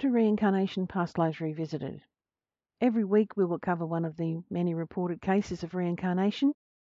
To 0.00 0.08
Reincarnation 0.08 0.86
Past 0.86 1.18
Lives 1.18 1.42
Revisited. 1.42 2.00
Every 2.80 3.04
week 3.04 3.36
we 3.36 3.44
will 3.44 3.58
cover 3.58 3.84
one 3.84 4.06
of 4.06 4.16
the 4.16 4.42
many 4.48 4.72
reported 4.72 5.20
cases 5.20 5.62
of 5.62 5.74
reincarnation 5.74 6.54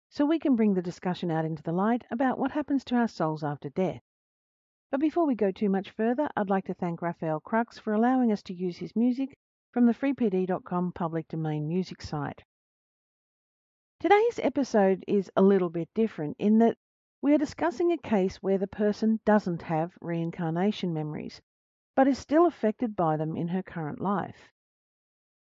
so 0.10 0.26
we 0.26 0.40
can 0.40 0.56
bring 0.56 0.74
the 0.74 0.82
discussion 0.82 1.30
out 1.30 1.46
into 1.46 1.62
the 1.62 1.72
light 1.72 2.04
about 2.10 2.40
what 2.40 2.50
happens 2.50 2.84
to 2.86 2.96
our 2.96 3.08
souls 3.08 3.44
after 3.44 3.70
death. 3.70 4.02
But 4.90 5.02
before 5.02 5.28
we 5.28 5.36
go 5.36 5.52
too 5.52 5.70
much 5.70 5.92
further, 5.92 6.28
I'd 6.36 6.50
like 6.50 6.66
to 6.66 6.74
thank 6.74 7.04
Rafael 7.04 7.40
Krux 7.40 7.80
for 7.80 7.94
allowing 7.94 8.32
us 8.32 8.42
to 8.42 8.56
use 8.56 8.78
his 8.78 8.96
music 8.96 9.38
from 9.72 9.86
the 9.86 9.94
freepd.com 9.94 10.92
public 10.94 11.28
domain 11.28 11.68
music 11.68 12.02
site. 12.02 12.42
Today's 14.00 14.40
episode 14.42 15.06
is 15.08 15.30
a 15.36 15.44
little 15.44 15.70
bit 15.70 15.90
different 15.94 16.38
in 16.40 16.58
that 16.58 16.76
we 17.22 17.36
are 17.36 17.38
discussing 17.38 17.92
a 17.92 18.00
case 18.00 18.38
where 18.38 18.58
the 18.58 18.66
person 18.66 19.20
doesn't 19.26 19.62
have 19.62 19.96
reincarnation 20.02 20.92
memories, 20.92 21.40
but 21.96 22.08
is 22.08 22.20
still 22.20 22.46
affected 22.46 22.96
by 22.96 23.18
them 23.18 23.36
in 23.36 23.48
her 23.48 23.64
current 23.64 24.02
life. 24.02 24.52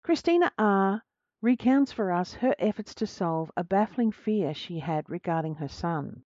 Christina 0.03 0.53
R. 0.59 1.03
recounts 1.43 1.93
for 1.93 2.13
us 2.13 2.35
her 2.35 2.55
efforts 2.59 2.95
to 2.97 3.07
solve 3.07 3.51
a 3.57 3.65
baffling 3.65 4.13
fear 4.13 4.53
she 4.55 4.79
had 4.79 5.09
regarding 5.09 5.55
her 5.55 5.69
son. 5.69 6.23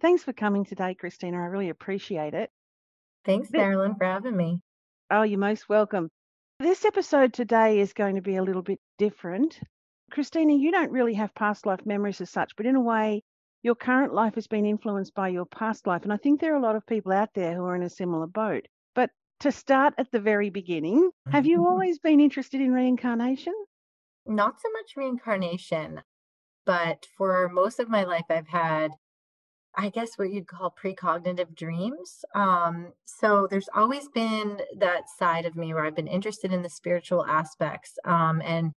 Thanks 0.00 0.22
for 0.22 0.32
coming 0.32 0.64
today, 0.64 0.94
Christina. 0.94 1.38
I 1.38 1.46
really 1.46 1.68
appreciate 1.68 2.34
it. 2.34 2.50
Thanks, 3.24 3.50
Marilyn, 3.50 3.94
for 3.96 4.04
having 4.04 4.36
me. 4.36 4.60
Oh, 5.10 5.22
you're 5.22 5.38
most 5.38 5.68
welcome. 5.68 6.10
This 6.60 6.84
episode 6.84 7.32
today 7.32 7.80
is 7.80 7.92
going 7.92 8.14
to 8.14 8.22
be 8.22 8.36
a 8.36 8.42
little 8.42 8.62
bit 8.62 8.80
different. 8.98 9.58
Christina, 10.10 10.54
you 10.54 10.70
don't 10.70 10.92
really 10.92 11.14
have 11.14 11.34
past 11.34 11.66
life 11.66 11.84
memories 11.84 12.20
as 12.20 12.30
such, 12.30 12.54
but 12.56 12.66
in 12.66 12.76
a 12.76 12.80
way, 12.80 13.22
your 13.62 13.74
current 13.74 14.14
life 14.14 14.34
has 14.34 14.46
been 14.46 14.66
influenced 14.66 15.14
by 15.14 15.28
your 15.28 15.46
past 15.46 15.86
life. 15.86 16.02
And 16.02 16.12
I 16.12 16.16
think 16.16 16.40
there 16.40 16.52
are 16.54 16.58
a 16.58 16.62
lot 16.62 16.76
of 16.76 16.86
people 16.86 17.12
out 17.12 17.30
there 17.34 17.54
who 17.54 17.64
are 17.64 17.74
in 17.74 17.82
a 17.82 17.90
similar 17.90 18.26
boat. 18.26 18.66
To 19.40 19.52
start 19.52 19.94
at 19.98 20.10
the 20.10 20.20
very 20.20 20.48
beginning, 20.48 21.10
have 21.30 21.44
you 21.44 21.66
always 21.66 21.98
been 21.98 22.20
interested 22.20 22.60
in 22.60 22.72
reincarnation? 22.72 23.52
Not 24.26 24.60
so 24.60 24.70
much 24.72 24.96
reincarnation, 24.96 26.00
but 26.64 27.06
for 27.18 27.50
most 27.50 27.78
of 27.78 27.90
my 27.90 28.04
life, 28.04 28.24
I've 28.30 28.48
had, 28.48 28.92
I 29.76 29.90
guess, 29.90 30.16
what 30.16 30.30
you'd 30.32 30.46
call 30.46 30.74
precognitive 30.82 31.54
dreams. 31.54 32.24
Um, 32.34 32.92
so 33.04 33.46
there's 33.50 33.68
always 33.74 34.08
been 34.08 34.60
that 34.78 35.10
side 35.18 35.44
of 35.44 35.56
me 35.56 35.74
where 35.74 35.84
I've 35.84 35.96
been 35.96 36.08
interested 36.08 36.52
in 36.52 36.62
the 36.62 36.70
spiritual 36.70 37.26
aspects. 37.26 37.98
Um, 38.06 38.40
and 38.42 38.72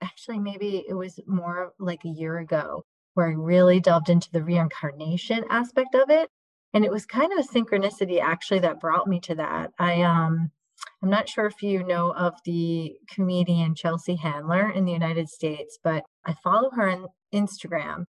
actually, 0.00 0.40
maybe 0.40 0.84
it 0.88 0.94
was 0.94 1.20
more 1.26 1.74
like 1.78 2.04
a 2.04 2.08
year 2.08 2.38
ago 2.38 2.82
where 3.14 3.28
I 3.28 3.34
really 3.34 3.78
delved 3.78 4.08
into 4.08 4.32
the 4.32 4.42
reincarnation 4.42 5.44
aspect 5.48 5.94
of 5.94 6.10
it. 6.10 6.28
And 6.74 6.84
it 6.84 6.90
was 6.90 7.04
kind 7.04 7.32
of 7.32 7.38
a 7.38 7.48
synchronicity 7.48 8.20
actually 8.20 8.60
that 8.60 8.80
brought 8.80 9.06
me 9.06 9.20
to 9.20 9.34
that. 9.36 9.72
I 9.78 10.02
um 10.02 10.50
I'm 11.02 11.10
not 11.10 11.28
sure 11.28 11.46
if 11.46 11.62
you 11.62 11.84
know 11.84 12.12
of 12.12 12.34
the 12.44 12.96
comedian 13.08 13.74
Chelsea 13.74 14.16
Handler 14.16 14.70
in 14.70 14.84
the 14.84 14.92
United 14.92 15.28
States, 15.28 15.78
but 15.82 16.04
I 16.24 16.34
follow 16.42 16.70
her 16.70 16.88
on 16.88 17.06
Instagram 17.34 18.04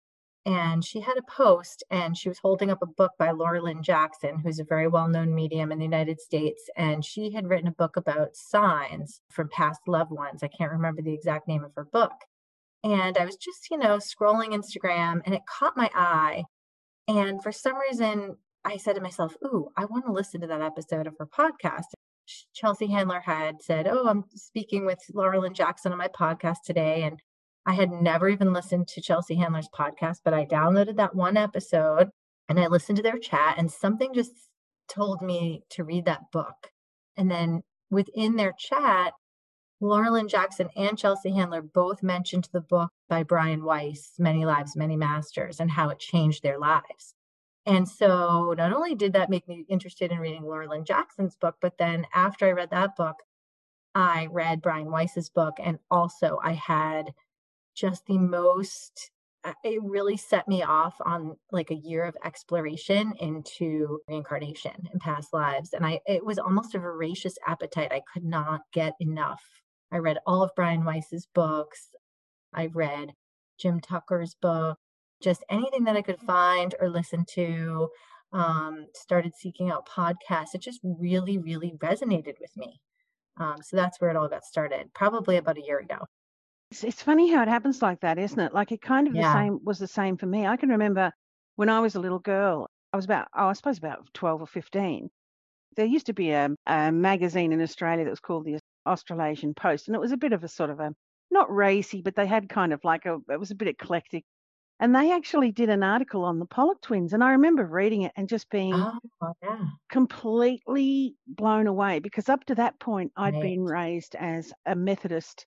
and 0.48 0.82
she 0.82 1.00
had 1.00 1.18
a 1.18 1.30
post 1.30 1.84
and 1.90 2.16
she 2.16 2.30
was 2.30 2.38
holding 2.38 2.70
up 2.70 2.80
a 2.80 2.86
book 2.86 3.12
by 3.18 3.32
Laura 3.32 3.60
Lynne 3.60 3.82
Jackson, 3.82 4.38
who's 4.38 4.58
a 4.58 4.64
very 4.64 4.88
well 4.88 5.06
known 5.06 5.34
medium 5.34 5.70
in 5.70 5.78
the 5.78 5.84
United 5.84 6.20
States. 6.20 6.70
And 6.74 7.04
she 7.04 7.30
had 7.30 7.46
written 7.46 7.68
a 7.68 7.72
book 7.72 7.96
about 7.98 8.34
signs 8.34 9.20
from 9.30 9.50
past 9.50 9.80
loved 9.86 10.10
ones. 10.10 10.42
I 10.42 10.48
can't 10.48 10.72
remember 10.72 11.02
the 11.02 11.12
exact 11.12 11.48
name 11.48 11.64
of 11.64 11.72
her 11.76 11.84
book. 11.84 12.14
And 12.82 13.18
I 13.18 13.26
was 13.26 13.36
just, 13.36 13.70
you 13.70 13.76
know, 13.76 13.98
scrolling 13.98 14.54
Instagram 14.54 15.20
and 15.26 15.34
it 15.34 15.42
caught 15.46 15.76
my 15.76 15.90
eye. 15.94 16.44
And 17.08 17.42
for 17.42 17.52
some 17.52 17.76
reason, 17.76 18.36
I 18.64 18.76
said 18.76 18.94
to 18.94 19.00
myself, 19.00 19.34
Ooh, 19.44 19.68
I 19.76 19.84
want 19.84 20.06
to 20.06 20.12
listen 20.12 20.40
to 20.40 20.46
that 20.48 20.62
episode 20.62 21.06
of 21.06 21.14
her 21.18 21.26
podcast. 21.26 21.84
Chelsea 22.52 22.88
Handler 22.88 23.20
had 23.20 23.62
said, 23.62 23.86
Oh, 23.88 24.06
I'm 24.06 24.24
speaking 24.34 24.84
with 24.84 24.98
Laura 25.14 25.40
Lynne 25.40 25.54
Jackson 25.54 25.92
on 25.92 25.98
my 25.98 26.08
podcast 26.08 26.58
today. 26.64 27.02
And 27.04 27.20
I 27.64 27.72
had 27.72 27.90
never 27.90 28.28
even 28.28 28.52
listened 28.52 28.88
to 28.88 29.00
Chelsea 29.00 29.34
Handler's 29.36 29.68
podcast, 29.68 30.18
but 30.24 30.34
I 30.34 30.44
downloaded 30.46 30.96
that 30.96 31.14
one 31.14 31.36
episode 31.36 32.10
and 32.48 32.58
I 32.58 32.66
listened 32.66 32.96
to 32.96 33.02
their 33.02 33.18
chat, 33.18 33.56
and 33.58 33.70
something 33.70 34.14
just 34.14 34.32
told 34.88 35.20
me 35.20 35.64
to 35.70 35.84
read 35.84 36.06
that 36.06 36.30
book. 36.32 36.70
And 37.16 37.30
then 37.30 37.62
within 37.90 38.36
their 38.36 38.54
chat, 38.58 39.12
Laura 39.80 40.10
Lynne 40.10 40.28
Jackson 40.28 40.68
and 40.76 40.98
Chelsea 40.98 41.30
Handler 41.30 41.62
both 41.62 42.02
mentioned 42.02 42.48
the 42.52 42.60
book 42.60 42.90
by 43.08 43.22
Brian 43.22 43.64
Weiss, 43.64 44.14
Many 44.18 44.44
Lives, 44.44 44.76
Many 44.76 44.96
Masters, 44.96 45.60
and 45.60 45.70
how 45.70 45.90
it 45.90 45.98
changed 45.98 46.42
their 46.42 46.58
lives. 46.58 47.14
And 47.68 47.88
so 47.88 48.54
not 48.56 48.72
only 48.72 48.94
did 48.94 49.12
that 49.12 49.30
make 49.30 49.46
me 49.46 49.64
interested 49.68 50.10
in 50.10 50.18
reading 50.18 50.42
Laura 50.42 50.68
Lynne 50.68 50.84
Jackson's 50.84 51.36
book, 51.36 51.56
but 51.60 51.78
then 51.78 52.06
after 52.14 52.46
I 52.46 52.52
read 52.52 52.70
that 52.70 52.96
book, 52.96 53.16
I 53.94 54.28
read 54.30 54.62
Brian 54.62 54.90
Weiss's 54.90 55.28
book. 55.28 55.54
And 55.62 55.78
also 55.90 56.40
I 56.42 56.54
had 56.54 57.12
just 57.76 58.06
the 58.06 58.18
most, 58.18 59.10
uh, 59.44 59.52
it 59.62 59.82
really 59.82 60.16
set 60.16 60.48
me 60.48 60.62
off 60.62 60.96
on 61.04 61.36
like 61.52 61.70
a 61.70 61.76
year 61.76 62.04
of 62.04 62.16
exploration 62.24 63.12
into 63.20 64.00
reincarnation 64.08 64.88
and 64.90 65.00
past 65.00 65.32
lives. 65.32 65.74
And 65.74 65.86
I, 65.86 66.00
it 66.06 66.24
was 66.24 66.38
almost 66.38 66.74
a 66.74 66.80
voracious 66.80 67.36
appetite. 67.46 67.92
I 67.92 68.02
could 68.12 68.24
not 68.24 68.62
get 68.72 68.94
enough 69.00 69.42
I 69.90 69.98
read 69.98 70.18
all 70.26 70.42
of 70.42 70.54
Brian 70.54 70.84
Weiss's 70.84 71.26
books. 71.34 71.88
I 72.54 72.66
read 72.66 73.14
Jim 73.58 73.80
Tucker's 73.80 74.34
book, 74.34 74.78
just 75.22 75.44
anything 75.50 75.84
that 75.84 75.96
I 75.96 76.02
could 76.02 76.20
find 76.20 76.74
or 76.80 76.88
listen 76.88 77.24
to. 77.34 77.88
Um, 78.30 78.88
started 78.94 79.32
seeking 79.34 79.70
out 79.70 79.88
podcasts. 79.88 80.54
It 80.54 80.60
just 80.60 80.80
really, 80.82 81.38
really 81.38 81.72
resonated 81.78 82.34
with 82.38 82.54
me. 82.58 82.78
Um, 83.38 83.56
so 83.62 83.74
that's 83.74 84.00
where 84.00 84.10
it 84.10 84.16
all 84.16 84.28
got 84.28 84.44
started, 84.44 84.92
probably 84.94 85.38
about 85.38 85.56
a 85.56 85.64
year 85.64 85.78
ago. 85.78 86.04
It's, 86.70 86.84
it's 86.84 87.02
funny 87.02 87.32
how 87.32 87.40
it 87.40 87.48
happens 87.48 87.80
like 87.80 88.00
that, 88.00 88.18
isn't 88.18 88.38
it? 88.38 88.52
Like 88.52 88.70
it 88.70 88.82
kind 88.82 89.08
of 89.08 89.14
yeah. 89.14 89.22
the 89.22 89.32
same 89.32 89.60
was 89.64 89.78
the 89.78 89.86
same 89.86 90.18
for 90.18 90.26
me. 90.26 90.46
I 90.46 90.58
can 90.58 90.68
remember 90.68 91.10
when 91.56 91.70
I 91.70 91.80
was 91.80 91.94
a 91.94 92.00
little 92.00 92.18
girl. 92.18 92.68
I 92.92 92.96
was 92.96 93.06
about, 93.06 93.28
oh, 93.34 93.46
I 93.46 93.54
suppose 93.54 93.78
about 93.78 94.06
twelve 94.12 94.42
or 94.42 94.46
fifteen. 94.46 95.08
There 95.76 95.86
used 95.86 96.06
to 96.06 96.12
be 96.12 96.32
a, 96.32 96.50
a 96.66 96.92
magazine 96.92 97.52
in 97.52 97.62
Australia 97.62 98.04
that 98.04 98.10
was 98.10 98.20
called 98.20 98.44
the 98.44 98.58
Australasian 98.86 99.54
Post, 99.54 99.88
and 99.88 99.94
it 99.94 100.00
was 100.00 100.12
a 100.12 100.18
bit 100.18 100.34
of 100.34 100.44
a 100.44 100.48
sort 100.48 100.68
of 100.68 100.80
a 100.80 100.92
not 101.30 101.54
racy, 101.54 102.02
but 102.02 102.14
they 102.14 102.26
had 102.26 102.48
kind 102.50 102.74
of 102.74 102.84
like 102.84 103.06
a 103.06 103.18
it 103.30 103.40
was 103.40 103.50
a 103.50 103.54
bit 103.54 103.68
eclectic. 103.68 104.24
And 104.80 104.94
they 104.94 105.12
actually 105.12 105.50
did 105.50 105.70
an 105.70 105.82
article 105.82 106.24
on 106.24 106.38
the 106.38 106.46
Pollock 106.46 106.80
twins, 106.82 107.12
and 107.12 107.24
I 107.24 107.32
remember 107.32 107.66
reading 107.66 108.02
it 108.02 108.12
and 108.16 108.28
just 108.28 108.48
being 108.48 108.74
oh, 108.74 109.32
yeah. 109.42 109.64
completely 109.90 111.16
blown 111.26 111.66
away 111.66 111.98
because 111.98 112.28
up 112.28 112.44
to 112.44 112.54
that 112.56 112.78
point 112.78 113.10
I'd 113.16 113.34
right. 113.34 113.42
been 113.42 113.64
raised 113.64 114.14
as 114.14 114.52
a 114.66 114.76
Methodist 114.76 115.46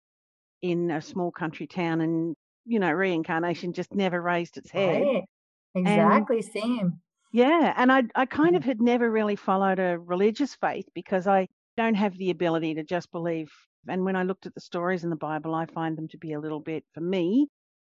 in 0.61 0.91
a 0.91 1.01
small 1.01 1.31
country 1.31 1.65
town, 1.65 2.01
and 2.01 2.35
you 2.65 2.79
know 2.79 2.91
reincarnation 2.91 3.73
just 3.73 3.93
never 3.93 4.21
raised 4.21 4.57
its 4.57 4.69
head. 4.69 5.01
Right. 5.01 5.23
Exactly, 5.73 6.37
and, 6.37 6.45
same. 6.45 7.01
Yeah, 7.31 7.73
and 7.77 7.91
I 7.91 8.03
I 8.15 8.25
kind 8.25 8.55
mm. 8.55 8.57
of 8.57 8.65
had 8.65 8.81
never 8.81 9.09
really 9.09 9.37
followed 9.37 9.79
a 9.79 9.97
religious 9.97 10.55
faith 10.55 10.87
because 10.93 11.27
I 11.27 11.47
don't 11.77 11.95
have 11.95 12.17
the 12.17 12.31
ability 12.31 12.75
to 12.75 12.83
just 12.83 13.11
believe. 13.11 13.49
And 13.87 14.03
when 14.03 14.15
I 14.15 14.23
looked 14.23 14.45
at 14.45 14.53
the 14.53 14.61
stories 14.61 15.03
in 15.03 15.09
the 15.09 15.15
Bible, 15.15 15.55
I 15.55 15.65
find 15.65 15.97
them 15.97 16.07
to 16.09 16.17
be 16.17 16.33
a 16.33 16.39
little 16.39 16.59
bit, 16.59 16.83
for 16.93 17.01
me, 17.01 17.47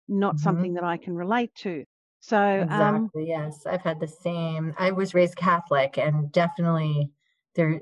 not 0.07 0.35
mm-hmm. 0.35 0.43
something 0.43 0.73
that 0.75 0.83
I 0.83 0.97
can 0.97 1.15
relate 1.15 1.53
to. 1.55 1.83
So, 2.19 2.37
um 2.37 2.63
exactly, 2.63 3.33
um, 3.33 3.43
yes, 3.43 3.65
I've 3.65 3.81
had 3.81 3.99
the 3.99 4.07
same. 4.07 4.73
I 4.79 4.91
was 4.91 5.13
raised 5.13 5.35
Catholic, 5.35 5.97
and 5.97 6.31
definitely 6.31 7.11
there 7.55 7.79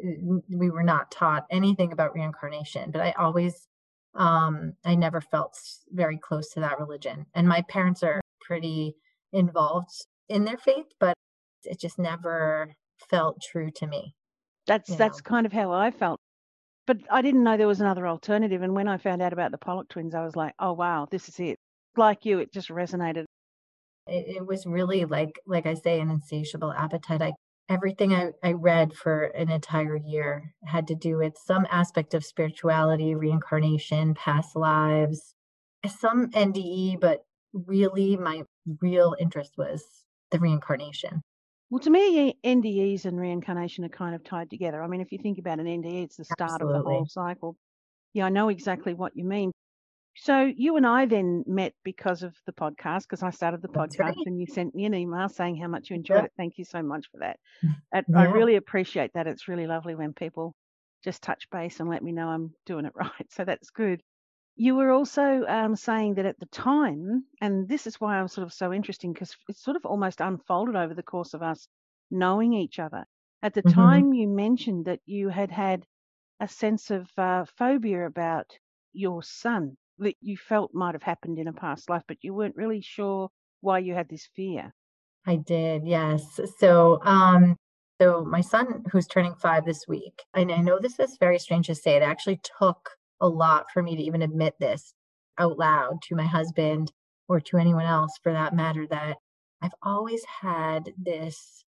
we 0.50 0.70
were 0.70 0.84
not 0.84 1.12
taught 1.12 1.46
anything 1.50 1.92
about 1.92 2.14
reincarnation. 2.14 2.92
But 2.92 3.02
I 3.02 3.12
always, 3.14 3.68
um, 4.16 4.74
I 4.86 4.96
never 4.96 5.22
felt 5.22 5.58
very 5.92 6.18
close 6.18 6.50
to 6.52 6.60
that 6.60 6.80
religion. 6.80 7.26
And 7.34 7.48
my 7.48 7.62
parents 7.70 8.04
are 8.04 8.22
pretty 8.42 8.96
involved 9.32 10.06
in 10.30 10.44
their 10.44 10.58
faith, 10.58 10.88
but 11.00 11.14
it 11.64 11.80
just 11.80 11.98
never 11.98 12.76
felt 13.10 13.42
true 13.42 13.72
to 13.76 13.88
me. 13.88 14.14
That's 14.68 14.90
you 14.90 14.96
that's 14.96 15.20
know. 15.20 15.30
kind 15.30 15.46
of 15.46 15.54
how 15.54 15.72
I 15.72 15.92
felt. 15.92 16.20
But 16.86 16.98
I 17.10 17.22
didn't 17.22 17.44
know 17.44 17.56
there 17.56 17.68
was 17.68 17.82
another 17.82 18.08
alternative. 18.08 18.62
And 18.62 18.76
when 18.76 18.90
I 18.90 18.98
found 18.98 19.22
out 19.22 19.34
about 19.34 19.52
the 19.52 19.58
Pollock 19.58 19.88
twins, 19.90 20.14
I 20.16 20.24
was 20.26 20.36
like, 20.36 20.54
oh 20.60 20.74
wow, 20.74 21.08
this 21.10 21.30
is 21.30 21.40
it. 21.40 21.58
Like 21.96 22.26
you, 22.26 22.40
it 22.40 22.52
just 22.52 22.70
resonated. 22.70 23.26
It, 24.08 24.38
it 24.38 24.48
was 24.48 24.66
really 24.66 25.06
like 25.06 25.40
like 25.46 25.66
I 25.66 25.76
say, 25.76 26.00
an 26.00 26.10
insatiable 26.10 26.74
appetite. 26.74 27.22
I 27.22 27.34
everything 27.70 28.14
I, 28.14 28.32
I 28.44 28.54
read 28.54 28.94
for 28.94 29.24
an 29.24 29.50
entire 29.50 29.96
year 29.96 30.54
had 30.66 30.88
to 30.88 30.96
do 30.96 31.18
with 31.18 31.34
some 31.46 31.66
aspect 31.72 32.14
of 32.14 32.26
spirituality, 32.26 33.16
reincarnation, 33.16 34.14
past 34.16 34.56
lives, 34.56 35.34
some 35.88 36.30
NDE, 36.32 37.00
but 37.00 37.26
really 37.54 38.18
my 38.18 38.44
real 38.82 39.16
interest 39.20 39.54
was 39.58 39.84
the 40.32 40.40
reincarnation. 40.40 41.22
Well, 41.70 41.80
to 41.80 41.90
me, 41.90 42.36
NDEs 42.44 43.06
and 43.06 43.20
reincarnation 43.20 43.84
are 43.86 43.90
kind 43.90 44.14
of 44.14 44.24
tied 44.24 44.50
together. 44.50 44.84
I 44.84 44.88
mean, 44.88 45.02
if 45.02 45.12
you 45.12 45.18
think 45.18 45.40
about 45.40 45.60
an 45.60 45.66
NDE, 45.66 46.04
it's 46.04 46.18
the 46.18 46.26
start 46.26 46.52
Absolutely. 46.52 46.78
of 46.78 46.84
the 46.84 46.90
whole 46.90 47.06
cycle. 47.08 47.56
Yeah, 48.14 48.26
I 48.26 48.30
know 48.30 48.50
exactly 48.50 48.94
what 48.94 49.16
you 49.16 49.24
mean. 49.24 49.52
So 50.16 50.42
you 50.46 50.76
and 50.78 50.86
I 50.88 51.06
then 51.06 51.44
met 51.48 51.76
because 51.84 52.24
of 52.24 52.36
the 52.46 52.54
podcast, 52.54 53.04
because 53.04 53.22
I 53.24 53.30
started 53.32 53.62
the 53.62 53.68
That's 53.74 54.00
podcast 54.00 54.16
right. 54.16 54.26
and 54.26 54.40
you 54.40 54.48
sent 54.48 54.74
me 54.76 54.86
an 54.86 54.94
email 54.96 55.30
saying 55.30 55.58
how 55.58 55.68
much 55.68 55.90
you 55.90 55.96
enjoyed 55.96 56.24
Yeah. 56.24 56.26
it. 56.26 56.34
Thank 56.38 56.58
you 56.58 56.66
so 56.66 56.82
much 56.82 57.10
for 57.12 57.20
that. 57.20 57.40
And 57.94 58.06
I 58.16 58.24
really 58.24 58.56
appreciate 58.56 59.14
that. 59.14 59.28
It's 59.28 59.48
really 59.48 59.68
lovely 59.68 59.96
when 59.96 60.14
people 60.14 60.56
just 61.04 61.24
touch 61.24 61.50
base 61.52 61.80
and 61.80 61.90
let 61.90 62.04
me 62.04 62.12
know 62.12 62.30
I'm 62.30 62.56
doing 62.66 62.86
it 62.86 62.94
right. 62.96 63.32
So 63.32 63.46
that's 63.46 63.72
good. 63.72 64.04
You 64.56 64.76
were 64.76 64.92
also 64.92 65.46
um, 65.48 65.76
saying 65.76 66.16
that 66.16 66.26
at 66.26 66.40
the 66.40 66.48
time, 66.48 67.28
and 67.42 67.68
this 67.70 67.88
is 67.88 68.02
why 68.02 68.18
I'm 68.20 68.28
sort 68.30 68.46
of 68.48 68.54
so 68.54 68.74
interesting 68.74 69.14
because 69.14 69.36
it's 69.50 69.64
sort 69.64 69.78
of 69.78 69.86
almost 69.86 70.22
unfolded 70.22 70.76
over 70.76 70.94
the 70.96 71.04
course 71.04 71.34
of 71.36 71.44
us 71.44 71.68
knowing 72.12 72.54
each 72.54 72.80
other. 72.80 73.06
At 73.44 73.54
the 73.54 73.64
Mhm. 73.64 74.04
time, 74.04 74.14
you 74.14 74.28
mentioned 74.28 74.86
that 74.86 75.02
you 75.06 75.30
had 75.30 75.52
had 75.52 75.86
a 76.40 76.48
sense 76.48 76.92
of 76.92 77.10
uh, 77.18 77.46
phobia 77.46 78.06
about 78.06 78.60
your 78.94 79.24
son 79.24 79.78
that 80.00 80.16
you 80.22 80.38
felt 80.38 80.74
might 80.74 80.96
have 80.96 81.04
happened 81.04 81.40
in 81.40 81.48
a 81.48 81.54
past 81.54 81.90
life, 81.90 82.04
but 82.08 82.18
you 82.22 82.34
weren't 82.34 82.56
really 82.56 82.82
sure 82.82 83.30
why 83.62 83.80
you 83.80 83.94
had 83.94 84.10
this 84.10 84.30
fear. 84.36 84.74
I 85.26 85.38
did, 85.38 85.88
yes. 85.88 86.40
So, 86.58 87.00
um, 87.04 87.56
so 88.02 88.26
my 88.26 88.42
son, 88.42 88.84
who's 88.92 89.08
turning 89.08 89.36
five 89.36 89.66
this 89.66 89.86
week, 89.88 90.24
and 90.34 90.52
I 90.52 90.58
know 90.58 90.80
this 90.80 91.00
is 91.00 91.18
very 91.20 91.40
strange 91.40 91.68
to 91.68 91.76
say, 91.76 91.96
it 91.96 92.04
actually 92.04 92.42
took 92.60 92.90
a 93.22 93.28
lot 93.28 93.68
for 93.74 93.82
me 93.82 93.96
to 93.96 94.02
even 94.02 94.22
admit 94.22 94.56
this 94.60 94.94
out 95.38 95.58
loud 95.58 96.02
to 96.04 96.16
my 96.16 96.26
husband 96.26 96.92
or 97.30 97.40
to 97.40 97.58
anyone 97.58 97.86
else 97.86 98.12
for 98.22 98.34
that 98.34 98.54
matter, 98.54 98.86
that 98.90 99.18
I've 99.62 99.72
always 99.82 100.22
had 100.42 100.92
this 100.98 101.64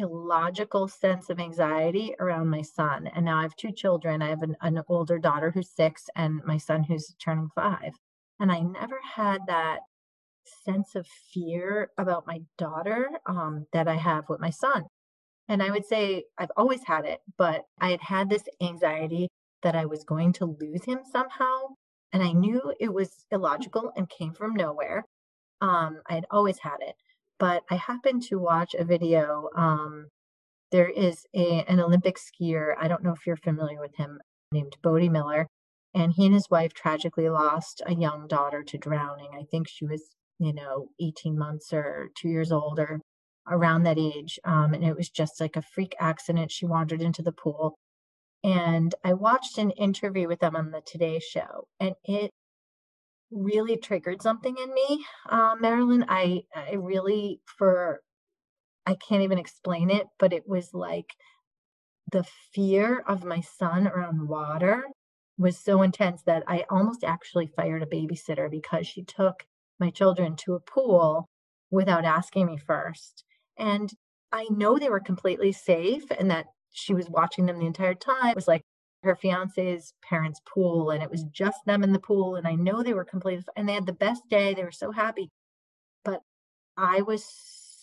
illogical 0.00 0.88
sense 0.88 1.30
of 1.30 1.38
anxiety 1.38 2.14
around 2.18 2.48
my 2.48 2.62
son. 2.62 3.06
And 3.14 3.24
now 3.24 3.38
I 3.38 3.42
have 3.42 3.56
two 3.56 3.72
children. 3.72 4.22
I 4.22 4.28
have 4.28 4.42
an, 4.42 4.56
an 4.62 4.82
older 4.88 5.18
daughter 5.18 5.50
who's 5.50 5.70
six 5.70 6.08
and 6.16 6.42
my 6.44 6.58
son 6.58 6.82
who's 6.82 7.14
turning 7.22 7.50
five. 7.54 7.92
And 8.40 8.50
I 8.50 8.60
never 8.60 8.98
had 9.02 9.40
that 9.46 9.80
sense 10.64 10.94
of 10.94 11.06
fear 11.32 11.90
about 11.98 12.26
my 12.26 12.40
daughter 12.58 13.08
um, 13.26 13.66
that 13.72 13.88
I 13.88 13.96
have 13.96 14.28
with 14.28 14.40
my 14.40 14.50
son. 14.50 14.84
And 15.48 15.62
I 15.62 15.70
would 15.70 15.84
say 15.84 16.24
I've 16.38 16.52
always 16.56 16.82
had 16.84 17.04
it, 17.04 17.20
but 17.36 17.64
I 17.80 17.90
had 17.90 18.00
had 18.00 18.30
this 18.30 18.44
anxiety 18.62 19.28
that 19.62 19.76
I 19.76 19.84
was 19.84 20.04
going 20.04 20.32
to 20.34 20.56
lose 20.60 20.84
him 20.84 21.00
somehow. 21.10 21.74
And 22.12 22.22
I 22.22 22.32
knew 22.32 22.72
it 22.80 22.92
was 22.92 23.24
illogical 23.30 23.92
and 23.96 24.08
came 24.08 24.32
from 24.32 24.54
nowhere. 24.54 25.04
Um, 25.60 26.00
I 26.08 26.14
had 26.14 26.26
always 26.30 26.58
had 26.58 26.78
it. 26.80 26.94
But 27.40 27.64
I 27.70 27.76
happened 27.76 28.22
to 28.24 28.38
watch 28.38 28.74
a 28.74 28.84
video. 28.84 29.48
Um, 29.56 30.08
there 30.70 30.88
is 30.88 31.26
a, 31.34 31.64
an 31.66 31.80
Olympic 31.80 32.16
skier. 32.18 32.74
I 32.78 32.86
don't 32.86 33.02
know 33.02 33.12
if 33.12 33.26
you're 33.26 33.36
familiar 33.36 33.80
with 33.80 33.96
him, 33.96 34.20
named 34.52 34.76
Bode 34.82 35.10
Miller. 35.10 35.48
And 35.94 36.12
he 36.12 36.26
and 36.26 36.34
his 36.34 36.50
wife 36.50 36.72
tragically 36.74 37.28
lost 37.28 37.82
a 37.86 37.94
young 37.94 38.28
daughter 38.28 38.62
to 38.62 38.78
drowning. 38.78 39.30
I 39.34 39.44
think 39.50 39.68
she 39.68 39.86
was, 39.86 40.10
you 40.38 40.52
know, 40.52 40.90
18 41.00 41.36
months 41.36 41.72
or 41.72 42.10
two 42.14 42.28
years 42.28 42.52
old 42.52 42.78
or 42.78 43.00
around 43.48 43.82
that 43.84 43.98
age. 43.98 44.38
Um, 44.44 44.74
and 44.74 44.84
it 44.84 44.96
was 44.96 45.08
just 45.08 45.40
like 45.40 45.56
a 45.56 45.62
freak 45.62 45.96
accident. 45.98 46.52
She 46.52 46.66
wandered 46.66 47.02
into 47.02 47.22
the 47.22 47.32
pool. 47.32 47.74
And 48.44 48.94
I 49.02 49.14
watched 49.14 49.58
an 49.58 49.70
interview 49.72 50.28
with 50.28 50.40
them 50.40 50.56
on 50.56 50.70
the 50.70 50.80
Today 50.80 51.18
Show, 51.20 51.66
and 51.78 51.94
it 52.04 52.30
really 53.30 53.76
triggered 53.76 54.22
something 54.22 54.56
in 54.56 54.74
me, 54.74 55.04
um, 55.28 55.60
Marilyn. 55.60 56.04
I, 56.08 56.42
I 56.54 56.74
really, 56.74 57.40
for, 57.58 58.00
I 58.86 58.96
can't 58.96 59.22
even 59.22 59.38
explain 59.38 59.90
it, 59.90 60.06
but 60.18 60.32
it 60.32 60.44
was 60.48 60.70
like 60.72 61.14
the 62.10 62.24
fear 62.52 63.02
of 63.06 63.24
my 63.24 63.40
son 63.40 63.86
around 63.86 64.28
water 64.28 64.84
was 65.38 65.58
so 65.58 65.82
intense 65.82 66.22
that 66.24 66.42
I 66.46 66.64
almost 66.70 67.04
actually 67.04 67.46
fired 67.46 67.82
a 67.82 67.86
babysitter 67.86 68.50
because 68.50 68.86
she 68.86 69.02
took 69.04 69.44
my 69.78 69.90
children 69.90 70.36
to 70.36 70.54
a 70.54 70.60
pool 70.60 71.28
without 71.70 72.04
asking 72.04 72.46
me 72.46 72.58
first. 72.58 73.24
And 73.58 73.90
I 74.32 74.46
know 74.50 74.78
they 74.78 74.90
were 74.90 75.00
completely 75.00 75.52
safe 75.52 76.04
and 76.18 76.30
that 76.30 76.46
she 76.72 76.94
was 76.94 77.08
watching 77.08 77.46
them 77.46 77.58
the 77.58 77.66
entire 77.66 77.94
time. 77.94 78.30
It 78.30 78.36
was 78.36 78.48
like 78.48 78.62
her 79.02 79.16
fiance's 79.16 79.94
parents' 80.08 80.40
pool, 80.46 80.90
and 80.90 81.02
it 81.02 81.10
was 81.10 81.24
just 81.24 81.58
them 81.66 81.82
in 81.82 81.92
the 81.92 81.98
pool. 81.98 82.36
And 82.36 82.46
I 82.46 82.54
know 82.54 82.82
they 82.82 82.94
were 82.94 83.04
completely, 83.04 83.44
and 83.56 83.68
they 83.68 83.74
had 83.74 83.86
the 83.86 83.92
best 83.92 84.22
day. 84.28 84.54
They 84.54 84.64
were 84.64 84.72
so 84.72 84.92
happy. 84.92 85.30
But 86.04 86.20
I 86.76 87.02
was 87.02 87.24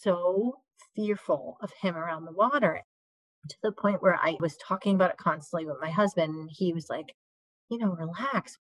so 0.01 0.55
fearful 0.95 1.57
of 1.61 1.71
him 1.81 1.95
around 1.95 2.25
the 2.25 2.31
water 2.31 2.81
to 3.49 3.55
the 3.63 3.71
point 3.71 4.01
where 4.01 4.15
I 4.15 4.35
was 4.39 4.57
talking 4.57 4.95
about 4.95 5.11
it 5.11 5.17
constantly 5.17 5.65
with 5.65 5.77
my 5.81 5.89
husband. 5.89 6.35
And 6.35 6.49
he 6.51 6.73
was 6.73 6.87
like, 6.89 7.13
you 7.69 7.77
know, 7.77 7.91
relax. 7.91 8.57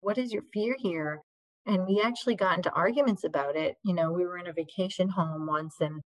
What 0.00 0.18
is 0.18 0.32
your 0.32 0.42
fear 0.52 0.76
here? 0.78 1.20
And 1.66 1.86
we 1.86 2.02
actually 2.04 2.34
got 2.34 2.56
into 2.56 2.70
arguments 2.72 3.24
about 3.24 3.56
it. 3.56 3.76
You 3.84 3.94
know, 3.94 4.12
we 4.12 4.24
were 4.26 4.38
in 4.38 4.46
a 4.46 4.52
vacation 4.52 5.08
home 5.08 5.46
once 5.46 5.76
and 5.80 6.02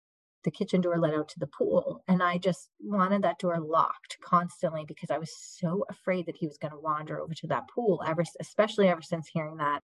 the 0.45 0.51
kitchen 0.51 0.81
door 0.81 0.99
led 0.99 1.15
out 1.15 1.29
to 1.31 1.39
the 1.41 1.47
pool. 1.47 2.03
And 2.07 2.23
I 2.23 2.39
just 2.39 2.69
wanted 2.81 3.23
that 3.23 3.39
door 3.39 3.59
locked 3.59 4.19
constantly 4.23 4.85
because 4.87 5.11
I 5.11 5.19
was 5.19 5.33
so 5.37 5.85
afraid 5.89 6.27
that 6.27 6.37
he 6.37 6.47
was 6.47 6.59
going 6.59 6.73
to 6.73 6.81
wander 6.81 7.21
over 7.21 7.35
to 7.35 7.47
that 7.49 7.69
pool, 7.75 8.03
ever, 8.07 8.23
especially 8.41 8.89
ever 8.89 9.03
since 9.03 9.29
hearing 9.29 9.57
that 9.57 9.81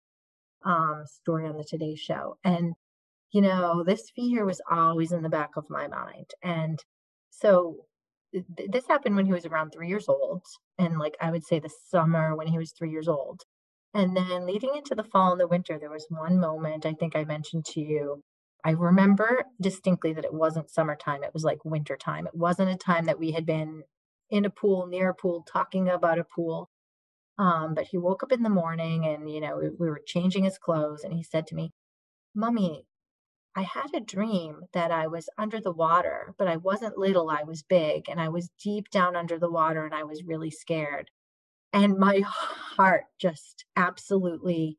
um, 0.63 1.03
story 1.05 1.47
on 1.47 1.57
the 1.57 1.63
Today 1.63 1.95
Show. 1.95 2.37
And, 2.43 2.73
you 3.31 3.41
know, 3.41 3.83
this 3.83 4.11
fear 4.15 4.45
was 4.45 4.61
always 4.69 5.11
in 5.11 5.23
the 5.23 5.29
back 5.29 5.51
of 5.55 5.69
my 5.69 5.87
mind. 5.87 6.31
And 6.43 6.79
so 7.29 7.85
th- 8.33 8.69
this 8.69 8.87
happened 8.87 9.15
when 9.15 9.25
he 9.25 9.33
was 9.33 9.45
around 9.45 9.71
three 9.71 9.87
years 9.87 10.09
old. 10.09 10.43
And 10.77 10.99
like 10.99 11.15
I 11.21 11.31
would 11.31 11.45
say 11.45 11.59
the 11.59 11.71
summer 11.89 12.35
when 12.35 12.47
he 12.47 12.57
was 12.57 12.71
three 12.71 12.91
years 12.91 13.07
old. 13.07 13.41
And 13.93 14.15
then 14.15 14.45
leading 14.45 14.75
into 14.75 14.93
the 14.93 15.03
fall 15.03 15.31
and 15.31 15.41
the 15.41 15.47
winter, 15.47 15.79
there 15.79 15.89
was 15.89 16.05
one 16.09 16.39
moment 16.39 16.85
I 16.85 16.93
think 16.93 17.15
I 17.15 17.23
mentioned 17.23 17.65
to 17.73 17.81
you. 17.81 18.21
I 18.63 18.71
remember 18.71 19.45
distinctly 19.61 20.13
that 20.13 20.25
it 20.25 20.33
wasn't 20.33 20.69
summertime, 20.69 21.23
it 21.23 21.33
was 21.33 21.43
like 21.43 21.63
wintertime. 21.63 22.27
It 22.27 22.35
wasn't 22.35 22.71
a 22.71 22.75
time 22.75 23.05
that 23.05 23.19
we 23.19 23.31
had 23.31 23.45
been 23.45 23.83
in 24.29 24.45
a 24.45 24.49
pool, 24.49 24.87
near 24.87 25.09
a 25.09 25.15
pool, 25.15 25.45
talking 25.51 25.89
about 25.89 26.19
a 26.19 26.25
pool. 26.25 26.69
Um, 27.37 27.73
but 27.73 27.85
he 27.85 27.97
woke 27.97 28.21
up 28.21 28.33
in 28.33 28.43
the 28.43 28.49
morning 28.49 29.05
and, 29.05 29.29
you 29.29 29.39
know, 29.39 29.57
we, 29.57 29.69
we 29.69 29.89
were 29.89 30.01
changing 30.05 30.43
his 30.43 30.57
clothes 30.57 31.03
and 31.03 31.13
he 31.13 31.23
said 31.23 31.47
to 31.47 31.55
me, 31.55 31.71
Mummy, 32.35 32.85
I 33.55 33.63
had 33.63 33.93
a 33.93 33.99
dream 33.99 34.61
that 34.73 34.91
I 34.91 35.07
was 35.07 35.29
under 35.37 35.59
the 35.59 35.71
water, 35.71 36.35
but 36.37 36.47
I 36.47 36.57
wasn't 36.57 36.97
little, 36.97 37.29
I 37.29 37.43
was 37.43 37.63
big, 37.63 38.09
and 38.09 38.19
I 38.19 38.29
was 38.29 38.49
deep 38.63 38.89
down 38.89 39.15
under 39.15 39.39
the 39.39 39.49
water 39.49 39.85
and 39.85 39.93
I 39.93 40.03
was 40.03 40.23
really 40.23 40.51
scared. 40.51 41.09
And 41.73 41.97
my 41.97 42.19
heart 42.25 43.05
just 43.19 43.65
absolutely, 43.75 44.77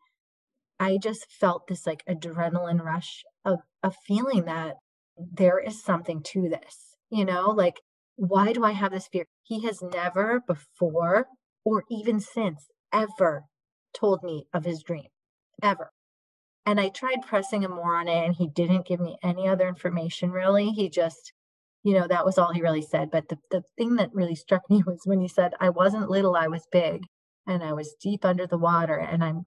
I 0.80 0.96
just 0.96 1.26
felt 1.30 1.68
this 1.68 1.87
like 1.87 2.02
adrenaline 2.08 2.82
rush 2.82 3.22
of, 3.44 3.60
a 3.82 3.92
feeling 4.06 4.46
that 4.46 4.76
there 5.16 5.58
is 5.58 5.82
something 5.82 6.22
to 6.32 6.49
this, 6.49 6.96
you 7.10 7.25
know, 7.25 7.50
like, 7.50 7.80
why 8.16 8.52
do 8.52 8.64
I 8.64 8.72
have 8.72 8.92
this 8.92 9.08
fear? 9.08 9.26
He 9.42 9.62
has 9.64 9.82
never 9.82 10.40
before 10.46 11.26
or 11.64 11.84
even 11.90 12.20
since 12.20 12.66
ever 12.92 13.44
told 13.94 14.22
me 14.22 14.46
of 14.52 14.64
his 14.64 14.82
dream, 14.82 15.06
ever. 15.62 15.92
And 16.66 16.80
I 16.80 16.88
tried 16.88 17.22
pressing 17.26 17.62
him 17.62 17.72
more 17.72 17.96
on 17.96 18.08
it, 18.08 18.25
and 18.25 18.34
he 18.34 18.49
didn't 18.49 18.87
give 18.87 19.00
me 19.00 19.16
any 19.22 19.49
other 19.49 19.66
information 19.66 20.30
really. 20.30 20.70
He 20.70 20.88
just, 20.88 21.32
you 21.82 21.94
know, 21.94 22.06
that 22.06 22.25
was 22.25 22.38
all 22.38 22.52
he 22.52 22.62
really 22.62 22.82
said. 22.82 23.10
But 23.10 23.28
the, 23.28 23.38
the 23.50 23.62
thing 23.78 23.96
that 23.96 24.14
really 24.14 24.34
struck 24.34 24.62
me 24.70 24.82
was 24.87 25.00
when 25.04 25.20
he 25.20 25.28
said, 25.28 25.52
I 25.60 25.70
wasn't 25.70 26.10
little, 26.10 26.37
I 26.37 26.49
was 26.49 26.66
big, 26.70 27.02
and 27.46 27.62
I 27.62 27.72
was 27.72 27.94
deep 28.00 28.25
under 28.25 28.46
the 28.46 28.58
water. 28.58 28.96
And 28.96 29.25
I'm, 29.25 29.44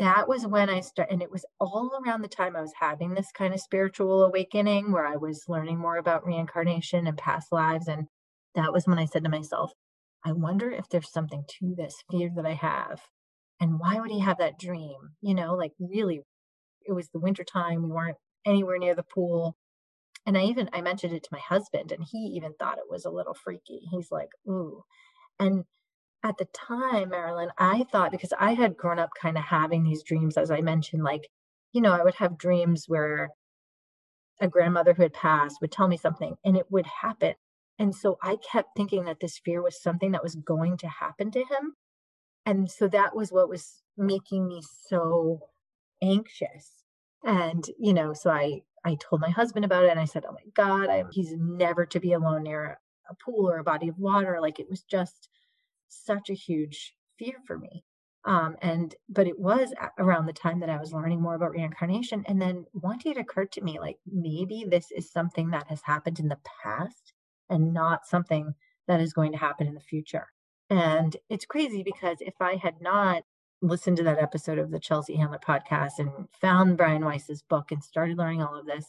that 0.00 0.26
was 0.26 0.46
when 0.46 0.70
I 0.70 0.80
started, 0.80 1.12
and 1.12 1.22
it 1.22 1.30
was 1.30 1.44
all 1.60 1.92
around 2.02 2.22
the 2.22 2.28
time 2.28 2.56
I 2.56 2.62
was 2.62 2.72
having 2.80 3.12
this 3.14 3.30
kind 3.32 3.52
of 3.52 3.60
spiritual 3.60 4.24
awakening 4.24 4.92
where 4.92 5.06
I 5.06 5.16
was 5.16 5.44
learning 5.46 5.78
more 5.78 5.98
about 5.98 6.26
reincarnation 6.26 7.06
and 7.06 7.18
past 7.18 7.52
lives. 7.52 7.86
And 7.86 8.06
that 8.54 8.72
was 8.72 8.86
when 8.86 8.98
I 8.98 9.04
said 9.04 9.24
to 9.24 9.30
myself, 9.30 9.72
I 10.24 10.32
wonder 10.32 10.70
if 10.70 10.88
there's 10.88 11.12
something 11.12 11.44
to 11.60 11.74
this 11.76 11.94
fear 12.10 12.30
that 12.34 12.46
I 12.46 12.54
have. 12.54 13.02
And 13.60 13.78
why 13.78 14.00
would 14.00 14.10
he 14.10 14.20
have 14.20 14.38
that 14.38 14.58
dream? 14.58 14.96
You 15.20 15.34
know, 15.34 15.54
like 15.54 15.72
really 15.78 16.22
it 16.86 16.92
was 16.92 17.10
the 17.10 17.20
winter 17.20 17.44
time. 17.44 17.82
We 17.82 17.90
weren't 17.90 18.16
anywhere 18.46 18.78
near 18.78 18.94
the 18.94 19.02
pool. 19.02 19.56
And 20.26 20.38
I 20.38 20.44
even 20.44 20.70
I 20.72 20.80
mentioned 20.80 21.12
it 21.14 21.24
to 21.24 21.30
my 21.32 21.40
husband 21.40 21.92
and 21.92 22.02
he 22.10 22.18
even 22.36 22.54
thought 22.58 22.78
it 22.78 22.90
was 22.90 23.04
a 23.04 23.10
little 23.10 23.34
freaky. 23.34 23.80
He's 23.90 24.10
like, 24.10 24.30
"Ooh." 24.48 24.82
And 25.38 25.64
at 26.22 26.36
the 26.38 26.46
time, 26.46 27.10
Marilyn, 27.10 27.50
I 27.58 27.84
thought 27.90 28.10
because 28.12 28.32
I 28.38 28.52
had 28.54 28.76
grown 28.76 28.98
up 28.98 29.10
kind 29.20 29.38
of 29.38 29.44
having 29.44 29.82
these 29.84 30.02
dreams 30.02 30.36
as 30.36 30.50
I 30.50 30.60
mentioned 30.60 31.02
like, 31.02 31.28
you 31.72 31.80
know, 31.80 31.92
I 31.92 32.02
would 32.04 32.16
have 32.16 32.38
dreams 32.38 32.84
where 32.88 33.30
a 34.40 34.48
grandmother 34.48 34.94
who 34.94 35.02
had 35.02 35.12
passed 35.12 35.58
would 35.60 35.72
tell 35.72 35.88
me 35.88 35.96
something 35.96 36.36
and 36.44 36.56
it 36.56 36.66
would 36.70 36.86
happen. 36.86 37.34
And 37.78 37.94
so 37.94 38.18
I 38.22 38.36
kept 38.36 38.70
thinking 38.76 39.04
that 39.04 39.20
this 39.20 39.38
fear 39.38 39.62
was 39.62 39.82
something 39.82 40.12
that 40.12 40.22
was 40.22 40.34
going 40.34 40.76
to 40.78 40.88
happen 40.88 41.30
to 41.32 41.40
him. 41.40 41.74
And 42.46 42.70
so 42.70 42.88
that 42.88 43.14
was 43.14 43.32
what 43.32 43.48
was 43.48 43.82
making 43.96 44.48
me 44.48 44.62
so 44.88 45.40
anxious. 46.02 46.84
And, 47.24 47.64
you 47.78 47.92
know, 47.94 48.12
so 48.14 48.30
I 48.30 48.62
I 48.84 48.96
told 48.96 49.20
my 49.20 49.30
husband 49.30 49.64
about 49.64 49.84
it 49.84 49.90
and 49.90 50.00
I 50.00 50.06
said, 50.06 50.24
"Oh 50.26 50.32
my 50.32 50.44
god, 50.54 50.88
I 50.88 51.04
he's 51.10 51.34
never 51.36 51.84
to 51.86 52.00
be 52.00 52.14
alone 52.14 52.44
near 52.44 52.80
a 53.10 53.14
pool 53.14 53.48
or 53.50 53.58
a 53.58 53.64
body 53.64 53.88
of 53.88 53.98
water." 53.98 54.40
Like 54.40 54.58
it 54.58 54.70
was 54.70 54.82
just 54.84 55.28
such 55.90 56.30
a 56.30 56.34
huge 56.34 56.94
fear 57.18 57.34
for 57.46 57.58
me. 57.58 57.84
Um, 58.24 58.56
and 58.60 58.94
but 59.08 59.26
it 59.26 59.38
was 59.38 59.72
around 59.98 60.26
the 60.26 60.32
time 60.32 60.60
that 60.60 60.68
I 60.68 60.78
was 60.78 60.92
learning 60.92 61.22
more 61.22 61.34
about 61.34 61.52
reincarnation. 61.52 62.24
And 62.26 62.40
then 62.40 62.66
one 62.72 62.98
day 62.98 63.10
it 63.10 63.16
occurred 63.16 63.52
to 63.52 63.62
me 63.62 63.78
like 63.78 63.96
maybe 64.06 64.66
this 64.68 64.90
is 64.90 65.10
something 65.10 65.50
that 65.50 65.68
has 65.68 65.80
happened 65.82 66.20
in 66.20 66.28
the 66.28 66.38
past 66.62 67.14
and 67.48 67.72
not 67.72 68.06
something 68.06 68.54
that 68.88 69.00
is 69.00 69.12
going 69.12 69.32
to 69.32 69.38
happen 69.38 69.66
in 69.66 69.74
the 69.74 69.80
future. 69.80 70.26
And 70.68 71.16
it's 71.28 71.46
crazy 71.46 71.82
because 71.82 72.18
if 72.20 72.34
I 72.40 72.56
had 72.56 72.80
not 72.80 73.24
listened 73.62 73.96
to 73.98 74.02
that 74.04 74.22
episode 74.22 74.58
of 74.58 74.70
the 74.70 74.80
Chelsea 74.80 75.16
Handler 75.16 75.40
podcast 75.44 75.98
and 75.98 76.10
found 76.40 76.76
Brian 76.76 77.04
Weiss's 77.04 77.42
book 77.42 77.72
and 77.72 77.82
started 77.82 78.18
learning 78.18 78.42
all 78.42 78.58
of 78.58 78.66
this, 78.66 78.86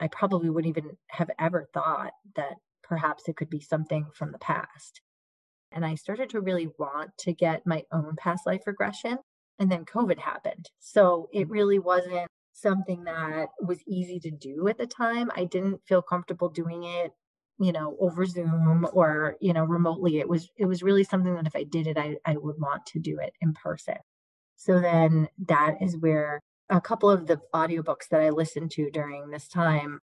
I 0.00 0.08
probably 0.08 0.50
wouldn't 0.50 0.76
even 0.76 0.96
have 1.08 1.30
ever 1.38 1.68
thought 1.72 2.12
that 2.36 2.54
perhaps 2.82 3.28
it 3.28 3.36
could 3.36 3.50
be 3.50 3.60
something 3.60 4.06
from 4.14 4.32
the 4.32 4.38
past. 4.38 5.00
And 5.74 5.84
I 5.84 5.94
started 5.94 6.30
to 6.30 6.40
really 6.40 6.68
want 6.78 7.10
to 7.18 7.32
get 7.32 7.66
my 7.66 7.84
own 7.92 8.14
past 8.16 8.46
life 8.46 8.62
regression. 8.66 9.18
And 9.58 9.70
then 9.70 9.84
COVID 9.84 10.18
happened. 10.18 10.70
So 10.80 11.28
it 11.32 11.44
mm-hmm. 11.44 11.52
really 11.52 11.78
wasn't 11.78 12.28
something 12.52 13.04
that 13.04 13.48
was 13.60 13.82
easy 13.86 14.18
to 14.20 14.30
do 14.30 14.68
at 14.68 14.78
the 14.78 14.86
time. 14.86 15.30
I 15.36 15.44
didn't 15.44 15.80
feel 15.86 16.02
comfortable 16.02 16.48
doing 16.48 16.84
it, 16.84 17.12
you 17.58 17.72
know, 17.72 17.96
over 18.00 18.24
Zoom 18.24 18.86
or, 18.92 19.36
you 19.40 19.52
know, 19.52 19.64
remotely. 19.64 20.18
It 20.18 20.28
was 20.28 20.48
it 20.56 20.66
was 20.66 20.82
really 20.82 21.04
something 21.04 21.34
that 21.34 21.46
if 21.46 21.56
I 21.56 21.64
did 21.64 21.86
it, 21.86 21.98
I, 21.98 22.16
I 22.24 22.36
would 22.36 22.56
want 22.60 22.86
to 22.86 22.98
do 22.98 23.18
it 23.20 23.32
in 23.40 23.52
person. 23.54 23.96
So 24.56 24.80
then 24.80 25.28
that 25.48 25.76
is 25.80 25.96
where 25.96 26.40
a 26.70 26.80
couple 26.80 27.10
of 27.10 27.26
the 27.26 27.40
audiobooks 27.54 28.08
that 28.10 28.20
I 28.20 28.30
listened 28.30 28.70
to 28.72 28.90
during 28.90 29.30
this 29.30 29.48
time 29.48 29.98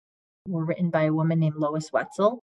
were 0.48 0.64
written 0.64 0.90
by 0.90 1.04
a 1.04 1.12
woman 1.12 1.40
named 1.40 1.56
Lois 1.56 1.92
Wetzel 1.92 2.40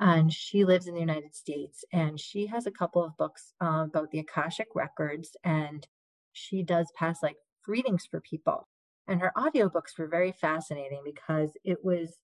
and 0.00 0.32
she 0.32 0.64
lives 0.64 0.86
in 0.86 0.94
the 0.94 1.00
United 1.00 1.34
States. 1.34 1.84
And 1.92 2.18
she 2.20 2.46
has 2.46 2.66
a 2.66 2.70
couple 2.70 3.04
of 3.04 3.16
books 3.16 3.52
uh, 3.62 3.84
about 3.88 4.10
the 4.10 4.20
Akashic 4.20 4.68
records, 4.74 5.36
and 5.44 5.86
she 6.32 6.62
does 6.62 6.92
past 6.96 7.22
like 7.22 7.36
readings 7.66 8.06
for 8.10 8.20
people. 8.20 8.68
And 9.06 9.20
her 9.20 9.32
audiobooks 9.36 9.98
were 9.98 10.08
very 10.08 10.32
fascinating 10.32 11.00
because 11.04 11.52
it 11.64 11.78
was 11.82 12.18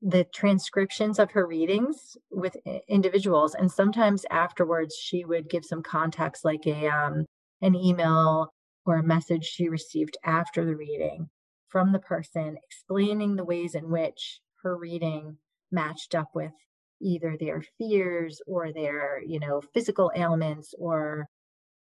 the 0.00 0.24
transcriptions 0.32 1.18
of 1.18 1.32
her 1.32 1.46
readings 1.46 2.16
with 2.30 2.56
individuals, 2.88 3.54
and 3.54 3.70
sometimes 3.70 4.24
afterwards 4.30 4.94
she 4.94 5.24
would 5.24 5.50
give 5.50 5.64
some 5.64 5.82
context, 5.82 6.44
like 6.44 6.66
a 6.66 6.88
um, 6.88 7.24
an 7.62 7.74
email 7.74 8.52
or 8.86 8.96
a 8.96 9.02
message 9.02 9.44
she 9.44 9.68
received 9.68 10.16
after 10.24 10.64
the 10.64 10.76
reading 10.76 11.28
from 11.68 11.92
the 11.92 11.98
person, 11.98 12.56
explaining 12.70 13.36
the 13.36 13.44
ways 13.44 13.74
in 13.74 13.90
which 13.90 14.40
her 14.62 14.76
reading 14.76 15.36
matched 15.70 16.14
up 16.14 16.28
with 16.34 16.52
either 17.00 17.36
their 17.38 17.62
fears 17.78 18.40
or 18.46 18.72
their, 18.72 19.20
you 19.24 19.38
know, 19.38 19.60
physical 19.74 20.10
ailments 20.14 20.74
or 20.78 21.26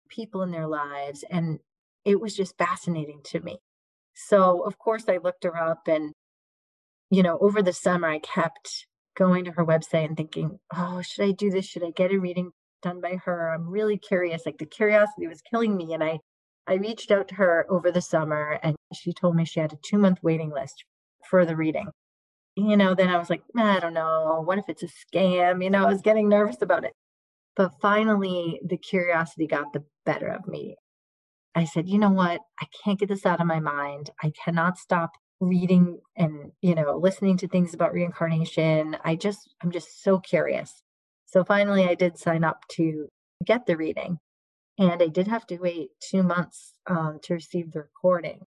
people 0.09 0.43
in 0.43 0.51
their 0.51 0.67
lives. 0.67 1.25
And 1.31 1.59
it 2.05 2.21
was 2.21 2.35
just 2.35 2.59
fascinating 2.59 3.21
to 3.25 3.41
me. 3.41 3.59
So, 4.15 4.65
of 4.65 4.79
course, 4.79 5.05
I 5.09 5.19
looked 5.19 5.45
her 5.45 5.57
up 5.57 5.89
and, 5.89 6.13
you 7.11 7.23
know, 7.23 7.39
over 7.41 7.63
the 7.63 7.73
summer, 7.73 8.09
I 8.09 8.19
kept 8.19 8.87
going 9.17 9.45
to 9.45 9.53
her 9.53 9.65
website 9.65 10.07
and 10.07 10.17
thinking, 10.17 10.59
oh, 10.75 11.03
should 11.03 11.25
I 11.25 11.33
do 11.33 11.51
this? 11.51 11.67
Should 11.67 11.85
I 11.85 11.91
get 11.91 12.13
a 12.13 12.19
reading 12.19 12.51
done 12.83 13.01
by 13.01 13.17
her? 13.25 13.51
I'm 13.51 13.69
really 13.69 13.99
curious. 13.99 14.43
Like 14.45 14.59
the 14.59 14.67
curiosity 14.67 15.27
was 15.29 15.43
killing 15.43 15.77
me. 15.77 15.95
And 15.95 16.03
I, 16.03 16.19
I 16.67 16.75
reached 16.75 17.11
out 17.11 17.29
to 17.29 17.35
her 17.37 17.67
over 17.71 17.91
the 17.91 18.01
summer 18.01 18.59
and 18.63 18.77
she 18.95 19.13
told 19.13 19.37
me 19.37 19.45
she 19.45 19.61
had 19.61 19.73
a 19.73 19.79
two 19.83 19.99
month 19.99 20.19
waiting 20.23 20.51
list 20.51 20.85
for 21.29 21.45
the 21.45 21.57
reading 21.57 21.89
you 22.57 22.77
know, 22.77 22.95
then 22.95 23.09
I 23.09 23.19
was 23.19 23.31
like, 23.31 23.43
I 23.57 23.81
don't 23.81 23.95
know. 23.95 24.43
What 24.45 24.59
if 24.59 24.65
it's 24.69 24.83
a 24.83 24.89
scam? 24.89 25.63
You 25.63 25.71
know, 25.71 25.85
I 25.85 25.91
was 25.91 26.03
getting 26.03 26.29
nervous 26.29 26.61
about 26.61 26.85
it. 26.85 26.93
But 27.57 27.73
finally, 27.81 28.61
the 28.65 28.77
curiosity 28.77 29.47
got 29.47 29.73
the 29.73 29.85
better 30.05 30.29
of 30.29 30.47
me. 30.47 30.77
I 31.55 31.65
said, 31.65 31.89
you 31.89 31.99
know 31.99 32.11
what? 32.11 32.41
I 32.61 32.67
can't 32.83 32.99
get 32.99 33.09
this 33.09 33.27
out 33.27 33.41
of 33.41 33.47
my 33.47 33.61
mind. 33.61 34.11
I 34.23 34.33
cannot 34.43 34.79
stop 34.79 35.13
reading 35.41 35.99
and, 36.17 36.53
you 36.63 36.75
know, 36.75 36.97
listening 36.97 37.37
to 37.39 37.49
things 37.49 37.75
about 37.75 37.93
reincarnation. 37.93 38.97
I 39.05 39.17
just, 39.17 39.55
I'm 39.63 39.71
just 39.71 40.03
so 40.03 40.19
curious. 40.19 40.83
So 41.27 41.45
finally, 41.45 41.85
I 41.85 41.95
did 41.95 42.19
sign 42.19 42.45
up 42.45 42.61
to 42.73 43.09
get 43.45 43.67
the 43.67 43.77
reading. 43.77 44.19
And 44.79 45.03
I 45.03 45.09
did 45.09 45.29
have 45.29 45.47
to 45.49 45.59
wait 45.59 45.91
two 46.01 46.23
months 46.23 46.75
um, 46.87 47.19
to 47.25 47.35
receive 47.35 47.73
the 47.73 47.81
recording 47.81 48.41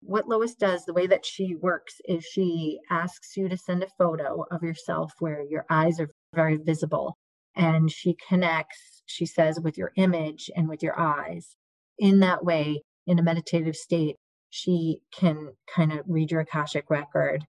what 0.00 0.28
Lois 0.28 0.54
does, 0.54 0.84
the 0.84 0.92
way 0.92 1.06
that 1.06 1.26
she 1.26 1.54
works, 1.54 1.94
is 2.06 2.24
she 2.24 2.78
asks 2.90 3.36
you 3.36 3.48
to 3.48 3.56
send 3.56 3.82
a 3.82 3.88
photo 3.98 4.44
of 4.50 4.62
yourself 4.62 5.12
where 5.18 5.42
your 5.42 5.66
eyes 5.70 6.00
are 6.00 6.10
very 6.34 6.56
visible. 6.56 7.16
And 7.56 7.90
she 7.90 8.16
connects, 8.28 9.02
she 9.06 9.26
says, 9.26 9.60
with 9.60 9.76
your 9.76 9.92
image 9.96 10.50
and 10.54 10.68
with 10.68 10.82
your 10.82 10.98
eyes. 10.98 11.56
In 11.98 12.20
that 12.20 12.44
way, 12.44 12.82
in 13.06 13.18
a 13.18 13.22
meditative 13.22 13.74
state, 13.74 14.16
she 14.50 15.00
can 15.12 15.52
kind 15.74 15.92
of 15.92 16.00
read 16.06 16.30
your 16.30 16.42
Akashic 16.42 16.88
record. 16.88 17.44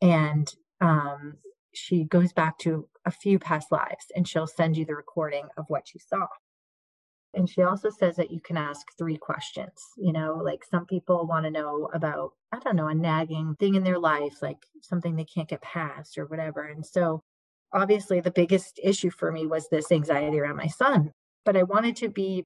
And 0.00 0.52
um, 0.80 1.34
she 1.74 2.04
goes 2.04 2.32
back 2.32 2.58
to 2.58 2.88
a 3.04 3.10
few 3.10 3.38
past 3.38 3.70
lives 3.70 4.06
and 4.16 4.26
she'll 4.26 4.46
send 4.46 4.76
you 4.76 4.84
the 4.84 4.94
recording 4.94 5.44
of 5.56 5.66
what 5.68 5.92
you 5.94 6.00
saw. 6.00 6.26
And 7.34 7.48
she 7.48 7.62
also 7.62 7.88
says 7.88 8.16
that 8.16 8.30
you 8.30 8.40
can 8.40 8.56
ask 8.56 8.86
three 8.98 9.16
questions. 9.16 9.72
You 9.96 10.12
know, 10.12 10.40
like 10.44 10.64
some 10.64 10.86
people 10.86 11.26
want 11.26 11.44
to 11.44 11.50
know 11.50 11.88
about, 11.94 12.32
I 12.52 12.58
don't 12.58 12.76
know, 12.76 12.88
a 12.88 12.94
nagging 12.94 13.56
thing 13.58 13.74
in 13.74 13.84
their 13.84 13.98
life, 13.98 14.42
like 14.42 14.58
something 14.82 15.16
they 15.16 15.24
can't 15.24 15.48
get 15.48 15.62
past 15.62 16.18
or 16.18 16.26
whatever. 16.26 16.66
And 16.66 16.84
so 16.84 17.22
obviously 17.72 18.20
the 18.20 18.30
biggest 18.30 18.78
issue 18.82 19.10
for 19.10 19.32
me 19.32 19.46
was 19.46 19.68
this 19.68 19.90
anxiety 19.90 20.38
around 20.38 20.56
my 20.56 20.66
son. 20.66 21.12
But 21.44 21.56
I 21.56 21.62
wanted 21.62 21.96
to 21.96 22.08
be 22.08 22.44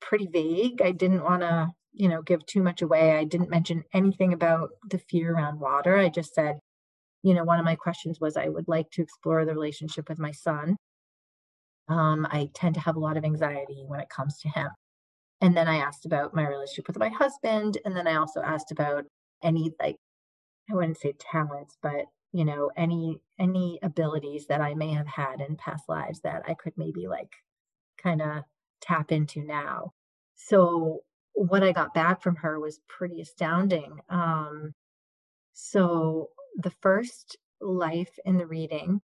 pretty 0.00 0.26
vague. 0.26 0.80
I 0.80 0.92
didn't 0.92 1.22
want 1.22 1.42
to, 1.42 1.68
you 1.92 2.08
know, 2.08 2.22
give 2.22 2.44
too 2.46 2.62
much 2.62 2.80
away. 2.80 3.16
I 3.16 3.24
didn't 3.24 3.50
mention 3.50 3.84
anything 3.92 4.32
about 4.32 4.70
the 4.90 4.98
fear 4.98 5.34
around 5.34 5.60
water. 5.60 5.96
I 5.96 6.08
just 6.08 6.34
said, 6.34 6.58
you 7.22 7.34
know, 7.34 7.44
one 7.44 7.58
of 7.58 7.64
my 7.64 7.76
questions 7.76 8.18
was 8.20 8.36
I 8.36 8.48
would 8.48 8.68
like 8.68 8.90
to 8.92 9.02
explore 9.02 9.44
the 9.44 9.54
relationship 9.54 10.08
with 10.08 10.18
my 10.18 10.32
son 10.32 10.76
um, 11.88 12.26
I 12.30 12.48
tend 12.54 12.74
to 12.74 12.80
have 12.80 12.96
a 12.96 13.00
lot 13.00 13.16
of 13.16 13.24
anxiety 13.24 13.84
when 13.86 14.00
it 14.00 14.08
comes 14.08 14.38
to 14.40 14.48
him. 14.48 14.68
And 15.40 15.56
then 15.56 15.68
I 15.68 15.76
asked 15.76 16.06
about 16.06 16.34
my 16.34 16.46
relationship 16.46 16.88
with 16.88 16.98
my 16.98 17.10
husband. 17.10 17.78
And 17.84 17.96
then 17.96 18.06
I 18.06 18.16
also 18.16 18.40
asked 18.40 18.72
about 18.72 19.04
any, 19.42 19.72
like, 19.80 19.96
I 20.70 20.74
wouldn't 20.74 20.98
say 20.98 21.14
talents, 21.18 21.76
but 21.82 22.06
you 22.32 22.44
know, 22.44 22.70
any 22.76 23.18
any 23.38 23.78
abilities 23.82 24.46
that 24.48 24.60
I 24.60 24.74
may 24.74 24.92
have 24.92 25.06
had 25.06 25.40
in 25.40 25.56
past 25.56 25.84
lives 25.88 26.20
that 26.20 26.42
I 26.46 26.54
could 26.54 26.74
maybe 26.76 27.06
like 27.08 27.32
kind 28.02 28.20
of 28.20 28.42
tap 28.82 29.12
into 29.12 29.42
now. 29.42 29.92
So 30.34 31.00
what 31.32 31.62
I 31.62 31.72
got 31.72 31.94
back 31.94 32.22
from 32.22 32.36
her 32.36 32.60
was 32.60 32.80
pretty 32.88 33.20
astounding. 33.20 34.00
Um, 34.10 34.74
so 35.54 36.30
the 36.58 36.72
first 36.82 37.38
life 37.60 38.18
in 38.24 38.36
the 38.36 38.46
reading 38.46 39.00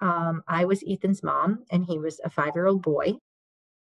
um, 0.00 0.42
I 0.46 0.64
was 0.64 0.82
Ethan's 0.88 1.22
mom, 1.22 1.64
and 1.70 1.84
he 1.84 1.98
was 1.98 2.20
a 2.24 2.30
five 2.30 2.52
year 2.54 2.66
old 2.66 2.82
boy. 2.82 3.14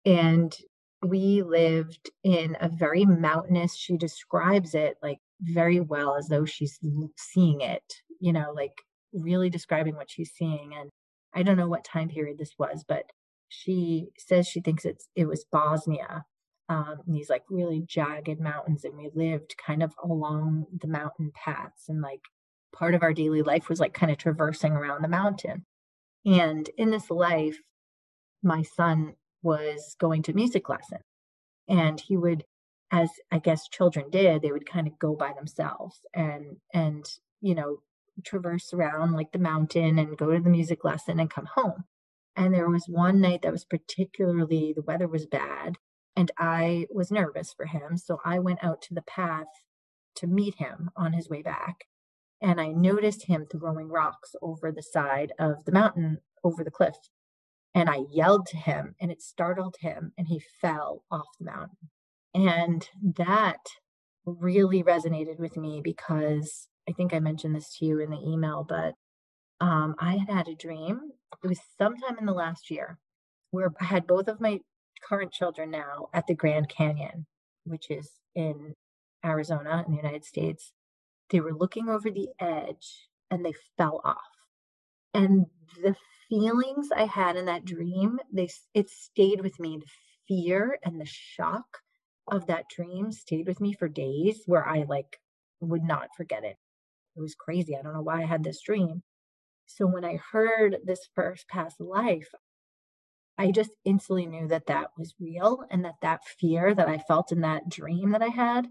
And 0.06 0.56
we 1.02 1.44
lived 1.44 2.10
in 2.24 2.58
a 2.60 2.70
very 2.70 3.06
mountainous, 3.06 3.76
she 3.76 3.98
describes 3.98 4.76
it 4.76 4.98
like 5.02 5.20
very 5.42 5.80
well 5.80 6.16
as 6.18 6.28
though 6.28 6.46
she's 6.46 6.80
seeing 7.18 7.62
it, 7.62 7.84
you 8.20 8.34
know, 8.34 8.52
like 8.54 8.82
really 9.14 9.50
describing 9.50 9.96
what 9.96 10.12
she's 10.12 10.32
seeing. 10.36 10.72
And 10.78 10.90
I 11.34 11.44
don't 11.44 11.58
know 11.58 11.68
what 11.70 11.84
time 11.84 12.10
period 12.10 12.38
this 12.38 12.54
was, 12.58 12.84
but 12.88 13.06
she 13.50 14.10
says 14.18 14.48
she 14.48 14.62
thinks 14.62 14.86
it's 14.86 15.08
it 15.16 15.26
was 15.26 15.46
Bosnia. 15.52 16.26
Um, 16.70 16.98
these 17.08 17.30
like 17.30 17.44
really 17.50 17.82
jagged 17.88 18.40
mountains, 18.40 18.84
and 18.84 18.96
we 18.96 19.10
lived 19.14 19.56
kind 19.66 19.82
of 19.82 19.94
along 20.04 20.66
the 20.82 20.88
mountain 20.88 21.32
paths, 21.34 21.90
and 21.90 22.02
like 22.02 22.22
part 22.74 22.94
of 22.94 23.02
our 23.02 23.14
daily 23.14 23.42
life 23.42 23.70
was 23.70 23.80
like 23.80 23.94
kind 23.94 24.12
of 24.12 24.18
traversing 24.20 24.74
around 24.74 25.04
the 25.04 25.08
mountain. 25.08 25.66
And 26.26 26.70
in 26.78 26.92
this 26.92 27.10
life, 27.10 27.60
my 28.44 28.62
son 28.62 29.16
was 29.42 29.96
going 30.00 30.24
to 30.24 30.34
music 30.34 30.70
lesson. 30.70 31.00
And 31.68 32.00
he 32.00 32.18
would, 32.18 32.44
as 32.92 33.10
I 33.32 33.40
guess 33.40 33.70
children 33.70 34.10
did, 34.10 34.42
they 34.42 34.52
would 34.52 34.70
kind 34.70 34.88
of 34.88 35.00
go 35.00 35.16
by 35.16 35.34
themselves 35.34 36.00
and 36.14 36.58
and 36.74 37.06
you 37.42 37.56
know 37.56 37.78
traverse 38.26 38.74
around 38.74 39.14
like 39.14 39.32
the 39.32 39.40
mountain 39.40 39.98
and 39.98 40.18
go 40.18 40.32
to 40.32 40.42
the 40.42 40.50
music 40.50 40.84
lesson 40.84 41.20
and 41.20 41.30
come 41.30 41.48
home. 41.56 41.86
And 42.36 42.54
there 42.54 42.70
was 42.70 42.86
one 42.88 43.22
night 43.22 43.42
that 43.44 43.52
was 43.52 43.66
particularly 43.66 44.74
the 44.74 44.82
weather 44.82 45.08
was 45.08 45.26
bad 45.26 45.78
and 46.16 46.32
I 46.38 46.88
was 46.92 47.12
nervous 47.12 47.54
for 47.54 47.66
him. 47.66 47.98
So 47.98 48.20
I 48.26 48.40
went 48.40 48.64
out 48.64 48.82
to 48.84 48.94
the 48.94 49.02
path 49.02 49.48
to 50.16 50.28
meet 50.28 50.56
him 50.56 50.90
on 50.98 51.14
his 51.14 51.30
way 51.30 51.42
back 51.42 51.86
and 52.42 52.60
I 52.60 52.70
noticed 52.70 53.26
him 53.26 53.46
throwing 53.46 53.90
rocks 53.90 54.36
over 54.42 54.72
the 54.72 54.84
side 54.84 55.34
of 55.40 55.66
the 55.66 55.72
mountain 55.72 56.20
over 56.44 56.64
the 56.64 56.72
cliff. 56.72 56.96
And 57.76 57.90
I 57.90 58.00
yelled 58.12 58.48
to 58.48 58.58
him, 58.58 58.96
and 59.00 59.12
it 59.12 59.22
startled 59.22 59.76
him, 59.80 60.14
and 60.18 60.28
he 60.28 60.42
fell 60.62 61.04
off 61.12 61.28
the 61.40 61.46
mountain. 61.46 61.90
And 62.34 62.88
that 63.18 63.60
really 64.26 64.84
resonated 64.84 65.40
with 65.40 65.58
me 65.58 65.82
because 65.84 66.68
I 66.88 66.94
think 66.94 67.14
I 67.14 67.20
mentioned 67.20 67.56
this 67.56 67.78
to 67.78 67.86
you 67.86 68.00
in 68.00 68.10
the 68.10 68.22
email, 68.22 68.66
but 68.68 68.96
um, 69.62 69.96
I 70.00 70.18
had 70.18 70.30
had 70.30 70.48
a 70.48 70.56
dream. 70.56 71.00
It 71.44 71.48
was 71.48 71.60
sometime 71.78 72.18
in 72.18 72.26
the 72.26 72.34
last 72.34 72.72
year 72.72 72.98
where 73.52 73.72
I 73.80 73.86
had 73.86 74.08
both 74.08 74.28
of 74.28 74.42
my 74.42 74.60
current 75.08 75.32
children 75.32 75.72
now 75.72 76.08
at 76.14 76.28
the 76.28 76.36
Grand 76.36 76.70
Canyon, 76.70 77.26
which 77.66 77.90
is 77.90 78.10
in 78.36 78.74
Arizona 79.26 79.84
in 79.86 79.92
the 79.92 80.02
United 80.02 80.26
States. 80.26 80.72
They 81.30 81.40
were 81.40 81.54
looking 81.54 81.90
over 81.90 82.10
the 82.10 82.30
edge 82.40 83.08
and 83.30 83.46
they 83.46 83.54
fell 83.78 84.02
off. 84.04 84.18
And 85.14 85.46
the 85.82 85.96
feelings 86.30 86.90
I 86.96 87.06
had 87.06 87.36
in 87.36 87.46
that 87.46 87.66
dream, 87.66 88.20
they 88.32 88.50
it 88.74 88.90
stayed 88.90 89.42
with 89.42 89.60
me. 89.60 89.78
The 89.78 89.88
fear 90.28 90.78
and 90.84 91.00
the 91.00 91.06
shock 91.06 91.80
of 92.28 92.48
that 92.48 92.70
dream 92.70 93.12
stayed 93.12 93.48
with 93.48 93.60
me 93.60 93.74
for 93.74 93.88
days 93.88 94.44
where 94.46 94.68
I 94.68 94.84
like 94.88 95.20
would 95.62 95.84
not 95.84 96.10
forget 96.16 96.44
it. 96.44 96.58
It 97.16 97.20
was 97.22 97.36
crazy. 97.36 97.76
I 97.76 97.82
don't 97.82 97.94
know 97.94 98.02
why 98.02 98.22
I 98.22 98.26
had 98.26 98.44
this 98.44 98.62
dream. 98.62 99.02
So 99.66 99.86
when 99.86 100.06
I 100.06 100.20
heard 100.32 100.78
this 100.84 101.10
first 101.16 101.48
past 101.48 101.80
life, 101.80 102.30
I 103.38 103.52
just 103.52 103.72
instantly 103.86 104.26
knew 104.26 104.48
that 104.50 104.68
that 104.68 104.92
was 104.98 105.16
real 105.20 105.64
and 105.72 105.86
that 105.86 105.96
that 106.02 106.26
fear 106.26 106.74
that 106.74 106.90
I 106.90 106.98
felt 106.98 107.32
in 107.32 107.42
that 107.42 107.70
dream 107.70 108.12
that 108.12 108.22
I 108.22 108.28
had. 108.28 108.70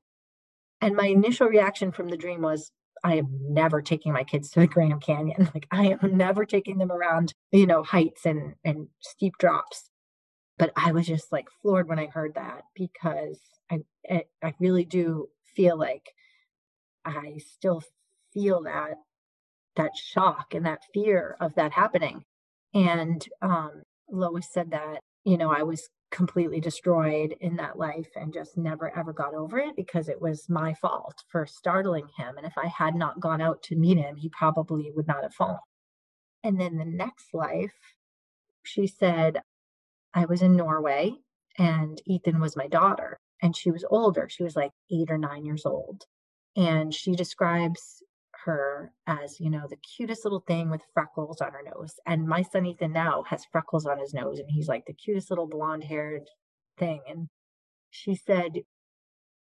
And 0.80 0.94
my 0.94 1.06
initial 1.06 1.48
reaction 1.48 1.92
from 1.92 2.08
the 2.08 2.16
dream 2.16 2.42
was, 2.42 2.70
I 3.04 3.16
am 3.16 3.28
never 3.48 3.80
taking 3.80 4.12
my 4.12 4.24
kids 4.24 4.50
to 4.50 4.60
the 4.60 4.66
Grand 4.66 5.02
Canyon. 5.02 5.50
Like 5.54 5.66
I 5.70 5.96
am 6.02 6.16
never 6.16 6.44
taking 6.44 6.78
them 6.78 6.92
around, 6.92 7.32
you 7.52 7.66
know, 7.66 7.82
heights 7.82 8.26
and 8.26 8.54
and 8.64 8.88
steep 9.00 9.38
drops. 9.38 9.90
But 10.58 10.72
I 10.76 10.92
was 10.92 11.06
just 11.06 11.30
like 11.32 11.48
floored 11.62 11.88
when 11.88 11.98
I 11.98 12.06
heard 12.06 12.34
that 12.34 12.62
because 12.74 13.38
I 13.70 13.80
I 14.42 14.54
really 14.58 14.84
do 14.84 15.28
feel 15.54 15.78
like 15.78 16.10
I 17.04 17.38
still 17.38 17.82
feel 18.32 18.62
that 18.64 18.96
that 19.76 19.96
shock 19.96 20.54
and 20.54 20.66
that 20.66 20.82
fear 20.92 21.36
of 21.40 21.54
that 21.54 21.72
happening. 21.72 22.24
And 22.74 23.26
um, 23.40 23.82
Lois 24.10 24.48
said 24.52 24.72
that, 24.72 25.00
you 25.24 25.38
know, 25.38 25.50
I 25.50 25.62
was 25.62 25.88
completely 26.10 26.60
destroyed 26.60 27.34
in 27.40 27.56
that 27.56 27.78
life 27.78 28.08
and 28.16 28.32
just 28.32 28.56
never 28.56 28.96
ever 28.96 29.12
got 29.12 29.34
over 29.34 29.58
it 29.58 29.76
because 29.76 30.08
it 30.08 30.20
was 30.20 30.48
my 30.48 30.74
fault 30.74 31.22
for 31.28 31.46
startling 31.46 32.06
him. 32.16 32.36
And 32.36 32.46
if 32.46 32.56
I 32.56 32.66
had 32.66 32.94
not 32.94 33.20
gone 33.20 33.40
out 33.40 33.62
to 33.64 33.76
meet 33.76 33.98
him, 33.98 34.16
he 34.16 34.28
probably 34.28 34.90
would 34.94 35.06
not 35.06 35.22
have 35.22 35.34
fallen. 35.34 35.58
And 36.42 36.60
then 36.60 36.76
the 36.76 36.84
next 36.84 37.34
life, 37.34 37.74
she 38.62 38.86
said, 38.86 39.42
I 40.14 40.24
was 40.24 40.42
in 40.42 40.56
Norway 40.56 41.14
and 41.58 42.00
Ethan 42.06 42.40
was 42.40 42.56
my 42.56 42.68
daughter 42.68 43.18
and 43.42 43.54
she 43.54 43.70
was 43.70 43.84
older. 43.90 44.28
She 44.30 44.42
was 44.42 44.56
like 44.56 44.72
eight 44.90 45.10
or 45.10 45.18
nine 45.18 45.44
years 45.44 45.66
old. 45.66 46.04
And 46.56 46.92
she 46.94 47.12
describes 47.12 48.02
her 48.44 48.92
as, 49.06 49.40
you 49.40 49.50
know, 49.50 49.66
the 49.68 49.76
cutest 49.76 50.24
little 50.24 50.44
thing 50.46 50.70
with 50.70 50.82
freckles 50.94 51.40
on 51.40 51.52
her 51.52 51.62
nose. 51.64 51.94
And 52.06 52.26
my 52.26 52.42
son 52.42 52.66
Ethan 52.66 52.92
now 52.92 53.24
has 53.28 53.44
freckles 53.50 53.86
on 53.86 53.98
his 53.98 54.14
nose 54.14 54.38
and 54.38 54.48
he's 54.50 54.68
like 54.68 54.86
the 54.86 54.92
cutest 54.92 55.30
little 55.30 55.48
blonde 55.48 55.84
haired 55.84 56.28
thing. 56.78 57.00
And 57.08 57.28
she 57.90 58.14
said, 58.14 58.62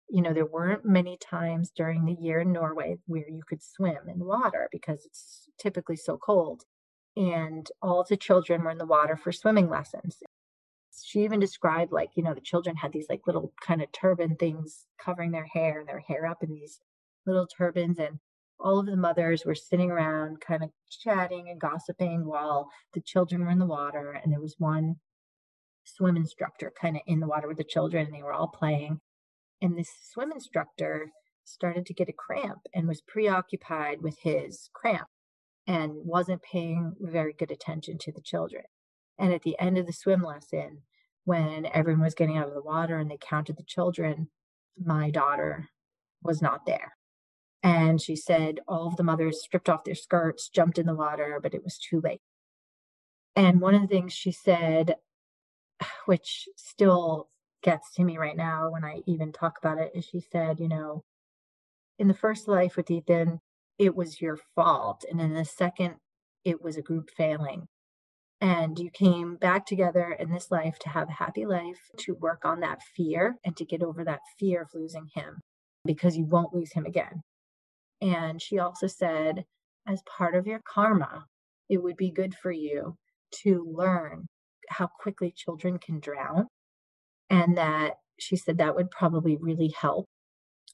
you 0.09 0.23
know, 0.23 0.33
there 0.33 0.47
weren't 0.47 0.85
many 0.85 1.17
times 1.17 1.71
during 1.75 2.05
the 2.05 2.17
year 2.21 2.41
in 2.41 2.53
Norway 2.53 2.97
where 3.07 3.29
you 3.29 3.43
could 3.49 3.63
swim 3.63 4.09
in 4.09 4.25
water 4.25 4.69
because 4.73 5.05
it's 5.05 5.49
typically 5.59 5.97
so 5.97 6.19
cold. 6.19 6.65
And 7.17 7.69
all 7.81 8.05
the 8.09 8.17
children 8.17 8.63
were 8.63 8.71
in 8.71 8.79
the 8.79 8.87
water 8.87 9.17
for 9.17 9.33
swimming 9.33 9.69
lessons. 9.69 10.19
She 11.03 11.21
even 11.21 11.41
described, 11.41 11.93
like, 11.93 12.11
you 12.17 12.23
know, 12.23 12.35
the 12.35 12.41
children 12.41 12.77
had 12.77 12.93
these 12.93 13.07
like 13.09 13.23
little 13.27 13.53
kind 13.65 13.83
of 13.83 13.93
turban 13.93 14.37
things 14.37 14.87
covering 14.99 15.31
their 15.31 15.47
hair 15.47 15.79
and 15.81 15.89
their 15.89 16.01
hair 16.01 16.27
up 16.27 16.43
in 16.43 16.53
these 16.53 16.81
little 17.27 17.47
turbans. 17.47 17.99
And 17.99 18.19
all 18.61 18.79
of 18.79 18.87
the 18.87 18.97
mothers 18.97 19.45
were 19.45 19.55
sitting 19.55 19.91
around 19.91 20.41
kind 20.41 20.63
of 20.63 20.71
chatting 20.91 21.49
and 21.49 21.61
gossiping 21.61 22.27
while 22.27 22.69
the 22.95 23.01
children 23.01 23.43
were 23.43 23.51
in 23.51 23.59
the 23.59 23.67
water 23.67 24.13
and 24.13 24.33
there 24.33 24.41
was 24.41 24.57
one 24.59 24.97
swim 25.85 26.17
instructor 26.17 26.73
kind 26.81 26.97
of 26.97 27.03
in 27.07 27.21
the 27.21 27.27
water 27.27 27.49
with 27.49 27.57
the 27.57 27.65
children 27.65 28.07
and 28.07 28.15
they 28.15 28.23
were 28.23 28.33
all 28.33 28.49
playing. 28.49 29.01
And 29.63 29.77
this 29.77 29.91
swim 30.13 30.33
instructor 30.33 31.11
started 31.45 31.87
to 31.87 31.95
get 31.95 32.09
a 32.09 32.13
cramp 32.13 32.61
and 32.75 32.87
was 32.87 33.03
preoccupied 33.03 34.03
with 34.03 34.17
his 34.23 34.69
cramp 34.73 35.09
and 35.67 35.93
wasn't 35.95 36.43
paying 36.43 36.95
very 37.01 37.33
good 37.33 37.51
attention 37.51 37.99
to 37.99 38.13
the 38.13 38.23
children. 38.23 38.65
And 39.19 39.33
at 39.33 39.43
the 39.43 39.59
end 39.59 39.79
of 39.79 39.87
the 39.87 39.93
swim 39.93 40.23
lesson 40.23 40.83
when 41.25 41.67
everyone 41.75 42.03
was 42.03 42.15
getting 42.15 42.37
out 42.37 42.49
of 42.49 42.55
the 42.55 42.63
water 42.63 42.99
and 42.99 43.11
they 43.11 43.19
counted 43.21 43.57
the 43.57 43.65
children 43.65 44.29
my 44.83 45.11
daughter 45.11 45.69
was 46.23 46.41
not 46.41 46.65
there 46.67 46.93
and 47.63 48.01
she 48.01 48.17
said 48.17 48.61
all 48.67 48.87
of 48.87 48.97
the 48.97 49.03
mothers 49.03 49.43
stripped 49.43 49.69
off 49.69 49.85
their 49.85 49.95
skirts, 49.95 50.49
jumped 50.49 50.79
in 50.79 50.87
the 50.87 50.95
water, 50.95 51.39
but 51.43 51.55
it 51.55 51.63
was 51.63 51.79
too 51.79 52.01
late. 52.01 52.21
And 53.37 53.61
one 53.61 53.75
of 53.75 53.83
the 53.83 53.89
things 53.89 54.13
she 54.13 54.33
said, 54.33 54.97
which 56.07 56.49
still 56.57 57.29
gets 57.63 57.93
to 57.95 58.05
me 58.05 58.17
right 58.17 58.37
now 58.37 58.71
when 58.71 58.85
I 58.85 59.01
even 59.07 59.33
talk 59.33 59.59
about 59.59 59.79
it, 59.79 59.93
is 59.95 60.07
she 60.07 60.21
said, 60.21 60.59
you 60.59 60.69
know, 60.69 61.05
in 61.99 62.09
the 62.09 62.15
first 62.15 62.49
life 62.49 62.77
with 62.77 62.91
Ethan, 62.91 63.41
it 63.79 63.95
was 63.95 64.21
your 64.21 64.39
fault. 64.55 65.05
And 65.11 65.21
in 65.21 65.35
the 65.35 65.45
second, 65.45 65.97
it 66.45 66.63
was 66.63 66.77
a 66.77 66.83
group 66.83 67.11
failing. 67.11 67.69
And 68.41 68.79
you 68.79 68.91
came 68.91 69.37
back 69.37 69.67
together 69.67 70.17
in 70.19 70.33
this 70.33 70.51
life 70.51 70.79
to 70.81 70.89
have 70.89 71.11
a 71.11 71.13
happy 71.13 71.45
life, 71.45 71.91
to 71.99 72.15
work 72.15 72.47
on 72.47 72.61
that 72.61 72.81
fear 72.97 73.37
and 73.45 73.55
to 73.59 73.67
get 73.67 73.83
over 73.83 74.03
that 74.05 74.21
fear 74.39 74.63
of 74.63 74.69
losing 74.73 75.09
him 75.15 75.41
because 75.85 76.17
you 76.17 76.25
won't 76.25 76.55
lose 76.55 76.73
him 76.73 76.87
again. 76.87 77.23
And 78.01 78.41
she 78.41 78.59
also 78.59 78.87
said, 78.87 79.45
as 79.87 80.03
part 80.03 80.35
of 80.35 80.47
your 80.47 80.61
karma, 80.67 81.27
it 81.69 81.83
would 81.83 81.97
be 81.97 82.11
good 82.11 82.35
for 82.35 82.51
you 82.51 82.97
to 83.43 83.65
learn 83.71 84.27
how 84.69 84.89
quickly 85.01 85.33
children 85.37 85.79
can 85.79 86.01
drown. 86.01 86.47
And 87.29 87.57
that 87.59 87.95
she 88.19 88.37
said 88.37 88.59
that 88.59 88.75
would 88.75 88.91
probably 88.91 89.37
really 89.37 89.73
help 89.77 90.07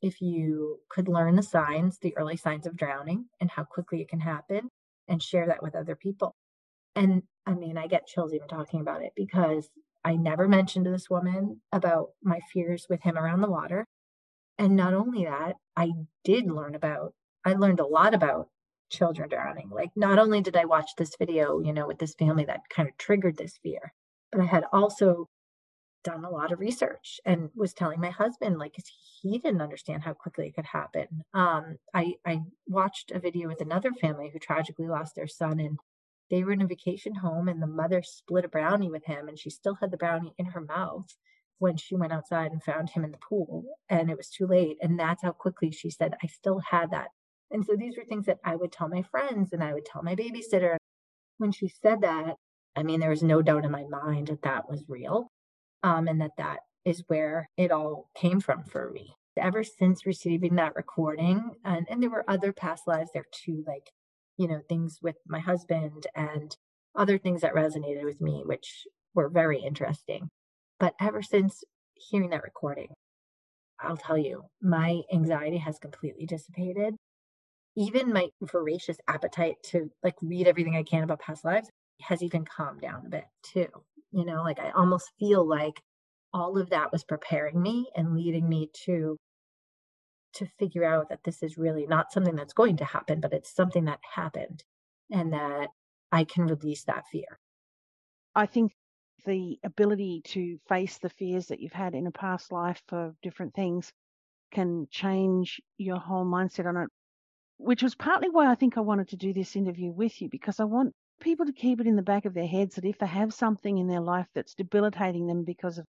if 0.03 0.21
you 0.21 0.79
could 0.91 1.09
learn 1.09 1.37
the 1.37 1.43
signs, 1.43 1.99
the 1.99 2.17
early 2.17 2.37
signs 2.37 2.67
of 2.67 2.77
drowning, 2.77 3.27
and 3.41 3.51
how 3.51 3.65
quickly 3.65 4.01
it 4.03 4.09
can 4.09 4.21
happen, 4.21 4.69
and 5.09 5.23
share 5.23 5.47
that 5.47 5.63
with 5.63 5.75
other 5.75 5.97
people. 5.97 6.35
And 6.95 7.23
I 7.47 7.55
mean, 7.55 7.79
I 7.79 7.87
get 7.87 8.07
chills 8.07 8.33
even 8.33 8.49
talking 8.49 8.81
about 8.81 9.03
it 9.03 9.13
because 9.15 9.69
I 10.05 10.17
never 10.17 10.49
mentioned 10.49 10.85
to 10.85 10.91
this 10.91 11.11
woman 11.11 11.61
about 11.73 12.09
my 12.23 12.41
fears 12.53 12.87
with 12.89 13.03
him 13.03 13.19
around 13.19 13.41
the 13.41 13.51
water. 13.51 13.85
And 14.59 14.77
not 14.77 14.95
only 14.95 15.25
that, 15.25 15.57
I 15.77 15.93
did 16.25 16.51
learn 16.51 16.75
about, 16.75 17.15
I 17.45 17.53
learned 17.55 17.81
a 17.81 17.87
lot 17.87 18.15
about 18.15 18.49
children 18.91 19.29
drowning. 19.29 19.71
Like, 19.71 19.91
not 19.97 20.19
only 20.19 20.41
did 20.41 20.57
I 20.57 20.65
watch 20.65 20.91
this 20.97 21.17
video, 21.19 21.61
you 21.61 21.73
know, 21.73 21.87
with 21.87 21.99
this 21.99 22.15
family 22.15 22.45
that 22.47 22.69
kind 22.71 22.89
of 22.89 22.97
triggered 22.97 23.37
this 23.37 23.59
fear, 23.63 23.93
but 24.33 24.41
I 24.41 24.45
had 24.47 24.65
also 24.73 25.29
done 26.05 26.25
a 26.25 26.31
lot 26.31 26.53
of 26.53 26.61
research 26.61 27.21
and 27.25 27.51
was 27.55 27.75
telling 27.75 28.01
my 28.01 28.11
husband, 28.11 28.59
like, 28.59 28.77
he 29.21 29.39
didn't 29.39 29.61
understand 29.61 30.03
how 30.05 30.15
quickly 30.15 30.47
it 30.47 30.55
could 30.55 30.67
happen. 30.67 31.25
Um, 31.35 31.77
I, 31.93 32.15
I 32.25 32.43
watched 32.67 33.11
a 33.11 33.19
video 33.19 33.49
with 33.49 33.61
another 33.61 33.93
family 33.93 34.31
who 34.33 34.39
tragically 34.39 34.87
lost 34.87 35.15
their 35.17 35.27
son 35.27 35.61
and 35.61 35.79
they 36.31 36.45
were 36.45 36.53
in 36.53 36.63
a 36.63 36.67
vacation 36.67 37.15
home 37.15 37.49
and 37.49 37.63
the 37.63 37.67
mother 37.67 38.03
split 38.03 38.45
a 38.45 38.49
brownie 38.49 38.91
with 38.91 39.05
him 39.05 39.29
and 39.29 39.39
she 39.39 39.51
still 39.51 39.77
had 39.77 39.91
the 39.91 39.97
brownie 39.97 40.35
in 40.39 40.47
her 40.47 40.61
mouth 40.61 41.07
when 41.59 41.77
she 41.77 41.97
went 41.97 42.13
outside 42.13 42.53
and 42.53 42.63
found 42.63 42.91
him 42.91 43.05
in 43.05 43.13
the 43.13 43.19
pool 43.19 43.65
and 43.89 44.11
it 44.11 44.17
was 44.17 44.29
too 44.29 44.47
late. 44.47 44.77
And 44.81 44.99
that's 44.99 45.23
how 45.23 45.33
quickly 45.33 45.71
she 45.71 45.91
said, 45.91 46.15
I 46.23 46.27
still 46.27 46.61
had 46.61 46.91
that. 46.91 47.09
And 47.51 47.65
so 47.65 47.77
these 47.77 47.97
were 47.97 48.05
things 48.05 48.27
that 48.27 48.39
I 48.45 48.57
would 48.57 48.73
tell 48.73 48.89
my 48.89 49.03
friends 49.03 49.53
and 49.53 49.63
I 49.63 49.73
would 49.73 49.87
tell 49.87 50.03
my 50.03 50.15
babysitter. 50.15 50.77
When 51.39 51.53
she 51.53 51.69
said 51.69 52.01
that, 52.01 52.37
I 52.75 52.83
mean, 52.83 53.01
there 53.01 53.11
was 53.11 53.23
no 53.23 53.43
doubt 53.43 53.65
in 53.65 53.71
my 53.71 53.85
mind 53.85 54.29
that 54.29 54.43
that 54.43 54.69
was 54.69 54.85
real 54.89 55.31
um, 55.83 56.09
and 56.09 56.21
that 56.21 56.37
that 56.39 56.61
is 56.85 57.05
where 57.09 57.49
it 57.57 57.71
all 57.71 58.11
came 58.17 58.41
from 58.41 58.65
for 58.65 58.91
me. 58.91 59.15
Ever 59.39 59.65
since 59.65 60.07
receiving 60.07 60.57
that 60.57 60.77
recording, 60.77 61.51
and, 61.65 61.87
and 61.91 62.03
there 62.03 62.11
were 62.11 62.29
other 62.29 62.53
past 62.53 62.87
lives 62.87 63.11
there 63.13 63.27
too, 63.33 63.65
like, 63.67 63.91
you 64.39 64.49
know, 64.49 64.61
things 64.69 64.99
with 65.03 65.17
my 65.27 65.41
husband 65.41 66.07
and 66.15 66.57
other 66.95 67.19
things 67.19 67.43
that 67.43 67.55
resonated 67.55 68.05
with 68.05 68.21
me, 68.21 68.43
which 68.47 68.87
were 69.15 69.29
very 69.29 69.61
interesting. 69.61 70.31
But 70.79 70.95
ever 71.01 71.23
since 71.23 71.65
hearing 71.95 72.31
that 72.31 72.43
recording, 72.43 72.89
I'll 73.81 73.97
tell 73.97 74.19
you, 74.19 74.45
my 74.63 75.03
anxiety 75.13 75.59
has 75.59 75.79
completely 75.79 76.27
dissipated. 76.27 76.95
Even 77.77 78.13
my 78.13 78.29
voracious 78.43 78.99
appetite 79.09 79.57
to 79.65 79.91
like 80.03 80.15
read 80.23 80.47
everything 80.47 80.77
I 80.77 80.83
can 80.83 81.03
about 81.05 81.21
past 81.21 81.45
lives 81.45 81.69
has 82.03 82.23
even 82.23 82.45
calmed 82.45 82.81
down 82.81 83.07
a 83.07 83.11
bit 83.11 83.25
too. 83.43 83.69
You 84.13 84.25
know, 84.25 84.43
like 84.43 84.59
I 84.59 84.71
almost 84.71 85.13
feel 85.19 85.47
like 85.47 85.81
all 86.33 86.59
of 86.59 86.71
that 86.71 86.93
was 86.93 87.05
preparing 87.05 87.61
me 87.61 87.89
and 87.95 88.15
leading 88.15 88.49
me 88.49 88.71
to 88.85 89.17
to 90.35 90.47
figure 90.59 90.85
out 90.85 91.09
that 91.09 91.25
this 91.25 91.43
is 91.43 91.57
really 91.57 91.87
not 91.87 92.13
something 92.13 92.37
that's 92.37 92.53
going 92.53 92.77
to 92.77 92.85
happen, 92.85 93.21
but 93.21 93.33
it's 93.33 93.55
something 93.55 93.87
that 93.87 94.01
happened 94.15 94.65
and 95.11 95.33
that 95.33 95.69
I 96.13 96.25
can 96.25 96.47
release 96.47 96.85
that 96.85 97.05
fear. 97.11 97.39
I 98.35 98.45
think 98.45 98.73
the 99.25 99.59
ability 99.65 100.23
to 100.23 100.59
face 100.69 100.99
the 100.99 101.09
fears 101.11 101.47
that 101.49 101.61
you've 101.61 101.73
had 101.73 101.95
in 101.95 102.07
a 102.07 102.13
past 102.13 102.53
life 102.53 102.83
for 102.89 103.15
different 103.23 103.55
things 103.55 103.93
can 104.53 104.89
change 104.91 105.61
your 105.79 105.99
whole 105.99 106.25
mindset 106.27 106.67
on 106.67 106.77
it, 106.77 106.91
which 107.59 107.83
was 107.83 107.95
partly 107.95 108.31
why 108.31 108.51
I 108.51 108.55
think 108.55 108.77
I 108.77 108.83
wanted 108.83 109.09
to 109.09 109.17
do 109.17 109.33
this 109.33 109.57
interview 109.57 109.93
with 109.93 110.21
you 110.23 110.29
because 110.29 110.61
I 110.61 110.65
want 110.65 110.95
people 111.21 111.47
to 111.47 111.53
keep 111.53 111.81
it 111.81 111.87
in 111.87 111.97
the 111.97 112.03
back 112.03 112.25
of 112.25 112.35
their 112.35 112.47
heads 112.47 112.77
that 112.77 112.85
if 112.85 112.99
they 112.99 113.07
have 113.07 113.35
something 113.35 113.79
in 113.79 113.89
their 113.89 114.01
life 114.01 114.29
that's 114.35 114.55
debilitating 114.55 115.27
them 115.27 115.45
because 115.45 115.79
of 115.79 115.87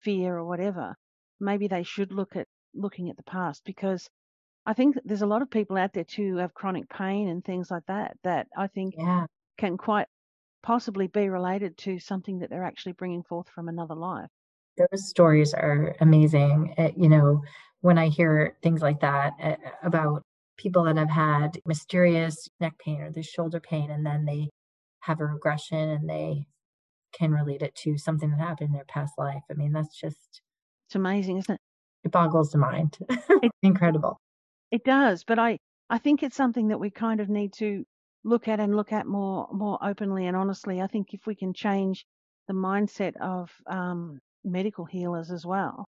fear 0.00 0.36
or 0.36 0.44
whatever, 0.44 0.96
maybe 1.40 1.68
they 1.68 1.82
should 1.82 2.12
look 2.12 2.36
at 2.36 2.48
looking 2.74 3.10
at 3.10 3.16
the 3.16 3.22
past 3.24 3.64
because 3.64 4.08
I 4.66 4.74
think 4.74 4.96
there's 5.04 5.22
a 5.22 5.26
lot 5.26 5.42
of 5.42 5.50
people 5.50 5.76
out 5.76 5.92
there 5.94 6.04
too 6.04 6.32
who 6.32 6.36
have 6.38 6.54
chronic 6.54 6.88
pain 6.88 7.28
and 7.28 7.44
things 7.44 7.70
like 7.70 7.86
that 7.86 8.18
that 8.24 8.48
I 8.56 8.68
think 8.68 8.96
Yeah. 8.96 9.26
can 9.58 9.76
quite 9.76 10.08
possibly 10.62 11.06
be 11.06 11.28
related 11.28 11.76
to 11.78 11.98
something 11.98 12.38
that 12.40 12.50
they're 12.50 12.64
actually 12.64 12.92
bringing 12.92 13.22
forth 13.22 13.48
from 13.48 13.68
another 13.68 13.94
life. 13.94 14.30
Those 14.76 15.08
stories 15.08 15.54
are 15.54 15.94
amazing. 16.00 16.74
Uh, 16.78 16.90
you 16.96 17.08
know, 17.08 17.42
when 17.80 17.98
I 17.98 18.08
hear 18.08 18.56
things 18.62 18.80
like 18.80 19.00
that 19.00 19.32
uh, 19.42 19.56
about 19.82 20.22
people 20.56 20.84
that 20.84 20.96
have 20.96 21.10
had 21.10 21.60
mysterious 21.66 22.48
neck 22.60 22.74
pain 22.78 23.00
or 23.00 23.10
the 23.10 23.22
shoulder 23.22 23.60
pain, 23.60 23.90
and 23.90 24.06
then 24.06 24.24
they 24.24 24.50
have 25.00 25.20
a 25.20 25.26
regression 25.26 25.88
and 25.88 26.08
they 26.08 26.46
can 27.12 27.32
relate 27.32 27.62
it 27.62 27.74
to 27.76 27.98
something 27.98 28.30
that 28.30 28.40
happened 28.40 28.68
in 28.70 28.74
their 28.74 28.84
past 28.86 29.14
life. 29.18 29.42
I 29.50 29.54
mean, 29.54 29.72
that's 29.72 29.98
just, 29.98 30.42
It's 30.88 30.96
amazing, 30.96 31.38
isn't 31.38 31.54
it? 31.56 31.60
it 32.04 32.12
boggles 32.12 32.50
the 32.50 32.58
mind. 32.58 32.98
It, 33.42 33.52
Incredible. 33.62 34.20
it 34.70 34.84
does, 34.84 35.24
but 35.24 35.38
I 35.38 35.58
I 35.90 35.98
think 35.98 36.22
it's 36.22 36.36
something 36.36 36.68
that 36.68 36.78
we 36.80 36.90
kind 36.90 37.20
of 37.20 37.28
need 37.28 37.52
to 37.54 37.84
look 38.24 38.48
at 38.48 38.60
and 38.60 38.76
look 38.76 38.92
at 38.92 39.06
more 39.06 39.48
more 39.52 39.78
openly 39.82 40.26
and 40.26 40.36
honestly. 40.36 40.80
I 40.80 40.86
think 40.86 41.14
if 41.14 41.26
we 41.26 41.34
can 41.34 41.54
change 41.54 42.06
the 42.48 42.54
mindset 42.54 43.16
of 43.18 43.52
um, 43.66 44.20
medical 44.44 44.84
healers 44.84 45.30
as 45.30 45.44
well, 45.46 45.86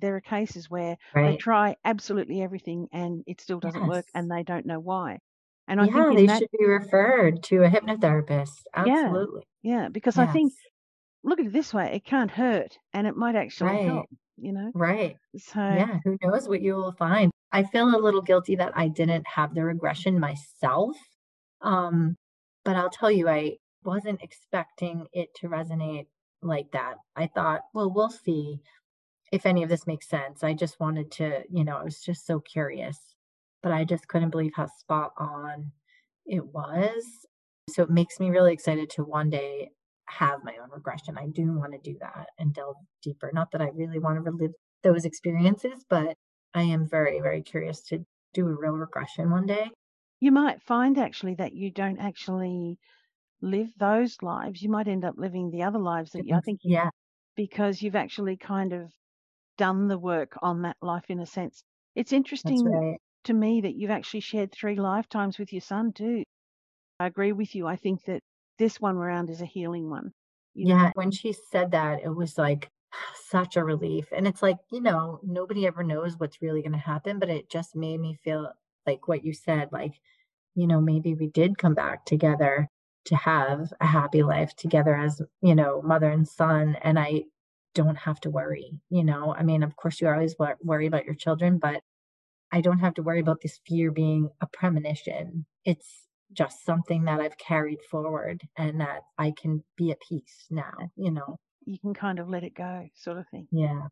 there 0.00 0.16
are 0.16 0.20
cases 0.20 0.70
where 0.70 0.96
they 1.22 1.34
try 1.34 1.76
absolutely 1.84 2.42
everything 2.42 2.88
and 2.92 3.24
it 3.26 3.40
still 3.40 3.60
doesn't 3.60 3.86
work 3.86 4.06
and 4.14 4.30
they 4.30 4.42
don't 4.44 4.66
know 4.66 4.80
why. 4.80 5.20
And 5.68 5.80
I 5.80 5.86
think 5.88 6.10
Yeah, 6.10 6.12
in 6.12 6.24
they 6.24 6.26
that, 6.26 6.44
should 6.44 6.50
be 6.58 6.66
referred 6.66 7.42
to 7.44 7.62
a 7.64 7.70
hypnotherapist. 7.70 8.64
Absolutely. 8.74 9.44
yeah, 9.62 9.88
because 9.88 10.18
I 10.18 10.26
think 10.26 10.54
look 11.24 11.40
at 11.40 11.46
it 11.46 11.52
this 11.52 11.74
way, 11.74 11.94
it 11.94 12.04
can't 12.04 12.30
hurt 12.32 12.78
and 12.94 13.06
it 13.06 13.16
might 13.16 13.36
actually 13.36 13.78
Right. 13.78 13.78
help, 13.78 14.10
you 14.38 14.52
know? 14.52 14.74
Right. 14.74 15.18
So, 15.38 15.60
Yeah, 15.68 16.00
who 16.04 16.18
knows 16.22 16.48
what 16.48 16.62
you 16.62 16.76
will 16.76 16.92
find. 16.92 17.32
I 17.52 17.64
feel 17.64 17.88
a 17.94 17.98
little 18.02 18.22
guilty 18.22 18.56
that 18.56 18.72
I 18.76 18.88
didn't 18.88 19.26
have 19.28 19.54
the 19.54 19.64
regression 19.64 20.20
myself. 20.20 20.96
Um, 21.62 22.16
but 22.64 22.76
I'll 22.76 22.90
tell 22.90 23.10
you, 23.10 23.28
I 23.28 23.56
wasn't 23.84 24.22
expecting 24.22 25.06
it 25.12 25.28
to 25.36 25.48
resonate 25.48 26.06
like 26.42 26.70
that. 26.72 26.96
I 27.16 27.28
thought, 27.28 27.62
well, 27.74 27.92
we'll 27.92 28.10
see 28.10 28.60
if 29.32 29.46
any 29.46 29.62
of 29.62 29.68
this 29.68 29.86
makes 29.86 30.08
sense. 30.08 30.42
I 30.42 30.54
just 30.54 30.80
wanted 30.80 31.10
to, 31.12 31.42
you 31.50 31.64
know, 31.64 31.76
I 31.76 31.84
was 31.84 32.00
just 32.00 32.26
so 32.26 32.40
curious, 32.40 32.98
but 33.62 33.72
I 33.72 33.84
just 33.84 34.08
couldn't 34.08 34.30
believe 34.30 34.52
how 34.54 34.66
spot 34.66 35.12
on 35.18 35.72
it 36.26 36.46
was. 36.46 37.04
So 37.70 37.82
it 37.82 37.90
makes 37.90 38.18
me 38.18 38.30
really 38.30 38.52
excited 38.52 38.90
to 38.90 39.04
one 39.04 39.30
day 39.30 39.70
have 40.06 40.44
my 40.44 40.54
own 40.62 40.70
regression. 40.70 41.18
I 41.18 41.26
do 41.26 41.52
want 41.52 41.72
to 41.72 41.78
do 41.78 41.98
that 42.00 42.28
and 42.38 42.54
delve 42.54 42.76
deeper. 43.02 43.30
Not 43.32 43.50
that 43.52 43.60
I 43.60 43.70
really 43.74 43.98
want 43.98 44.16
to 44.16 44.30
relive 44.30 44.52
those 44.82 45.04
experiences, 45.04 45.84
but 45.88 46.14
I 46.54 46.62
am 46.62 46.88
very, 46.88 47.20
very 47.20 47.42
curious 47.42 47.82
to 47.88 48.04
do 48.32 48.46
a 48.48 48.54
real 48.54 48.72
regression 48.72 49.30
one 49.30 49.46
day. 49.46 49.70
You 50.20 50.32
might 50.32 50.62
find 50.62 50.98
actually 50.98 51.34
that 51.36 51.54
you 51.54 51.70
don't 51.70 51.98
actually 51.98 52.78
live 53.42 53.72
those 53.78 54.22
lives. 54.22 54.62
You 54.62 54.70
might 54.70 54.88
end 54.88 55.04
up 55.04 55.16
living 55.18 55.50
the 55.50 55.64
other 55.64 55.78
lives 55.80 56.12
that 56.12 56.26
you, 56.26 56.34
I 56.36 56.40
think 56.40 56.60
you, 56.64 56.74
yeah, 56.74 56.90
because 57.36 57.82
you've 57.82 57.96
actually 57.96 58.36
kind 58.36 58.72
of 58.72 58.92
done 59.58 59.88
the 59.88 59.98
work 59.98 60.38
on 60.42 60.62
that 60.62 60.78
life 60.82 61.10
in 61.10 61.20
a 61.20 61.26
sense. 61.26 61.64
It's 61.94 62.12
interesting 62.12 62.80
right. 62.80 62.98
to 63.24 63.34
me 63.34 63.60
that 63.62 63.74
you've 63.76 63.90
actually 63.90 64.20
shared 64.20 64.52
three 64.52 64.76
lifetimes 64.76 65.38
with 65.38 65.52
your 65.52 65.62
son 65.62 65.92
too. 65.92 66.24
I 67.00 67.06
agree 67.08 67.32
with 67.32 67.54
you. 67.56 67.66
I 67.66 67.76
think 67.76 68.04
that 68.04 68.22
this 68.58 68.80
one 68.80 68.96
round 68.96 69.30
is 69.30 69.40
a 69.42 69.46
healing 69.46 69.90
one. 69.90 70.12
You 70.54 70.66
know, 70.68 70.78
Yeah, 70.78 70.90
when 70.94 71.10
she 71.10 71.32
said 71.32 71.70
that, 71.72 72.02
it 72.02 72.10
was 72.10 72.38
like 72.38 72.70
such 73.14 73.56
a 73.56 73.64
relief. 73.64 74.08
And 74.12 74.26
it's 74.26 74.42
like, 74.42 74.58
you 74.70 74.80
know, 74.80 75.20
nobody 75.22 75.66
ever 75.66 75.82
knows 75.82 76.18
what's 76.18 76.42
really 76.42 76.62
going 76.62 76.72
to 76.72 76.78
happen, 76.78 77.18
but 77.18 77.28
it 77.30 77.48
just 77.50 77.76
made 77.76 78.00
me 78.00 78.14
feel 78.14 78.52
like 78.88 79.08
what 79.08 79.24
you 79.24 79.32
said, 79.34 79.68
like, 79.72 79.94
you 80.54 80.66
know, 80.66 80.80
maybe 80.80 81.14
we 81.14 81.28
did 81.28 81.58
come 81.58 81.74
back 81.74 82.04
together 82.06 82.68
to 83.06 83.16
have 83.16 83.60
a 83.80 83.86
happy 83.86 84.22
life 84.22 84.52
together 84.56 84.94
as, 84.96 85.20
you 85.42 85.54
know, 85.54 85.82
mother 85.82 86.10
and 86.10 86.26
son. 86.28 86.76
And 86.82 86.98
I 86.98 87.24
don't 87.74 87.96
have 88.08 88.20
to 88.20 88.30
worry, 88.30 88.80
you 88.90 89.04
know. 89.04 89.34
I 89.34 89.42
mean, 89.42 89.62
of 89.62 89.76
course, 89.76 90.00
you 90.00 90.08
always 90.08 90.36
worry 90.62 90.86
about 90.86 91.04
your 91.04 91.14
children, 91.14 91.58
but 91.58 91.82
I 92.50 92.60
don't 92.60 92.80
have 92.80 92.94
to 92.94 93.02
worry 93.02 93.20
about 93.20 93.40
this 93.42 93.60
fear 93.66 93.90
being 93.92 94.30
a 94.40 94.46
premonition. 94.58 95.46
It's 95.64 95.90
just 96.32 96.64
something 96.64 97.04
that 97.04 97.20
I've 97.20 97.38
carried 97.38 97.80
forward 97.90 98.42
and 98.56 98.80
that 98.80 99.00
I 99.18 99.32
can 99.40 99.64
be 99.76 99.90
at 99.92 99.98
peace 100.08 100.46
now, 100.50 100.76
you 100.96 101.10
know. 101.10 101.36
you 101.66 101.78
can 101.78 101.94
kind 101.94 102.18
of 102.18 102.28
let 102.28 102.44
it 102.44 102.54
go, 102.54 102.88
sort 102.94 103.18
of 103.18 103.26
thing. 103.28 103.46
Yeah. 103.50 103.88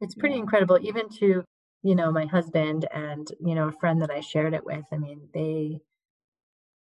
It's 0.00 0.14
pretty 0.14 0.36
Yeah. 0.36 0.40
incredible, 0.42 0.78
even 0.82 1.08
to, 1.20 1.44
you 1.82 1.94
know, 1.94 2.10
my 2.12 2.26
husband 2.26 2.86
and, 2.92 3.28
you 3.40 3.54
know, 3.54 3.68
a 3.68 3.72
friend 3.72 4.02
that 4.02 4.10
I 4.10 4.20
shared 4.20 4.54
it 4.54 4.64
with. 4.64 4.84
I 4.92 4.98
mean, 4.98 5.28
they, 5.32 5.80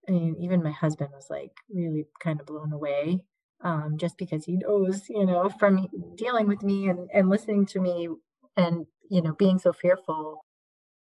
I 0.09 0.13
mean, 0.13 0.37
even 0.41 0.63
my 0.63 0.71
husband 0.71 1.11
was 1.15 1.29
like 1.31 1.53
really 1.71 2.07
kind 2.21 2.41
of 2.41 2.47
blown 2.47 2.73
away, 2.73 3.25
um, 3.63 3.97
just 3.99 4.19
because 4.19 4.45
he 4.45 4.57
knows, 4.57 5.09
you 5.09 5.25
know, 5.27 5.49
from 5.49 5.89
dealing 6.17 6.47
with 6.47 6.63
me 6.63 6.89
and, 6.89 7.09
and 7.13 7.29
listening 7.29 7.67
to 7.67 7.81
me 7.81 8.09
and, 8.57 8.87
you 9.11 9.23
know, 9.23 9.33
being 9.35 9.59
so 9.59 9.73
fearful, 9.73 10.45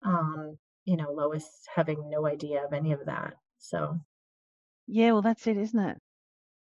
um, 0.04 0.58
you 0.84 0.96
know, 0.96 1.10
Lois 1.12 1.48
having 1.74 2.10
no 2.10 2.26
idea 2.26 2.64
of 2.64 2.72
any 2.72 2.92
of 2.92 3.04
that. 3.06 3.34
So, 3.58 4.00
Yeah, 4.86 5.12
well, 5.12 5.22
that's 5.22 5.46
it, 5.46 5.56
isn't 5.56 5.78
it? 5.78 5.98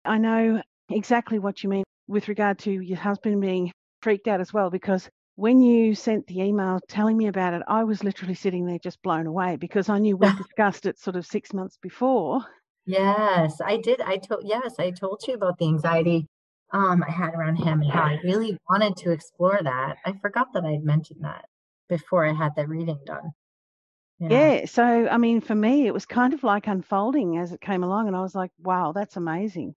I 0.04 0.18
know 0.18 0.62
exactly 0.90 1.38
what 1.38 1.62
you 1.62 1.70
mean 1.70 1.84
with 2.08 2.28
regard 2.28 2.58
to 2.60 2.70
your 2.72 2.98
husband 2.98 3.40
being 3.40 3.72
freaked 4.02 4.28
out 4.28 4.40
as 4.40 4.52
well, 4.52 4.70
because 4.70 5.08
when 5.36 5.60
you 5.62 5.94
sent 5.94 6.26
the 6.26 6.40
email 6.42 6.80
telling 6.88 7.16
me 7.16 7.26
about 7.26 7.54
it, 7.54 7.62
I 7.68 7.84
was 7.84 8.04
literally 8.04 8.34
sitting 8.34 8.66
there 8.66 8.78
just 8.78 9.02
blown 9.02 9.26
away 9.26 9.56
because 9.56 9.88
I 9.88 9.98
knew 9.98 10.16
we 10.16 10.32
discussed 10.34 10.86
it 10.86 10.98
sort 10.98 11.16
of 11.16 11.26
six 11.26 11.52
months 11.52 11.78
before. 11.78 12.44
yes, 12.86 13.60
I 13.64 13.76
did. 13.78 14.00
I 14.00 14.16
told, 14.18 14.42
yes, 14.46 14.74
I 14.78 14.90
told 14.90 15.22
you 15.26 15.34
about 15.34 15.58
the 15.58 15.66
anxiety 15.66 16.26
um, 16.72 17.02
I 17.06 17.10
had 17.10 17.34
around 17.34 17.56
him 17.56 17.80
and 17.82 17.90
how 17.90 18.02
I 18.02 18.18
really 18.24 18.56
wanted 18.68 18.96
to 18.98 19.12
explore 19.12 19.60
that. 19.62 19.96
I 20.04 20.12
forgot 20.20 20.52
that 20.54 20.64
I'd 20.64 20.82
mentioned 20.84 21.22
that 21.24 21.46
before 21.88 22.26
I 22.26 22.32
had 22.32 22.52
the 22.56 22.66
reading 22.66 23.00
done. 23.06 23.30
Yeah. 24.18 24.28
Yeah, 24.28 24.64
so 24.66 24.82
I 25.08 25.16
mean, 25.18 25.40
for 25.40 25.54
me, 25.54 25.86
it 25.86 25.92
was 25.94 26.06
kind 26.06 26.32
of 26.34 26.42
like 26.44 26.66
unfolding 26.66 27.36
as 27.38 27.52
it 27.52 27.60
came 27.60 27.82
along, 27.84 28.06
and 28.06 28.16
I 28.16 28.20
was 28.22 28.34
like, 28.34 28.52
wow, 28.58 28.92
that's 28.92 29.16
amazing. 29.16 29.74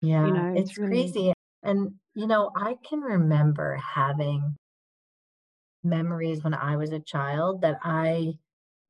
Yeah, 0.00 0.26
You 0.26 0.32
know, 0.32 0.54
it's 0.56 0.76
it's 0.76 0.78
really, 0.78 1.12
crazy. 1.12 1.32
And, 1.62 1.98
you 2.14 2.26
know, 2.26 2.50
I 2.56 2.76
can 2.88 3.00
remember 3.00 3.76
having 3.76 4.56
memories 5.84 6.44
when 6.44 6.54
I 6.54 6.76
was 6.76 6.92
a 6.92 7.00
child 7.00 7.62
that 7.62 7.78
I 7.82 8.34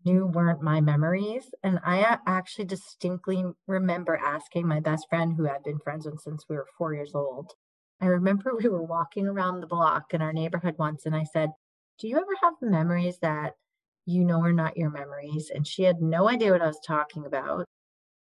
knew 0.04 0.26
weren't 0.26 0.62
my 0.62 0.80
memories. 0.80 1.54
And 1.62 1.78
I 1.84 2.18
actually 2.26 2.64
distinctly 2.64 3.44
remember 3.66 4.16
asking 4.16 4.66
my 4.66 4.80
best 4.80 5.08
friend, 5.08 5.34
who 5.36 5.48
I'd 5.48 5.62
been 5.62 5.78
friends 5.78 6.06
with 6.06 6.20
since 6.20 6.44
we 6.48 6.56
were 6.56 6.66
four 6.76 6.94
years 6.94 7.14
old. 7.14 7.52
I 8.00 8.06
remember 8.06 8.52
we 8.58 8.68
were 8.68 8.82
walking 8.82 9.26
around 9.26 9.60
the 9.60 9.66
block 9.66 10.12
in 10.14 10.22
our 10.22 10.32
neighborhood 10.32 10.76
once, 10.78 11.06
and 11.06 11.14
I 11.14 11.24
said, 11.24 11.50
Do 11.98 12.08
you 12.08 12.16
ever 12.16 12.36
have 12.42 12.54
memories 12.60 13.18
that 13.22 13.54
you 14.06 14.24
know 14.24 14.40
are 14.42 14.52
not 14.52 14.76
your 14.76 14.90
memories? 14.90 15.50
And 15.54 15.66
she 15.66 15.84
had 15.84 16.02
no 16.02 16.28
idea 16.28 16.52
what 16.52 16.62
I 16.62 16.66
was 16.66 16.80
talking 16.86 17.26
about. 17.26 17.66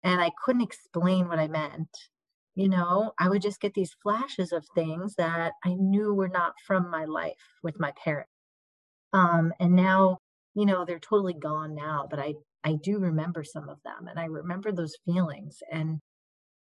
And 0.03 0.21
I 0.21 0.31
couldn't 0.45 0.63
explain 0.63 1.29
what 1.29 1.39
I 1.39 1.49
meant. 1.49 1.89
You 2.55 2.69
know, 2.69 3.13
I 3.19 3.29
would 3.29 3.43
just 3.43 3.61
get 3.61 3.75
these 3.75 3.97
flashes 4.03 4.53
of 4.53 4.67
things 4.75 5.15
that 5.17 5.53
I 5.65 5.75
knew 5.75 6.15
were 6.15 6.29
not 6.29 6.55
from 6.67 6.91
my 6.91 7.05
life 7.05 7.41
with 7.63 7.79
my 7.81 7.93
parents. 8.03 8.31
Um, 9.13 9.53
and 9.61 9.75
now, 9.75 10.19
you 10.55 10.67
know, 10.67 10.85
they're 10.85 10.99
totally 10.99 11.35
gone 11.35 11.75
now, 11.75 12.07
but 12.11 12.19
I 12.21 12.35
I 12.65 12.75
do 12.83 12.99
remember 12.99 13.43
some 13.45 13.69
of 13.69 13.79
them 13.85 14.09
and 14.09 14.19
I 14.19 14.27
remember 14.27 14.71
those 14.73 14.97
feelings. 15.07 15.59
And, 15.73 16.01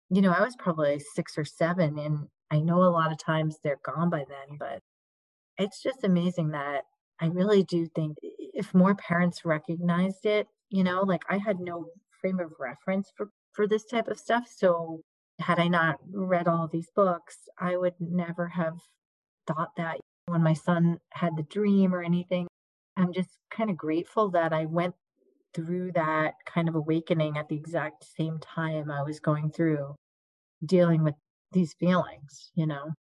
you 0.09 0.21
know, 0.21 0.31
I 0.31 0.41
was 0.41 0.55
probably 0.57 0.99
six 1.15 1.37
or 1.37 1.45
seven 1.45 1.99
and 1.99 2.27
I 2.51 2.59
know 2.59 2.83
a 2.83 2.91
lot 2.91 3.11
of 3.11 3.17
times 3.19 3.57
they're 3.63 3.79
gone 3.83 4.09
by 4.09 4.25
then, 4.29 4.57
but 4.59 4.81
it's 5.57 5.81
just 5.83 6.03
amazing 6.03 6.49
that 6.51 6.83
I 7.19 7.27
really 7.27 7.63
do 7.63 7.87
think 7.95 8.17
if 8.21 8.73
more 8.73 8.95
parents 8.95 9.45
recognized 9.45 10.25
it, 10.25 10.47
you 10.69 10.83
know, 10.83 11.01
like 11.03 11.23
I 11.29 11.37
had 11.37 11.59
no 11.59 11.87
frame 12.21 12.39
of 12.39 12.53
reference 12.59 13.11
for 13.15 13.29
for 13.53 13.67
this 13.67 13.85
type 13.85 14.07
of 14.07 14.19
stuff. 14.19 14.47
So 14.55 15.01
had 15.39 15.59
I 15.59 15.67
not 15.67 15.97
read 16.11 16.47
all 16.47 16.67
these 16.67 16.89
books, 16.95 17.37
I 17.59 17.77
would 17.77 17.95
never 17.99 18.47
have 18.49 18.77
thought 19.47 19.71
that 19.77 19.99
when 20.27 20.43
my 20.43 20.53
son 20.53 20.99
had 21.11 21.35
the 21.35 21.43
dream 21.43 21.93
or 21.93 22.03
anything. 22.03 22.47
I'm 22.95 23.13
just 23.13 23.29
kind 23.51 23.69
of 23.69 23.77
grateful 23.77 24.29
that 24.31 24.53
I 24.53 24.65
went 24.65 24.95
through 25.53 25.93
that 25.93 26.33
kind 26.45 26.69
of 26.69 26.75
awakening 26.75 27.37
at 27.37 27.49
the 27.49 27.55
exact 27.55 28.05
same 28.17 28.39
time 28.39 28.91
I 28.91 29.01
was 29.03 29.19
going 29.19 29.51
through 29.51 29.95
dealing 30.65 31.03
with 31.03 31.15
these 31.51 31.73
feelings, 31.79 32.51
you 32.55 32.67
know? 32.67 32.93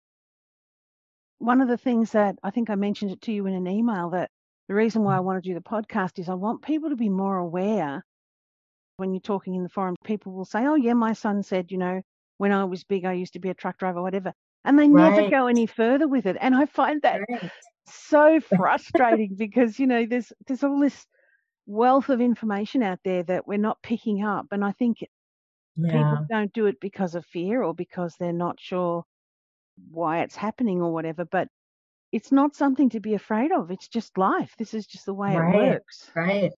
one 1.45 1.61
of 1.61 1.69
the 1.69 1.77
things 1.77 2.13
that 2.13 2.37
I 2.43 2.51
think 2.51 2.71
I 2.71 2.75
mentioned 2.75 3.11
it 3.11 3.21
to 3.23 3.33
you 3.33 3.47
in 3.47 3.55
an 3.55 3.67
email 3.67 4.11
that 4.11 4.31
the 4.69 4.75
reason 4.75 5.03
why 5.03 5.17
I 5.17 5.21
want 5.21 5.43
to 5.43 5.49
do 5.49 5.55
the 5.55 5.61
podcast 5.61 6.19
is 6.19 6.29
I 6.29 6.35
want 6.35 6.63
people 6.63 6.89
to 6.89 6.97
be 6.97 7.11
more 7.11 7.37
aware 7.37 8.03
when 8.97 9.13
you're 9.13 9.21
talking 9.21 9.55
in 9.55 9.63
the 9.63 9.69
forum. 9.69 9.95
People 10.05 10.33
will 10.33 10.47
say, 10.47 10.67
Oh, 10.67 10.75
yeah, 10.75 10.95
my 10.95 11.13
son 11.13 11.43
said, 11.43 11.71
you 11.71 11.79
know, 11.79 12.01
when 12.39 12.51
I 12.53 12.65
was 12.65 12.85
big, 12.85 13.05
I 13.05 13.13
used 13.13 13.35
to 13.35 13.41
be 13.41 13.51
a 13.51 13.55
truck 13.55 13.77
driver, 13.77 14.01
whatever. 14.01 14.33
And 14.65 14.79
they 14.79 14.89
never 14.89 15.29
go 15.31 15.47
any 15.47 15.67
further 15.67 16.09
with 16.09 16.27
it. 16.27 16.37
And 16.41 16.55
I 16.55 16.67
find 16.67 17.03
that 17.03 17.21
Right. 17.29 17.51
so 17.87 18.41
frustrating 18.41 19.35
because 19.39 19.79
you 19.79 19.87
know 19.87 20.07
there's 20.07 20.33
there's 20.47 20.65
all 20.65 20.81
this 20.81 21.07
wealth 21.67 22.09
of 22.11 22.21
information 22.21 22.83
out 22.83 22.99
there 23.05 23.23
that 23.25 23.47
we're 23.47 23.59
not 23.59 23.83
picking 23.83 24.25
up, 24.25 24.47
and 24.53 24.65
I 24.65 24.73
think 24.73 24.99
Yeah. 25.77 25.91
people 25.93 26.27
don't 26.31 26.53
do 26.53 26.67
it 26.67 26.81
because 26.81 27.15
of 27.15 27.25
fear 27.27 27.63
or 27.63 27.75
because 27.75 28.15
they're 28.19 28.33
not 28.33 28.59
sure 28.61 29.05
why 29.91 30.21
it's 30.23 30.37
happening 30.37 30.81
or 30.81 30.93
whatever. 30.93 31.25
But 31.25 31.49
it's 32.13 32.31
not 32.33 32.55
something 32.55 32.91
to 32.91 33.01
be 33.01 33.15
afraid 33.15 33.51
of. 33.53 33.71
It's 33.71 33.89
just 33.89 34.17
life. 34.17 34.55
This 34.57 34.73
is 34.73 34.87
just 34.87 35.05
the 35.07 35.15
way 35.15 35.35
it 35.35 35.55
works. 35.55 36.11
Right. 36.15 36.53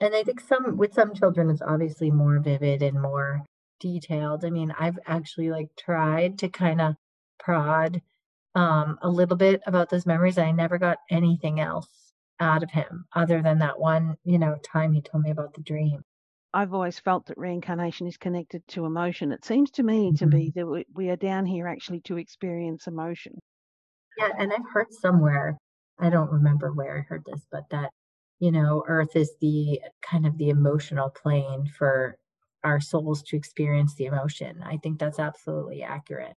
And 0.00 0.14
I 0.14 0.22
think 0.24 0.40
some 0.40 0.76
with 0.76 0.92
some 0.92 1.14
children, 1.14 1.48
it's 1.48 1.62
obviously 1.62 2.10
more 2.10 2.38
vivid 2.40 2.82
and 2.82 3.00
more 3.00 3.42
detailed. 3.80 4.44
I 4.44 4.50
mean, 4.50 4.74
I've 4.78 4.98
actually 5.06 5.50
like 5.50 5.68
tried 5.78 6.38
to 6.40 6.48
kind 6.48 6.80
of 6.80 6.96
prod 7.38 8.02
um, 8.54 8.98
a 9.02 9.10
little 9.10 9.36
bit 9.36 9.62
about 9.66 9.90
those 9.90 10.06
memories. 10.06 10.38
I 10.38 10.52
never 10.52 10.78
got 10.78 10.98
anything 11.10 11.60
else 11.60 12.14
out 12.40 12.62
of 12.62 12.70
him 12.70 13.06
other 13.14 13.42
than 13.42 13.58
that 13.60 13.78
one, 13.80 14.18
you 14.24 14.38
know, 14.38 14.56
time 14.64 14.92
he 14.92 15.02
told 15.02 15.24
me 15.24 15.30
about 15.30 15.54
the 15.54 15.62
dream. 15.62 16.04
I've 16.52 16.74
always 16.74 16.98
felt 16.98 17.26
that 17.26 17.38
reincarnation 17.38 18.08
is 18.08 18.16
connected 18.16 18.66
to 18.66 18.84
emotion. 18.84 19.30
It 19.30 19.44
seems 19.44 19.70
to 19.70 19.84
me 19.84 20.12
to 20.14 20.26
Mhm. 20.26 20.26
be 20.26 20.50
that 20.56 20.66
we- 20.66 20.86
we 20.92 21.08
are 21.10 21.16
down 21.16 21.46
here 21.46 21.68
actually 21.68 22.00
to 22.00 22.16
experience 22.16 22.88
emotion. 22.88 23.38
Yeah, 24.18 24.30
and 24.38 24.52
I've 24.52 24.68
heard 24.72 24.92
somewhere, 24.92 25.58
I 25.98 26.10
don't 26.10 26.30
remember 26.30 26.72
where 26.72 26.98
I 26.98 27.02
heard 27.02 27.24
this, 27.24 27.46
but 27.50 27.68
that, 27.70 27.90
you 28.38 28.50
know, 28.50 28.84
Earth 28.86 29.16
is 29.16 29.36
the 29.40 29.80
kind 30.02 30.26
of 30.26 30.38
the 30.38 30.48
emotional 30.50 31.10
plane 31.10 31.66
for 31.68 32.18
our 32.64 32.80
souls 32.80 33.22
to 33.24 33.36
experience 33.36 33.94
the 33.94 34.06
emotion. 34.06 34.62
I 34.62 34.78
think 34.78 34.98
that's 34.98 35.18
absolutely 35.18 35.82
accurate. 35.82 36.36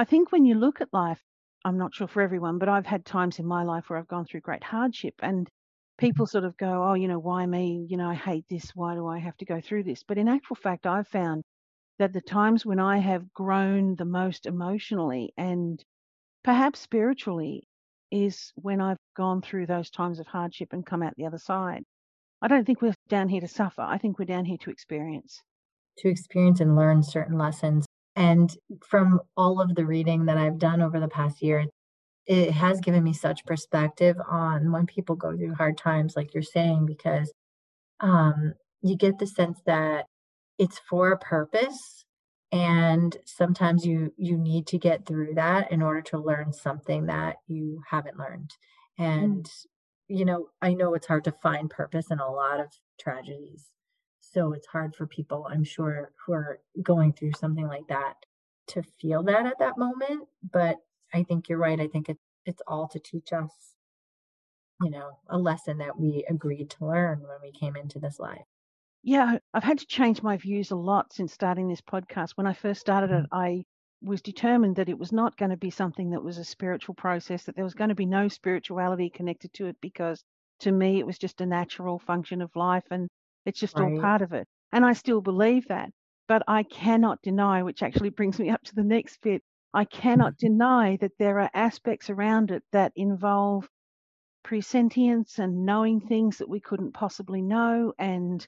I 0.00 0.04
think 0.04 0.32
when 0.32 0.46
you 0.46 0.54
look 0.54 0.80
at 0.80 0.88
life, 0.94 1.20
I'm 1.62 1.76
not 1.76 1.94
sure 1.94 2.08
for 2.08 2.22
everyone, 2.22 2.56
but 2.56 2.70
I've 2.70 2.86
had 2.86 3.04
times 3.04 3.38
in 3.38 3.44
my 3.44 3.64
life 3.64 3.90
where 3.90 3.98
I've 3.98 4.08
gone 4.08 4.24
through 4.24 4.40
great 4.40 4.64
hardship 4.64 5.12
and 5.20 5.46
people 5.98 6.24
mm-hmm. 6.24 6.30
sort 6.30 6.44
of 6.44 6.56
go, 6.56 6.88
oh, 6.88 6.94
you 6.94 7.06
know, 7.06 7.18
why 7.18 7.44
me? 7.44 7.86
You 7.86 7.98
know, 7.98 8.08
I 8.08 8.14
hate 8.14 8.46
this. 8.48 8.70
Why 8.74 8.94
do 8.94 9.06
I 9.06 9.18
have 9.18 9.36
to 9.36 9.44
go 9.44 9.60
through 9.60 9.82
this? 9.82 10.02
But 10.02 10.16
in 10.16 10.26
actual 10.26 10.56
fact, 10.56 10.86
I've 10.86 11.06
found 11.06 11.42
that 11.98 12.14
the 12.14 12.22
times 12.22 12.64
when 12.64 12.80
I 12.80 12.96
have 12.96 13.30
grown 13.34 13.94
the 13.94 14.06
most 14.06 14.46
emotionally 14.46 15.34
and 15.36 15.84
perhaps 16.44 16.80
spiritually 16.80 17.68
is 18.10 18.54
when 18.54 18.80
I've 18.80 18.96
gone 19.18 19.42
through 19.42 19.66
those 19.66 19.90
times 19.90 20.18
of 20.18 20.26
hardship 20.26 20.68
and 20.72 20.86
come 20.86 21.02
out 21.02 21.12
the 21.18 21.26
other 21.26 21.36
side. 21.36 21.84
I 22.40 22.48
don't 22.48 22.64
think 22.64 22.80
we're 22.80 22.94
down 23.10 23.28
here 23.28 23.42
to 23.42 23.48
suffer. 23.48 23.82
I 23.82 23.98
think 23.98 24.18
we're 24.18 24.24
down 24.24 24.46
here 24.46 24.56
to 24.62 24.70
experience. 24.70 25.42
To 25.98 26.08
experience 26.08 26.60
and 26.60 26.74
learn 26.74 27.02
certain 27.02 27.36
lessons. 27.36 27.84
And 28.16 28.54
from 28.86 29.20
all 29.36 29.60
of 29.60 29.74
the 29.74 29.86
reading 29.86 30.26
that 30.26 30.36
I've 30.36 30.58
done 30.58 30.82
over 30.82 31.00
the 31.00 31.08
past 31.08 31.42
year, 31.42 31.66
it 32.26 32.50
has 32.52 32.80
given 32.80 33.02
me 33.02 33.12
such 33.12 33.44
perspective 33.46 34.16
on 34.28 34.72
when 34.72 34.86
people 34.86 35.16
go 35.16 35.36
through 35.36 35.54
hard 35.54 35.78
times, 35.78 36.14
like 36.16 36.34
you're 36.34 36.42
saying, 36.42 36.86
because 36.86 37.32
um, 38.00 38.54
you 38.82 38.96
get 38.96 39.18
the 39.18 39.26
sense 39.26 39.60
that 39.66 40.06
it's 40.58 40.80
for 40.88 41.12
a 41.12 41.18
purpose 41.18 42.04
and 42.52 43.16
sometimes 43.26 43.86
you 43.86 44.12
you 44.16 44.36
need 44.36 44.66
to 44.66 44.78
get 44.78 45.06
through 45.06 45.34
that 45.34 45.70
in 45.70 45.82
order 45.82 46.02
to 46.02 46.18
learn 46.18 46.52
something 46.52 47.06
that 47.06 47.36
you 47.46 47.80
haven't 47.88 48.18
learned. 48.18 48.50
And 48.98 49.48
you 50.10 50.24
know 50.24 50.48
i 50.60 50.74
know 50.74 50.92
it's 50.94 51.06
hard 51.06 51.24
to 51.24 51.32
find 51.42 51.70
purpose 51.70 52.10
in 52.10 52.18
a 52.18 52.30
lot 52.30 52.60
of 52.60 52.66
tragedies 53.00 53.66
so 54.32 54.52
it's 54.52 54.66
hard 54.66 54.94
for 54.94 55.06
people 55.06 55.46
i'm 55.50 55.64
sure 55.64 56.10
who 56.24 56.32
are 56.32 56.60
going 56.82 57.12
through 57.12 57.32
something 57.38 57.66
like 57.66 57.86
that 57.88 58.14
to 58.66 58.82
feel 59.00 59.22
that 59.22 59.46
at 59.46 59.58
that 59.58 59.78
moment 59.78 60.26
but 60.52 60.76
i 61.14 61.22
think 61.22 61.48
you're 61.48 61.58
right 61.58 61.80
i 61.80 61.86
think 61.86 62.08
it, 62.08 62.18
it's 62.46 62.62
all 62.66 62.88
to 62.88 62.98
teach 62.98 63.32
us 63.32 63.74
you 64.82 64.90
know 64.90 65.10
a 65.28 65.38
lesson 65.38 65.78
that 65.78 65.98
we 65.98 66.24
agreed 66.28 66.70
to 66.70 66.86
learn 66.86 67.20
when 67.20 67.38
we 67.42 67.52
came 67.52 67.76
into 67.76 67.98
this 67.98 68.18
life 68.18 68.46
Yeah, 69.02 69.38
I've 69.54 69.64
had 69.64 69.78
to 69.78 69.86
change 69.86 70.22
my 70.22 70.36
views 70.36 70.70
a 70.70 70.76
lot 70.76 71.12
since 71.12 71.32
starting 71.32 71.68
this 71.68 71.80
podcast. 71.80 72.32
When 72.36 72.46
I 72.46 72.52
first 72.52 72.80
started 72.80 73.10
it, 73.10 73.24
mm-hmm. 73.24 73.34
I 73.34 73.64
was 74.02 74.22
determined 74.22 74.76
that 74.76 74.88
it 74.88 74.98
was 74.98 75.12
not 75.12 75.36
going 75.36 75.50
to 75.50 75.56
be 75.56 75.70
something 75.70 76.10
that 76.10 76.22
was 76.22 76.38
a 76.38 76.44
spiritual 76.44 76.94
process, 76.94 77.44
that 77.44 77.54
there 77.54 77.64
was 77.64 77.74
going 77.74 77.88
to 77.88 77.94
be 77.94 78.06
no 78.06 78.28
spirituality 78.28 79.10
connected 79.10 79.52
to 79.54 79.66
it 79.66 79.76
because 79.80 80.22
to 80.60 80.72
me 80.72 80.98
it 80.98 81.06
was 81.06 81.18
just 81.18 81.40
a 81.40 81.46
natural 81.46 81.98
function 81.98 82.42
of 82.42 82.54
life 82.54 82.84
and 82.90 83.08
it's 83.46 83.60
just 83.60 83.78
all 83.78 84.00
part 84.00 84.22
of 84.22 84.32
it. 84.32 84.46
And 84.72 84.84
I 84.84 84.92
still 84.92 85.20
believe 85.20 85.66
that. 85.68 85.90
But 86.28 86.42
I 86.46 86.62
cannot 86.62 87.22
deny, 87.22 87.62
which 87.62 87.82
actually 87.82 88.10
brings 88.18 88.38
me 88.38 88.50
up 88.50 88.62
to 88.64 88.74
the 88.74 88.84
next 88.84 89.20
bit, 89.20 89.42
I 89.72 89.84
cannot 89.84 90.34
mm-hmm. 90.34 90.46
deny 90.46 90.96
that 91.00 91.12
there 91.18 91.40
are 91.40 91.50
aspects 91.54 92.10
around 92.10 92.50
it 92.50 92.62
that 92.72 92.92
involve 92.96 93.68
presentience 94.42 95.38
and 95.38 95.64
knowing 95.64 96.00
things 96.00 96.38
that 96.38 96.48
we 96.48 96.60
couldn't 96.60 96.92
possibly 96.92 97.42
know 97.42 97.92
and 97.98 98.46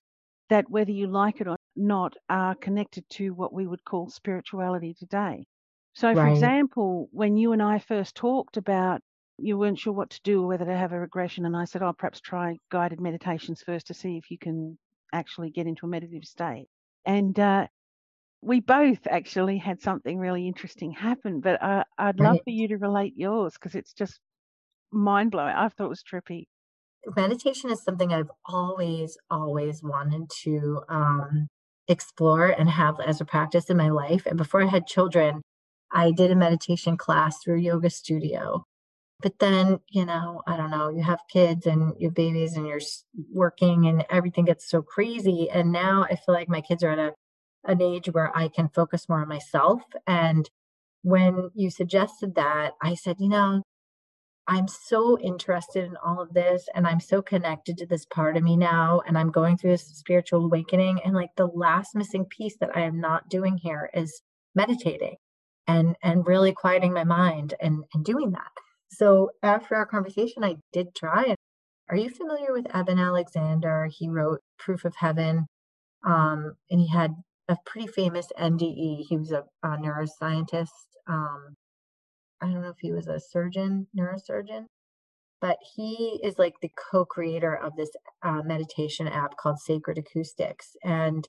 that 0.49 0.69
whether 0.71 0.91
you 0.91 1.07
like 1.07 1.41
it 1.41 1.49
or 1.49 1.57
not 1.77 2.17
are 2.29 2.55
connected 2.55 3.09
to 3.11 3.31
what 3.35 3.53
we 3.53 3.67
would 3.67 3.85
call 3.85 4.09
spirituality 4.11 4.95
today. 4.95 5.45
So, 5.95 6.15
for 6.15 6.27
example, 6.27 7.09
when 7.13 7.37
you 7.37 7.53
and 7.53 7.63
I 7.63 7.79
first 7.79 8.15
talked 8.15 8.57
about 8.57 9.03
you 9.43 9.59
weren't 9.59 9.79
sure 9.79 9.93
what 9.93 10.11
to 10.11 10.21
do 10.23 10.43
or 10.43 10.47
whether 10.49 10.65
to 10.65 10.77
have 10.77 10.93
a 10.93 10.99
regression, 10.99 11.45
and 11.45 11.57
I 11.57 11.65
said, 11.65 11.83
oh, 11.83 11.93
perhaps 11.93 12.21
try 12.21 12.59
guided 12.71 13.01
meditations 13.01 13.63
first 13.63 13.89
to 13.89 13.95
see 13.95 14.17
if 14.17 14.31
you 14.31 14.39
can 14.39 14.79
actually 15.13 15.51
get 15.51 15.67
into 15.67 15.87
a 15.87 15.89
meditative 15.89 16.25
state. 16.25 16.69
And 17.05 17.39
uh, 17.39 17.67
we 18.41 18.61
both 18.61 19.07
actually 19.09 19.59
had 19.59 19.81
something 19.81 20.19
really 20.19 20.47
interesting 20.47 20.93
happen, 20.93 21.41
but 21.41 21.63
uh, 21.63 21.85
I'd 21.99 22.21
love 22.21 22.39
for 22.45 22.51
you 22.51 22.69
to 22.69 22.77
relate 22.77 23.15
yours 23.17 23.55
because 23.55 23.75
it's 23.75 23.93
just 23.93 24.19
mind 24.91 25.31
blowing. 25.31 25.55
I 25.55 25.69
thought 25.69 25.87
it 25.87 25.89
was 25.89 26.03
trippy. 26.03 26.45
meditation 27.17 27.71
is 27.71 27.83
something 27.83 28.13
I've 28.13 28.31
always, 28.47 29.17
always 29.31 29.83
wanted 29.83 30.31
to 30.45 30.83
um, 30.89 31.49
explore 31.89 32.49
and 32.49 32.69
have 32.69 33.01
as 33.01 33.21
a 33.21 33.25
practice 33.25 33.71
in 33.71 33.77
my 33.77 33.91
life. 33.91 34.27
And 34.27 34.39
before 34.39 34.63
I 34.63 34.67
had 34.67 34.87
children, 34.87 35.43
I 35.93 36.11
did 36.11 36.31
a 36.31 36.37
meditation 36.37 36.97
class 36.97 37.39
through 37.43 37.59
Yoga 37.59 37.91
Studio. 37.91 38.65
But 39.23 39.39
then, 39.39 39.79
you 39.89 40.05
know, 40.05 40.43
I 40.47 40.57
don't 40.57 40.71
know, 40.71 40.89
you 40.89 41.03
have 41.03 41.21
kids 41.33 41.67
and 41.67 41.95
your 41.99 42.11
babies 42.11 42.57
and 42.57 42.67
you're 42.67 42.81
working 43.33 43.87
and 43.87 44.05
everything 44.11 44.47
gets 44.47 44.69
so 44.69 44.83
crazy. 44.83 45.49
And 45.51 45.73
now 45.73 46.05
I 46.11 46.17
feel 46.17 46.35
like 46.35 46.49
my 46.49 46.61
kids 46.61 46.83
are 46.83 46.91
at 46.91 46.99
a, 46.99 47.13
an 47.65 47.81
age 47.81 48.09
where 48.11 48.37
I 48.37 48.49
can 48.49 48.69
focus 48.69 49.09
more 49.09 49.23
on 49.23 49.29
myself. 49.29 49.83
And 50.07 50.51
when 51.03 51.51
you 51.55 51.71
suggested 51.71 52.35
that, 52.35 52.73
I 52.83 52.95
said, 52.95 53.17
you 53.21 53.29
know, 53.29 53.63
I'm 54.49 54.67
so 54.67 55.19
interested 55.21 55.85
in 55.85 55.97
all 56.05 56.21
of 56.21 56.35
this 56.35 56.69
and 56.75 56.87
I'm 56.87 57.01
so 57.01 57.23
connected 57.23 57.79
to 57.79 57.87
this 57.87 58.05
part 58.05 58.37
of 58.37 58.43
me 58.43 58.57
now 58.57 59.01
and 59.07 59.17
I'm 59.17 59.31
going 59.31 59.57
through 59.57 59.71
this 59.71 59.87
spiritual 59.87 60.45
awakening 60.45 61.01
and 61.05 61.15
like 61.15 61.31
the 61.37 61.47
last 61.47 61.95
missing 61.95 62.25
piece 62.25 62.57
that 62.59 62.77
I 62.77 62.81
am 62.81 63.01
not 63.01 63.29
doing 63.29 63.57
here 63.57 63.89
is 63.95 64.21
meditating 64.55 65.17
and 65.69 65.97
and 66.03 66.27
really 66.27 66.53
quieting 66.53 66.93
my 66.93 67.05
mind 67.05 67.55
and 67.61 67.85
and 67.95 68.05
doing 68.05 68.33
that. 68.33 68.51
So 68.93 69.31
after 69.43 69.75
our 69.77 69.87
conversation 69.87 70.45
I 70.45 70.57
did 70.73 70.95
try 70.95 71.25
it. 71.25 71.37
Are 71.89 71.97
you 71.97 72.11
familiar 72.11 72.53
with 72.53 72.67
Eben 72.75 72.99
Alexander? 72.99 73.89
He 73.91 74.09
wrote 74.09 74.41
Proof 74.59 74.85
of 74.85 74.95
Heaven 74.97 75.47
um 76.05 76.55
and 76.71 76.81
he 76.81 76.89
had 76.89 77.13
a 77.49 77.57
pretty 77.67 77.89
famous 77.89 78.29
NDE. 78.39 79.07
He 79.09 79.17
was 79.17 79.33
a, 79.33 79.45
a 79.63 79.77
neuroscientist 79.79 80.69
um 81.09 81.55
I 82.41 82.47
don't 82.47 82.63
know 82.63 82.71
if 82.71 82.81
he 82.81 82.93
was 82.93 83.07
a 83.09 83.21
surgeon, 83.21 83.87
neurosurgeon, 83.97 84.67
but 85.41 85.59
he 85.75 86.21
is 86.23 86.39
like 86.39 86.55
the 86.61 86.71
co-creator 86.91 87.55
of 87.55 87.77
this 87.77 87.91
uh, 88.23 88.43
meditation 88.45 89.09
app 89.09 89.37
called 89.37 89.61
Sacred 89.61 89.99
Acoustics, 89.99 90.77
and 90.85 91.29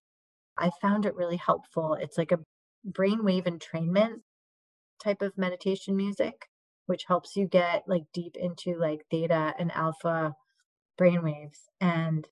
I 0.57 0.71
found 0.81 1.05
it 1.05 1.15
really 1.15 1.37
helpful. 1.37 1.95
It's 1.99 2.17
like 2.17 2.31
a 2.31 2.39
brainwave 2.89 3.45
entrainment 3.47 4.21
type 5.03 5.21
of 5.21 5.37
meditation 5.37 5.95
music, 5.95 6.47
which 6.85 7.05
helps 7.07 7.35
you 7.35 7.47
get 7.47 7.83
like 7.87 8.03
deep 8.13 8.35
into 8.35 8.77
like 8.77 9.05
theta 9.09 9.53
and 9.57 9.71
alpha 9.71 10.33
brainwaves, 10.99 11.59
and 11.81 12.27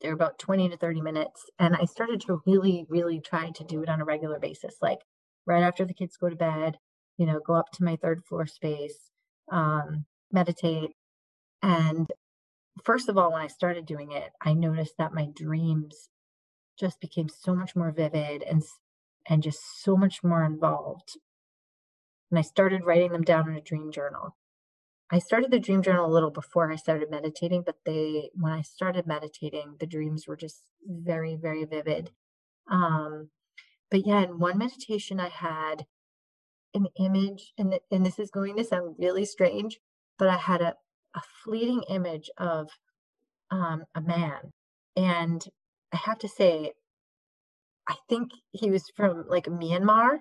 they're 0.00 0.14
about 0.14 0.38
20 0.38 0.68
to 0.70 0.76
30 0.76 1.00
minutes. 1.00 1.44
And 1.58 1.76
I 1.76 1.84
started 1.84 2.20
to 2.22 2.42
really, 2.46 2.86
really 2.88 3.20
try 3.20 3.50
to 3.50 3.64
do 3.64 3.82
it 3.82 3.88
on 3.88 4.00
a 4.00 4.04
regular 4.04 4.38
basis, 4.40 4.76
like 4.82 4.98
right 5.46 5.62
after 5.62 5.84
the 5.84 5.94
kids 5.94 6.16
go 6.16 6.28
to 6.28 6.36
bed 6.36 6.76
you 7.18 7.26
know, 7.26 7.40
go 7.46 7.54
up 7.54 7.70
to 7.72 7.84
my 7.84 7.96
third 7.96 8.24
floor 8.24 8.46
space, 8.46 9.10
um, 9.50 10.06
meditate. 10.30 10.90
And 11.62 12.10
first 12.84 13.08
of 13.08 13.16
all, 13.16 13.32
when 13.32 13.42
I 13.42 13.48
started 13.48 13.86
doing 13.86 14.12
it, 14.12 14.30
I 14.40 14.54
noticed 14.54 14.94
that 14.98 15.14
my 15.14 15.28
dreams 15.34 16.08
just 16.78 17.00
became 17.00 17.28
so 17.28 17.54
much 17.54 17.76
more 17.76 17.92
vivid 17.92 18.42
and 18.42 18.62
and 19.28 19.42
just 19.42 19.60
so 19.82 19.96
much 19.96 20.24
more 20.24 20.44
involved. 20.44 21.16
And 22.32 22.38
I 22.38 22.42
started 22.42 22.84
writing 22.84 23.12
them 23.12 23.22
down 23.22 23.48
in 23.48 23.56
a 23.56 23.60
dream 23.60 23.92
journal. 23.92 24.34
I 25.10 25.18
started 25.18 25.50
the 25.50 25.60
dream 25.60 25.82
journal 25.82 26.06
a 26.06 26.14
little 26.14 26.30
before 26.30 26.72
I 26.72 26.76
started 26.76 27.10
meditating, 27.10 27.62
but 27.64 27.76
they 27.84 28.30
when 28.32 28.52
I 28.52 28.62
started 28.62 29.06
meditating, 29.06 29.76
the 29.78 29.86
dreams 29.86 30.26
were 30.26 30.36
just 30.36 30.62
very, 30.84 31.36
very 31.36 31.66
vivid. 31.66 32.10
Um, 32.70 33.28
but 33.90 34.06
yeah, 34.06 34.22
in 34.22 34.38
one 34.38 34.56
meditation 34.56 35.20
I 35.20 35.28
had, 35.28 35.84
an 36.74 36.86
image, 36.98 37.52
and, 37.58 37.78
and 37.90 38.06
this 38.06 38.18
is 38.18 38.30
going 38.30 38.56
to 38.56 38.64
sound 38.64 38.96
really 38.98 39.24
strange, 39.24 39.78
but 40.18 40.28
I 40.28 40.36
had 40.36 40.62
a, 40.62 40.74
a 41.14 41.20
fleeting 41.44 41.82
image 41.90 42.30
of 42.38 42.70
um, 43.50 43.84
a 43.94 44.00
man. 44.00 44.52
And 44.96 45.44
I 45.92 45.98
have 45.98 46.18
to 46.20 46.28
say, 46.28 46.72
I 47.86 47.96
think 48.08 48.30
he 48.52 48.70
was 48.70 48.84
from 48.96 49.26
like 49.28 49.44
Myanmar. 49.44 50.20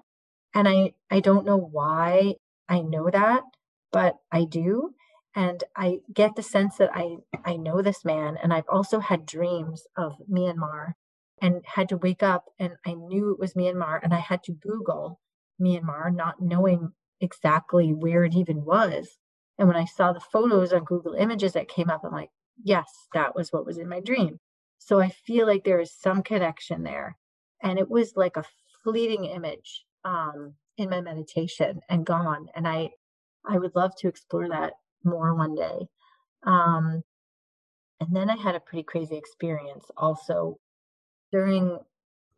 And 0.53 0.67
I, 0.67 0.93
I 1.09 1.19
don't 1.19 1.45
know 1.45 1.57
why 1.57 2.35
I 2.67 2.81
know 2.81 3.09
that, 3.09 3.43
but 3.91 4.15
I 4.31 4.45
do. 4.45 4.93
And 5.35 5.63
I 5.75 5.99
get 6.13 6.35
the 6.35 6.43
sense 6.43 6.77
that 6.77 6.91
I, 6.93 7.17
I 7.45 7.55
know 7.55 7.81
this 7.81 8.03
man. 8.03 8.37
And 8.41 8.53
I've 8.53 8.67
also 8.69 8.99
had 8.99 9.25
dreams 9.25 9.83
of 9.95 10.15
Myanmar 10.29 10.93
and 11.41 11.63
had 11.65 11.89
to 11.89 11.97
wake 11.97 12.21
up 12.21 12.45
and 12.59 12.73
I 12.85 12.93
knew 12.93 13.31
it 13.31 13.39
was 13.39 13.53
Myanmar 13.53 13.99
and 14.03 14.13
I 14.13 14.19
had 14.19 14.43
to 14.43 14.51
Google 14.51 15.19
Myanmar, 15.59 16.13
not 16.13 16.41
knowing 16.41 16.91
exactly 17.19 17.93
where 17.93 18.23
it 18.23 18.35
even 18.35 18.63
was. 18.63 19.17
And 19.57 19.67
when 19.67 19.77
I 19.77 19.85
saw 19.85 20.11
the 20.11 20.19
photos 20.19 20.73
on 20.73 20.83
Google 20.83 21.13
Images 21.13 21.53
that 21.53 21.67
came 21.67 21.89
up, 21.89 22.01
I'm 22.03 22.11
like, 22.11 22.29
yes, 22.63 22.91
that 23.13 23.35
was 23.35 23.51
what 23.51 23.65
was 23.65 23.77
in 23.77 23.89
my 23.89 23.99
dream. 23.99 24.39
So 24.77 24.99
I 24.99 25.09
feel 25.09 25.47
like 25.47 25.63
there 25.63 25.79
is 25.79 25.93
some 25.93 26.23
connection 26.23 26.83
there. 26.83 27.17
And 27.61 27.79
it 27.79 27.89
was 27.89 28.13
like 28.15 28.37
a 28.37 28.45
fleeting 28.83 29.25
image 29.25 29.85
um, 30.03 30.53
in 30.77 30.89
my 30.89 31.01
meditation 31.01 31.81
and 31.89 32.05
gone. 32.05 32.47
And 32.55 32.67
I, 32.67 32.89
I 33.45 33.57
would 33.57 33.75
love 33.75 33.95
to 33.97 34.07
explore 34.07 34.49
that 34.49 34.73
more 35.03 35.35
one 35.35 35.55
day. 35.55 35.87
Um, 36.43 37.03
and 37.99 38.15
then 38.15 38.29
I 38.29 38.35
had 38.35 38.55
a 38.55 38.59
pretty 38.59 38.83
crazy 38.83 39.15
experience 39.15 39.85
also 39.95 40.57
during 41.31 41.77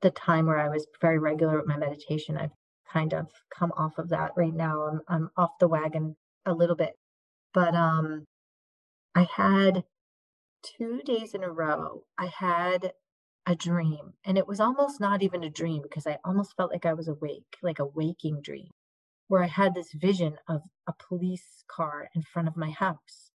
the 0.02 0.12
time 0.12 0.46
where 0.46 0.60
I 0.60 0.70
was 0.70 0.86
very 1.02 1.20
regular 1.20 1.58
with 1.58 1.68
my 1.68 1.78
meditation. 1.78 2.38
I've 2.38 2.52
kind 2.92 3.14
of 3.14 3.28
come 3.58 3.72
off 3.78 3.98
of 3.98 4.10
that 4.10 4.32
right 4.36 4.54
now. 4.54 4.84
I'm, 4.84 5.02
I'm 5.08 5.30
off 5.38 5.52
the 5.60 5.68
wagon 5.68 6.16
a 6.46 6.54
little 6.54 6.76
bit. 6.76 6.94
But 7.54 7.74
um, 7.76 8.26
I 9.16 9.28
had 9.36 9.84
two 10.64 11.02
days 11.06 11.34
in 11.34 11.44
a 11.44 11.52
row, 11.52 12.04
I 12.18 12.28
had 12.28 12.94
a 13.46 13.56
dream. 13.56 14.14
And 14.26 14.38
it 14.38 14.48
was 14.48 14.60
almost 14.60 15.00
not 15.00 15.22
even 15.22 15.44
a 15.44 15.50
dream 15.50 15.82
because 15.82 16.08
I 16.08 16.18
almost 16.24 16.56
felt 16.56 16.72
like 16.72 16.86
I 16.86 16.94
was 16.94 17.08
awake, 17.08 17.58
like 17.62 17.80
a 17.80 17.86
waking 17.86 18.42
dream, 18.42 18.70
where 19.28 19.44
I 19.44 19.48
had 19.48 19.74
this 19.74 19.92
vision 19.94 20.38
of 20.48 20.62
a 20.88 20.94
police 21.08 21.64
car 21.68 22.10
in 22.16 22.22
front 22.22 22.48
of 22.48 22.58
my 22.58 22.72
house. 22.72 23.32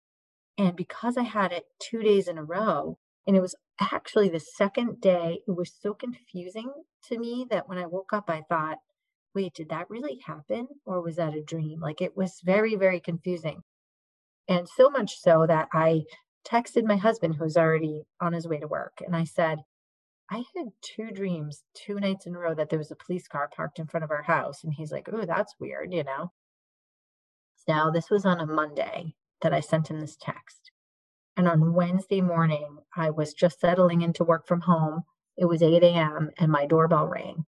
And 0.58 0.76
because 0.76 1.16
I 1.16 1.22
had 1.22 1.52
it 1.52 1.64
two 1.80 2.02
days 2.02 2.28
in 2.28 2.38
a 2.38 2.44
row, 2.44 2.98
and 3.26 3.36
it 3.36 3.40
was 3.40 3.56
actually 3.80 4.28
the 4.28 4.40
second 4.40 5.00
day, 5.00 5.40
it 5.46 5.56
was 5.56 5.72
so 5.80 5.92
confusing 5.92 6.70
to 7.08 7.18
me 7.18 7.46
that 7.50 7.68
when 7.68 7.78
I 7.78 7.86
woke 7.86 8.12
up, 8.12 8.30
I 8.30 8.42
thought, 8.48 8.78
wait, 9.34 9.54
did 9.54 9.68
that 9.68 9.90
really 9.90 10.20
happen? 10.24 10.68
Or 10.86 11.02
was 11.02 11.16
that 11.16 11.34
a 11.34 11.42
dream? 11.42 11.80
Like 11.80 12.00
it 12.00 12.16
was 12.16 12.40
very, 12.44 12.74
very 12.76 13.00
confusing. 13.00 13.60
And 14.48 14.68
so 14.68 14.88
much 14.88 15.18
so 15.18 15.44
that 15.46 15.68
I 15.72 16.04
texted 16.46 16.84
my 16.84 16.96
husband, 16.96 17.34
who's 17.36 17.56
already 17.56 18.04
on 18.20 18.32
his 18.32 18.46
way 18.46 18.58
to 18.60 18.68
work, 18.68 19.02
and 19.04 19.16
I 19.16 19.24
said, 19.24 19.58
I 20.30 20.44
had 20.56 20.72
two 20.82 21.10
dreams 21.12 21.62
two 21.74 22.00
nights 22.00 22.26
in 22.26 22.34
a 22.34 22.38
row 22.38 22.54
that 22.54 22.68
there 22.68 22.78
was 22.78 22.90
a 22.90 22.96
police 22.96 23.28
car 23.28 23.48
parked 23.54 23.78
in 23.78 23.86
front 23.86 24.04
of 24.04 24.10
our 24.10 24.22
house. 24.22 24.64
And 24.64 24.72
he's 24.72 24.90
like, 24.90 25.08
Oh, 25.12 25.24
that's 25.24 25.54
weird, 25.60 25.92
you 25.92 26.04
know? 26.04 26.32
Now, 27.68 27.90
this 27.90 28.10
was 28.10 28.24
on 28.24 28.40
a 28.40 28.46
Monday 28.46 29.14
that 29.42 29.52
I 29.52 29.60
sent 29.60 29.88
him 29.88 30.00
this 30.00 30.16
text. 30.20 30.70
And 31.36 31.48
on 31.48 31.74
Wednesday 31.74 32.20
morning, 32.20 32.78
I 32.96 33.10
was 33.10 33.34
just 33.34 33.60
settling 33.60 34.02
into 34.02 34.24
work 34.24 34.46
from 34.46 34.62
home. 34.62 35.02
It 35.36 35.44
was 35.44 35.62
8 35.62 35.82
a.m. 35.82 36.30
and 36.38 36.50
my 36.50 36.66
doorbell 36.66 37.08
rang. 37.08 37.44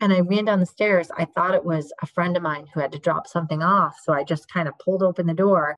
And 0.00 0.12
I 0.12 0.20
ran 0.20 0.46
down 0.46 0.60
the 0.60 0.66
stairs. 0.66 1.10
I 1.16 1.26
thought 1.26 1.54
it 1.54 1.64
was 1.64 1.92
a 2.02 2.06
friend 2.06 2.36
of 2.36 2.42
mine 2.42 2.66
who 2.72 2.80
had 2.80 2.92
to 2.92 2.98
drop 2.98 3.26
something 3.26 3.62
off. 3.62 3.96
So 4.02 4.12
I 4.12 4.24
just 4.24 4.50
kind 4.50 4.66
of 4.66 4.78
pulled 4.78 5.02
open 5.02 5.26
the 5.26 5.34
door 5.34 5.76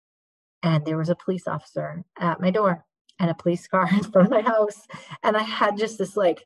and 0.63 0.85
there 0.85 0.97
was 0.97 1.09
a 1.09 1.17
police 1.17 1.49
officer 1.49 2.05
at 2.19 2.41
my 2.41 2.51
door 2.51 2.85
and 3.23 3.31
a 3.31 3.35
police 3.35 3.67
car 3.67 3.89
in 3.93 4.03
front 4.03 4.27
of 4.27 4.31
my 4.31 4.43
house 4.43 4.87
and 5.23 5.37
i 5.37 5.43
had 5.43 5.79
just 5.79 5.97
this 5.97 6.17
like 6.17 6.45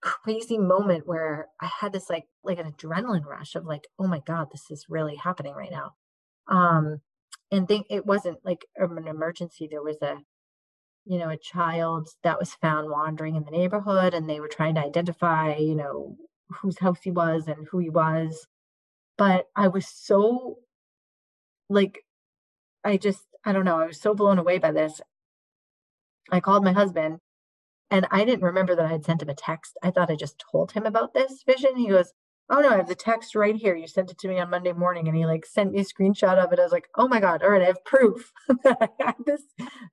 crazy 0.00 0.58
moment 0.58 1.06
where 1.06 1.46
i 1.60 1.66
had 1.66 1.92
this 1.92 2.08
like 2.08 2.24
like 2.42 2.58
an 2.58 2.72
adrenaline 2.72 3.24
rush 3.24 3.54
of 3.54 3.66
like 3.66 3.86
oh 3.98 4.06
my 4.06 4.20
god 4.26 4.48
this 4.50 4.70
is 4.70 4.86
really 4.88 5.14
happening 5.14 5.54
right 5.54 5.70
now 5.70 5.92
um 6.48 7.00
and 7.52 7.68
think 7.68 7.86
it 7.90 8.06
wasn't 8.06 8.38
like 8.44 8.64
an 8.76 9.06
emergency 9.06 9.68
there 9.70 9.82
was 9.82 10.00
a 10.00 10.16
you 11.04 11.18
know 11.18 11.28
a 11.28 11.36
child 11.36 12.08
that 12.24 12.38
was 12.38 12.54
found 12.54 12.90
wandering 12.90 13.36
in 13.36 13.44
the 13.44 13.50
neighborhood 13.50 14.14
and 14.14 14.28
they 14.28 14.40
were 14.40 14.48
trying 14.48 14.74
to 14.74 14.84
identify 14.84 15.54
you 15.56 15.74
know 15.74 16.16
whose 16.48 16.78
house 16.78 16.98
he 17.02 17.10
was 17.10 17.46
and 17.46 17.68
who 17.70 17.78
he 17.78 17.90
was 17.90 18.46
but 19.18 19.48
i 19.54 19.68
was 19.68 19.86
so 19.86 20.56
like 21.68 22.02
i 22.84 22.96
just 22.96 23.20
I 23.44 23.52
don't 23.52 23.64
know. 23.64 23.78
I 23.80 23.86
was 23.86 24.00
so 24.00 24.14
blown 24.14 24.38
away 24.38 24.58
by 24.58 24.72
this. 24.72 25.00
I 26.32 26.40
called 26.40 26.64
my 26.64 26.72
husband 26.72 27.18
and 27.90 28.06
I 28.10 28.24
didn't 28.24 28.44
remember 28.44 28.76
that 28.76 28.86
I 28.86 28.90
had 28.90 29.04
sent 29.04 29.22
him 29.22 29.28
a 29.28 29.34
text. 29.34 29.76
I 29.82 29.90
thought 29.90 30.10
I 30.10 30.16
just 30.16 30.42
told 30.50 30.72
him 30.72 30.86
about 30.86 31.12
this 31.12 31.42
vision. 31.44 31.76
He 31.76 31.88
goes, 31.88 32.12
Oh 32.48 32.60
no, 32.60 32.70
I 32.70 32.76
have 32.76 32.88
the 32.88 32.94
text 32.94 33.34
right 33.34 33.54
here. 33.54 33.76
You 33.76 33.86
sent 33.86 34.10
it 34.10 34.18
to 34.18 34.28
me 34.28 34.38
on 34.38 34.50
Monday 34.50 34.72
morning 34.72 35.08
and 35.08 35.16
he 35.16 35.24
like 35.26 35.46
sent 35.46 35.72
me 35.72 35.80
a 35.80 35.84
screenshot 35.84 36.36
of 36.36 36.52
it. 36.52 36.58
I 36.58 36.62
was 36.62 36.72
like, 36.72 36.88
Oh 36.96 37.08
my 37.08 37.20
God, 37.20 37.42
all 37.42 37.50
right, 37.50 37.62
I 37.62 37.66
have 37.66 37.84
proof 37.84 38.32
that 38.64 38.78
I 38.80 39.04
had 39.04 39.14
this 39.26 39.42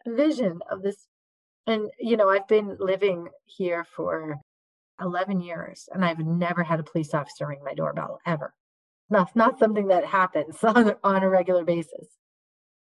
vision 0.06 0.60
of 0.72 0.82
this. 0.82 1.08
And 1.66 1.90
you 2.00 2.18
know, 2.18 2.30
I've 2.30 2.48
been 2.48 2.78
living 2.80 3.28
here 3.46 3.84
for 3.84 4.38
11 5.02 5.42
years 5.42 5.90
and 5.92 6.04
I've 6.04 6.20
never 6.20 6.64
had 6.64 6.80
a 6.80 6.84
police 6.84 7.14
officer 7.14 7.48
ring 7.48 7.60
my 7.64 7.74
doorbell 7.74 8.20
ever. 8.26 8.54
Not, 9.10 9.36
not 9.36 9.60
something 9.60 9.88
that 9.88 10.06
happens 10.06 10.58
on, 10.64 10.96
on 11.04 11.24
a 11.24 11.30
regular 11.30 11.64
basis. 11.64 12.08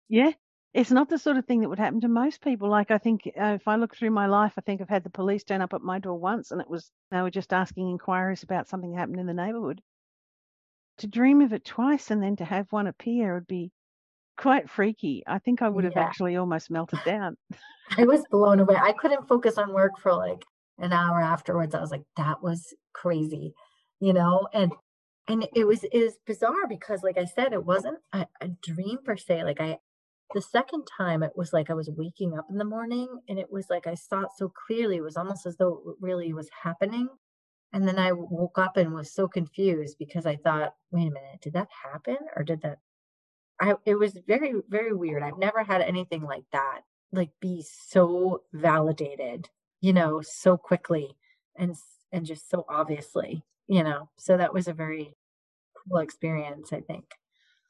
Yeah, 0.08 0.32
it's 0.76 0.92
not 0.92 1.08
the 1.08 1.18
sort 1.18 1.38
of 1.38 1.46
thing 1.46 1.62
that 1.62 1.70
would 1.70 1.80
happen 1.80 2.02
to 2.02 2.10
most 2.10 2.42
people. 2.42 2.70
Like 2.70 2.92
I 2.92 2.98
think 2.98 3.32
uh, 3.40 3.54
if 3.56 3.66
I 3.66 3.78
look 3.78 3.96
through 3.96 4.12
my 4.12 4.28
life, 4.28 4.54
I 4.58 4.62
think 4.62 4.82
I've 4.82 4.90
had 4.90 5.06
the 5.06 5.10
police 5.10 5.46
turn 5.46 5.62
up 5.62 5.74
at 5.74 5.82
my 5.82 6.00
door 6.00 6.20
once, 6.20 6.52
and 6.52 6.60
it 6.60 6.70
was 6.70 6.92
they 7.12 7.22
were 7.22 7.32
just 7.32 7.54
asking 7.54 7.90
inquiries 7.90 8.44
about 8.44 8.68
something 8.68 8.92
that 8.92 8.98
happened 8.98 9.22
in 9.22 9.26
the 9.26 9.34
neighbourhood. 9.34 9.82
To 10.98 11.08
dream 11.08 11.42
of 11.42 11.54
it 11.54 11.64
twice 11.64 12.12
and 12.12 12.22
then 12.22 12.36
to 12.38 12.46
have 12.46 12.68
one 12.72 12.88
appear 12.88 13.36
would 13.36 13.48
be 13.48 13.72
quite 14.38 14.70
freaky. 14.70 15.24
I 15.26 15.40
think 15.40 15.62
I 15.62 15.70
would 15.70 15.86
have 15.86 15.94
yeah. 15.96 16.04
actually 16.04 16.36
almost 16.36 16.70
melted 16.70 17.00
down. 17.06 17.38
I 17.98 18.04
was 18.04 18.24
blown 18.30 18.60
away. 18.60 18.76
I 18.76 18.92
couldn't 18.92 19.30
focus 19.30 19.58
on 19.58 19.74
work 19.74 19.94
for 19.98 20.14
like 20.14 20.44
an 20.80 20.92
hour 20.92 21.22
afterwards. 21.22 21.74
I 21.74 21.80
was 21.80 21.92
like, 21.92 22.04
that 22.18 22.44
was 22.44 22.74
crazy, 22.94 23.54
you 24.02 24.12
know, 24.12 24.50
and 24.54 24.74
and 25.30 25.48
it 25.56 25.66
was 25.66 25.86
it 25.86 26.04
was 26.04 26.18
bizarre 26.28 26.68
because 26.68 27.02
like 27.02 27.18
I 27.18 27.26
said, 27.26 27.54
it 27.54 27.64
wasn't 27.64 28.00
a, 28.12 28.28
a 28.42 28.50
dream 28.62 28.98
per 29.06 29.16
se. 29.16 29.46
Like 29.46 29.62
I 29.62 29.80
the 30.34 30.42
second 30.42 30.86
time, 30.98 31.24
it 31.24 31.34
was 31.36 31.54
like 31.54 31.70
I 31.70 31.74
was 31.76 31.90
waking 31.90 32.38
up 32.38 32.48
in 32.50 32.58
the 32.58 32.66
morning 32.66 33.08
and 33.30 33.38
it 33.38 33.52
was 33.52 33.70
like 33.70 33.88
I 33.88 33.94
saw 33.94 34.22
it 34.22 34.30
so 34.36 34.52
clearly. 34.66 34.98
It 34.98 35.04
was 35.04 35.18
almost 35.18 35.46
as 35.46 35.58
though 35.58 35.82
it 35.88 35.96
really 36.00 36.34
was 36.34 36.50
happening. 36.64 37.08
And 37.74 37.88
then 37.88 38.00
I 38.00 38.12
woke 38.14 38.58
up 38.58 38.78
and 38.78 38.94
was 38.94 39.12
so 39.14 39.28
confused 39.28 39.98
because 40.00 40.26
I 40.26 40.38
thought, 40.38 40.74
wait 40.92 41.08
a 41.08 41.12
minute, 41.12 41.42
did 41.42 41.54
that 41.54 41.68
happen 41.84 42.18
or 42.36 42.44
did 42.44 42.62
that? 42.62 42.80
I, 43.60 43.76
it 43.86 43.96
was 43.96 44.18
very, 44.28 44.54
very 44.70 44.93
weird. 44.93 45.24
I've 45.24 45.38
never 45.38 45.64
had 45.64 45.82
anything 45.82 46.24
like 46.24 46.45
that, 46.52 46.82
like 47.12 47.32
be 47.39 47.64
so 47.64 48.43
validated, 48.54 49.49
you 49.82 49.93
know, 49.93 50.22
so 50.22 50.58
quickly 50.58 51.16
and, 51.58 51.76
and 52.12 52.26
just 52.26 52.49
so 52.49 52.66
obviously, 52.70 53.43
you 53.68 53.84
know, 53.84 54.10
so 54.18 54.38
that 54.38 54.54
was 54.54 54.68
a 54.68 54.74
very 54.74 55.16
cool 55.88 55.99
experience, 55.99 56.74
I 56.74 56.82
think. 56.82 57.06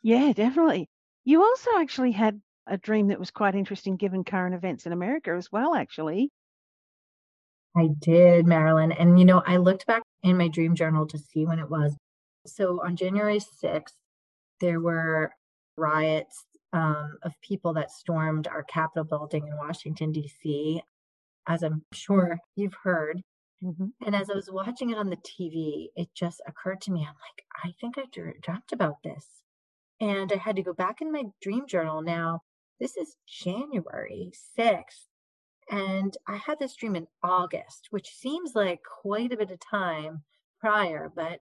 Yeah, 0.04 0.34
definitely. 0.34 0.90
You 1.24 1.42
also 1.42 1.72
actually 1.78 2.12
had 2.12 2.42
a 2.68 2.78
dream 2.78 3.08
that 3.08 3.20
was 3.20 3.32
quite 3.32 3.56
interesting 3.56 3.96
given 3.96 4.24
current 4.24 4.56
events 4.56 4.86
in 4.86 4.92
America 4.92 5.32
as 5.32 5.52
well, 5.52 5.76
actually. 5.76 6.32
I 7.78 7.90
did, 8.00 8.48
Marilyn. 8.48 8.92
And, 8.92 9.20
you 9.20 9.26
know, 9.26 9.44
I 9.46 9.58
looked 9.58 9.86
back 9.86 10.04
in 10.24 10.38
my 10.38 10.48
dream 10.48 10.76
journal 10.76 11.06
to 11.08 11.18
see 11.18 11.46
when 11.46 11.60
it 11.60 11.70
was. 11.70 11.96
So 12.46 12.82
on 12.84 12.96
January 12.96 13.40
6th, 13.40 13.94
there 14.62 14.80
were 14.80 15.32
riots 15.78 16.46
um, 16.74 17.18
of 17.24 17.34
people 17.42 17.74
that 17.74 17.92
stormed 17.92 18.48
our 18.48 18.64
Capitol 18.64 19.04
building 19.04 19.48
in 19.48 19.58
Washington, 19.58 20.12
D.C., 20.12 20.82
as 21.48 21.64
I'm 21.64 21.84
sure 21.94 22.40
you've 22.56 22.76
heard. 22.84 23.22
Mm-hmm. 23.64 23.88
And 24.06 24.16
as 24.16 24.30
I 24.30 24.36
was 24.36 24.50
watching 24.52 24.90
it 24.90 24.98
on 24.98 25.10
the 25.10 25.18
TV, 25.18 25.88
it 25.96 26.10
just 26.16 26.42
occurred 26.48 26.82
to 26.82 26.92
me 26.92 27.02
I'm 27.02 27.08
like, 27.08 27.46
I 27.64 27.74
think 27.80 27.98
I 27.98 28.06
dreamt 28.12 28.72
about 28.72 29.04
this. 29.04 29.26
And 30.02 30.32
I 30.32 30.38
had 30.38 30.56
to 30.58 30.64
go 30.64 30.74
back 30.74 31.02
in 31.02 31.12
my 31.12 31.24
dream 31.42 31.68
journal 31.68 32.02
now 32.02 32.42
this 32.80 32.98
is 32.98 33.16
January 33.28 34.32
6th. 34.58 35.08
And 35.70 36.16
I 36.28 36.36
had 36.38 36.60
this 36.60 36.76
dream 36.76 36.96
in 36.96 37.08
August, 37.24 37.88
which 37.90 38.10
seems 38.10 38.52
like 38.54 38.82
quite 39.02 39.34
a 39.34 39.38
bit 39.38 39.52
of 39.52 39.60
time 39.60 40.24
prior, 40.60 41.12
but 41.16 41.40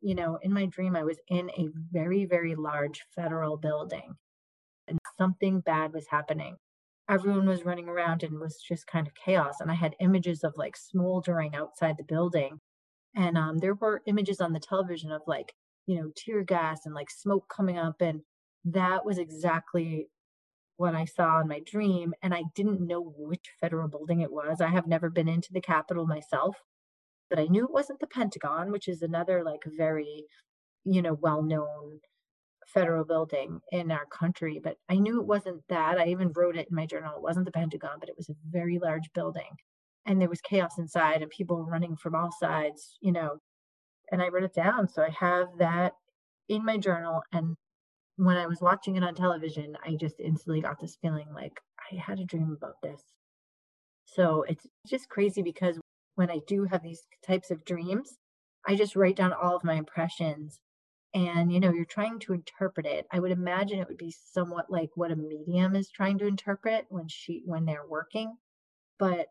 you 0.00 0.14
know, 0.14 0.38
in 0.42 0.52
my 0.52 0.66
dream, 0.66 0.96
I 0.96 1.02
was 1.02 1.18
in 1.28 1.48
a 1.50 1.68
very, 1.90 2.26
very 2.26 2.54
large 2.54 3.06
federal 3.16 3.56
building 3.56 4.16
and 4.86 4.98
something 5.16 5.60
bad 5.60 5.94
was 5.94 6.06
happening. 6.10 6.56
Everyone 7.08 7.46
was 7.48 7.64
running 7.64 7.88
around 7.88 8.22
and 8.22 8.34
it 8.34 8.40
was 8.40 8.60
just 8.60 8.86
kind 8.86 9.06
of 9.06 9.14
chaos. 9.14 9.56
And 9.60 9.70
I 9.70 9.74
had 9.74 9.96
images 10.00 10.44
of 10.44 10.52
like 10.56 10.76
smoldering 10.76 11.54
outside 11.54 11.96
the 11.96 12.04
building. 12.04 12.60
And 13.16 13.38
um, 13.38 13.58
there 13.58 13.74
were 13.74 14.02
images 14.06 14.42
on 14.42 14.52
the 14.52 14.60
television 14.60 15.10
of 15.10 15.22
like 15.26 15.54
you 15.86 15.96
know, 15.96 16.10
tear 16.16 16.42
gas 16.42 16.86
and 16.86 16.94
like 16.94 17.10
smoke 17.10 17.46
coming 17.54 17.78
up. 17.78 18.00
And 18.00 18.20
that 18.64 19.04
was 19.04 19.18
exactly 19.18 20.08
what 20.76 20.94
I 20.94 21.04
saw 21.04 21.40
in 21.40 21.48
my 21.48 21.60
dream. 21.64 22.14
And 22.22 22.34
I 22.34 22.44
didn't 22.54 22.86
know 22.86 23.00
which 23.16 23.50
federal 23.60 23.88
building 23.88 24.20
it 24.20 24.32
was. 24.32 24.60
I 24.60 24.68
have 24.68 24.86
never 24.86 25.10
been 25.10 25.28
into 25.28 25.52
the 25.52 25.60
Capitol 25.60 26.06
myself, 26.06 26.56
but 27.30 27.38
I 27.38 27.46
knew 27.46 27.64
it 27.64 27.72
wasn't 27.72 28.00
the 28.00 28.06
Pentagon, 28.06 28.70
which 28.70 28.88
is 28.88 29.02
another 29.02 29.42
like 29.44 29.62
very, 29.66 30.24
you 30.84 31.02
know, 31.02 31.14
well 31.14 31.42
known 31.42 32.00
federal 32.66 33.04
building 33.04 33.60
in 33.72 33.90
our 33.90 34.06
country. 34.06 34.60
But 34.62 34.76
I 34.88 34.96
knew 34.96 35.20
it 35.20 35.26
wasn't 35.26 35.62
that. 35.68 35.98
I 35.98 36.06
even 36.06 36.32
wrote 36.34 36.56
it 36.56 36.68
in 36.70 36.76
my 36.76 36.86
journal. 36.86 37.16
It 37.16 37.22
wasn't 37.22 37.46
the 37.46 37.52
Pentagon, 37.52 37.98
but 38.00 38.08
it 38.08 38.16
was 38.16 38.28
a 38.28 38.34
very 38.50 38.78
large 38.78 39.12
building. 39.14 39.56
And 40.06 40.20
there 40.20 40.28
was 40.28 40.40
chaos 40.40 40.78
inside 40.78 41.22
and 41.22 41.30
people 41.30 41.64
running 41.64 41.96
from 41.96 42.14
all 42.14 42.30
sides, 42.38 42.98
you 43.00 43.12
know. 43.12 43.38
And 44.10 44.20
I 44.20 44.28
wrote 44.28 44.44
it 44.44 44.54
down. 44.54 44.88
So 44.88 45.02
I 45.02 45.10
have 45.10 45.48
that 45.58 45.92
in 46.48 46.64
my 46.64 46.76
journal. 46.76 47.22
And 47.32 47.56
when 48.16 48.36
I 48.36 48.46
was 48.46 48.60
watching 48.60 48.96
it 48.96 49.04
on 49.04 49.14
television, 49.14 49.76
I 49.84 49.96
just 49.96 50.20
instantly 50.20 50.60
got 50.60 50.80
this 50.80 50.96
feeling 51.02 51.28
like 51.34 51.60
I 51.92 51.96
had 51.96 52.20
a 52.20 52.24
dream 52.24 52.56
about 52.56 52.80
this. 52.82 53.02
So 54.04 54.44
it's 54.48 54.66
just 54.86 55.08
crazy 55.08 55.42
because 55.42 55.78
when 56.14 56.30
I 56.30 56.40
do 56.46 56.64
have 56.64 56.82
these 56.82 57.02
types 57.26 57.50
of 57.50 57.64
dreams, 57.64 58.18
I 58.66 58.76
just 58.76 58.96
write 58.96 59.16
down 59.16 59.32
all 59.32 59.56
of 59.56 59.64
my 59.64 59.74
impressions 59.74 60.60
and 61.14 61.52
you 61.52 61.60
know 61.60 61.72
you're 61.72 61.84
trying 61.84 62.18
to 62.18 62.32
interpret 62.34 62.86
it 62.86 63.06
i 63.12 63.18
would 63.18 63.30
imagine 63.30 63.78
it 63.78 63.88
would 63.88 63.96
be 63.96 64.14
somewhat 64.32 64.70
like 64.70 64.90
what 64.96 65.12
a 65.12 65.16
medium 65.16 65.76
is 65.76 65.88
trying 65.88 66.18
to 66.18 66.26
interpret 66.26 66.84
when 66.88 67.08
she 67.08 67.42
when 67.46 67.64
they're 67.64 67.86
working 67.88 68.36
but 68.98 69.26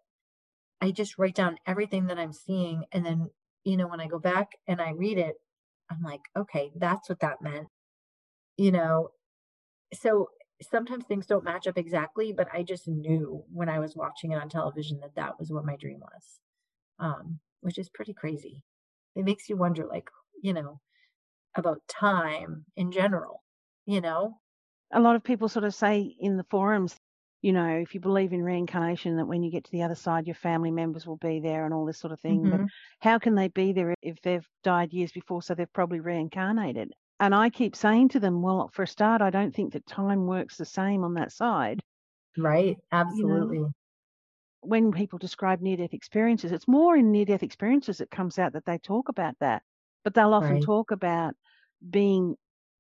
i 0.82 0.92
just 0.92 1.18
write 1.18 1.36
down 1.36 1.58
everything 1.68 2.08
that 2.08 2.18
i'm 2.18 2.34
seeing 2.34 2.86
and 2.92 3.06
then 3.06 3.30
you 3.66 3.78
know 3.78 3.88
when 3.88 4.00
i 4.00 4.08
go 4.08 4.20
back 4.20 4.52
and 4.68 4.82
i 4.82 4.92
read 4.92 5.18
it 5.18 5.36
i'm 5.92 6.02
like 6.02 6.22
okay 6.38 6.72
that's 6.78 7.10
what 7.10 7.20
that 7.20 7.42
meant 7.42 7.68
you 8.58 8.72
know 8.72 9.10
so 9.93 10.30
sometimes 10.62 11.06
things 11.06 11.26
don't 11.26 11.43
match 11.43 11.68
up 11.68 11.78
exactly 11.78 12.32
but 12.32 12.47
i 12.54 12.64
just 12.64 12.88
knew 12.88 13.43
when 13.51 13.70
i 13.70 13.80
was 13.80 13.95
watching 13.95 14.32
it 14.32 14.41
on 14.41 14.49
television 14.49 14.99
that 15.01 15.16
that 15.16 15.38
was 15.39 15.51
what 15.51 15.66
my 15.66 15.76
dream 15.76 15.99
was 15.99 16.39
um 16.99 17.39
which 17.62 17.78
is 17.78 17.89
pretty 17.89 18.14
crazy 18.14 18.64
it 19.16 19.26
makes 19.26 19.49
you 19.49 19.58
wonder 19.58 19.86
like 19.86 20.10
you 20.41 20.54
know 20.54 20.80
about 21.56 21.82
time 21.88 22.66
in 22.76 22.91
general, 22.91 23.43
you 23.86 24.01
know? 24.01 24.39
A 24.91 24.99
lot 24.99 25.16
of 25.16 25.24
people 25.24 25.49
sort 25.49 25.66
of 25.66 25.74
say 25.74 26.16
in 26.20 26.38
the 26.38 26.45
forums, 26.49 26.95
you 27.41 27.51
know, 27.51 27.68
if 27.68 27.93
you 27.93 27.99
believe 27.99 28.32
in 28.32 28.41
reincarnation, 28.41 29.18
that 29.18 29.26
when 29.26 29.43
you 29.43 29.51
get 29.51 29.66
to 29.66 29.72
the 29.72 29.84
other 29.84 29.95
side, 29.95 30.28
your 30.28 30.36
family 30.36 30.72
members 30.72 31.06
will 31.06 31.18
be 31.18 31.39
there 31.39 31.66
and 31.66 31.74
all 31.74 31.86
this 31.86 31.99
sort 31.99 32.14
of 32.14 32.20
thing. 32.22 32.41
Mm-hmm. 32.41 32.51
But 32.51 32.68
how 32.99 33.20
can 33.20 33.36
they 33.36 33.49
be 33.49 33.74
there 33.74 33.93
if 34.01 34.22
they've 34.22 34.47
died 34.64 34.93
years 34.93 35.12
before? 35.12 35.41
So 35.41 35.54
they've 35.54 35.74
probably 35.74 35.99
reincarnated. 35.99 36.91
And 37.24 37.34
I 37.34 37.49
keep 37.49 37.74
saying 37.74 38.09
to 38.09 38.19
them, 38.19 38.41
well, 38.41 38.69
for 38.74 38.84
a 38.84 38.88
start, 38.88 39.21
I 39.21 39.30
don't 39.30 39.55
think 39.55 39.71
that 39.71 39.86
time 39.86 40.28
works 40.28 40.57
the 40.57 40.65
same 40.65 41.05
on 41.05 41.13
that 41.13 41.32
side. 41.32 41.82
Right. 42.38 42.76
Absolutely. 42.91 43.59
You 43.59 43.63
know, 43.63 43.71
when 44.59 44.91
people 44.91 45.19
describe 45.19 45.61
near 45.61 45.78
death 45.78 45.93
experiences, 45.93 46.51
it's 46.51 46.67
more 46.67 46.97
in 46.97 47.13
near 47.13 47.24
death 47.24 47.41
experiences 47.41 47.99
that 47.99 48.11
comes 48.11 48.38
out 48.39 48.51
that 48.51 48.65
they 48.65 48.78
talk 48.78 49.07
about 49.07 49.36
that. 49.39 49.63
But 50.03 50.13
they'll 50.13 50.34
often 50.34 50.55
right. 50.55 50.63
talk 50.63 50.91
about 50.91 51.34
being 51.89 52.36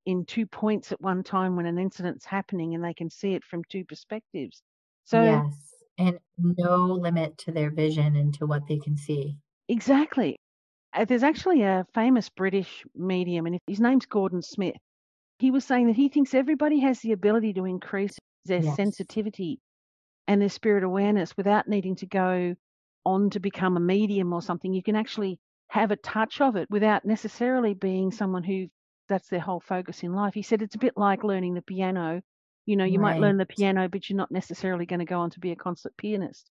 in 0.05 0.25
two 0.25 0.45
points 0.45 0.91
at 0.91 0.99
one 0.99 1.23
time 1.23 1.55
when 1.55 1.65
an 1.65 1.79
incident's 1.79 2.25
happening 2.25 2.75
and 2.75 2.83
they 2.83 2.93
can 2.93 3.09
see 3.09 3.35
it 3.35 3.45
from 3.45 3.63
two 3.69 3.85
perspectives. 3.85 4.61
So 5.05 5.23
Yes. 5.23 5.73
And 5.97 6.19
no 6.37 6.87
limit 6.87 7.37
to 7.37 7.53
their 7.53 7.71
vision 7.71 8.17
and 8.17 8.33
to 8.33 8.45
what 8.45 8.67
they 8.67 8.79
can 8.79 8.97
see. 8.97 9.37
Exactly. 9.69 10.37
Uh, 10.93 11.05
there's 11.05 11.23
actually 11.23 11.63
a 11.63 11.85
famous 11.93 12.29
British 12.29 12.83
medium, 12.95 13.45
and 13.47 13.59
his 13.67 13.79
name's 13.81 14.05
Gordon 14.05 14.41
Smith. 14.41 14.75
He 15.39 15.51
was 15.51 15.65
saying 15.65 15.87
that 15.87 15.95
he 15.95 16.09
thinks 16.09 16.33
everybody 16.33 16.79
has 16.79 16.99
the 17.01 17.13
ability 17.13 17.53
to 17.53 17.65
increase 17.65 18.17
their 18.45 18.61
Yes. 18.61 18.75
sensitivity 18.75 19.59
and 20.27 20.41
their 20.41 20.49
spirit 20.49 20.83
awareness 20.83 21.35
without 21.37 21.67
needing 21.67 21.95
to 21.97 22.05
go 22.05 22.55
on 23.05 23.29
to 23.31 23.39
become 23.39 23.75
a 23.77 23.81
medium 23.81 24.33
or 24.33 24.41
something. 24.41 24.73
You 24.73 24.83
can 24.83 24.95
actually 24.95 25.39
have 25.69 25.91
a 25.91 25.97
touch 25.97 26.41
of 26.41 26.55
it 26.55 26.69
without 26.69 27.05
necessarily 27.05 27.73
being 27.73 28.11
someone 28.11 28.43
who 28.43 28.67
that's 29.09 29.27
their 29.29 29.41
whole 29.41 29.59
focus 29.59 30.03
in 30.03 30.13
life. 30.13 30.33
He 30.33 30.43
said 30.43 30.61
it's 30.61 30.75
a 30.75 30.79
bit 30.79 30.95
like 30.97 31.23
learning 31.23 31.55
the 31.55 31.61
piano. 31.61 32.21
You 32.65 32.77
know, 32.77 32.85
you 32.85 32.99
might 32.99 33.19
learn 33.19 33.37
the 33.37 33.45
piano, 33.45 33.89
but 33.89 34.09
you're 34.09 34.17
not 34.17 34.31
necessarily 34.31 34.85
going 34.85 34.99
to 34.99 35.05
go 35.05 35.19
on 35.19 35.31
to 35.31 35.39
be 35.41 35.51
a 35.51 35.55
concert 35.57 35.97
pianist. 35.97 36.49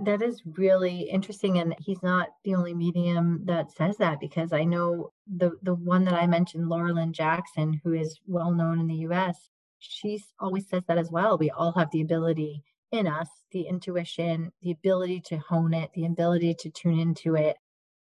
That 0.00 0.22
is 0.22 0.42
really 0.44 1.02
interesting. 1.02 1.58
And 1.58 1.74
he's 1.78 2.02
not 2.02 2.28
the 2.44 2.54
only 2.54 2.74
medium 2.74 3.42
that 3.44 3.70
says 3.70 3.96
that 3.98 4.18
because 4.20 4.52
I 4.52 4.64
know 4.64 5.12
the 5.36 5.52
the 5.62 5.74
one 5.74 6.04
that 6.04 6.14
I 6.14 6.26
mentioned, 6.26 6.68
Laura 6.68 6.92
Lynn 6.92 7.12
Jackson, 7.12 7.80
who 7.84 7.92
is 7.92 8.18
well 8.26 8.52
known 8.52 8.80
in 8.80 8.88
the 8.88 9.06
US, 9.08 9.50
she 9.78 10.20
always 10.40 10.68
says 10.68 10.82
that 10.88 10.98
as 10.98 11.10
well. 11.10 11.38
We 11.38 11.50
all 11.50 11.72
have 11.72 11.90
the 11.92 12.00
ability 12.00 12.62
in 12.90 13.06
us, 13.06 13.28
the 13.52 13.62
intuition, 13.62 14.52
the 14.62 14.72
ability 14.72 15.20
to 15.26 15.38
hone 15.38 15.74
it, 15.74 15.90
the 15.94 16.06
ability 16.06 16.54
to 16.54 16.70
tune 16.70 16.98
into 16.98 17.34
it. 17.36 17.56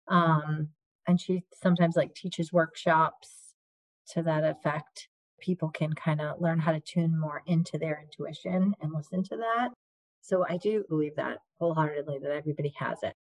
Um, 0.09 0.69
and 1.07 1.21
she 1.21 1.45
sometimes 1.63 1.97
like 1.97 2.15
teaches 2.15 2.53
workshops 2.53 3.29
to 4.11 4.23
that 4.23 4.45
effect. 4.45 5.09
People 5.41 5.71
can 5.71 5.93
kind 5.93 6.21
of 6.21 6.41
learn 6.41 6.59
how 6.59 6.73
to 6.73 6.81
tune 6.81 7.19
more 7.19 7.43
into 7.47 7.79
their 7.79 8.01
intuition 8.03 8.75
and 8.81 8.93
listen 8.93 9.23
to 9.25 9.37
that. 9.37 9.71
So 10.23 10.45
I 10.49 10.57
do 10.57 10.85
believe 10.89 11.17
that 11.17 11.39
wholeheartedly 11.59 12.19
that 12.21 12.31
everybody 12.31 12.73
has 12.79 13.03
it. 13.03 13.15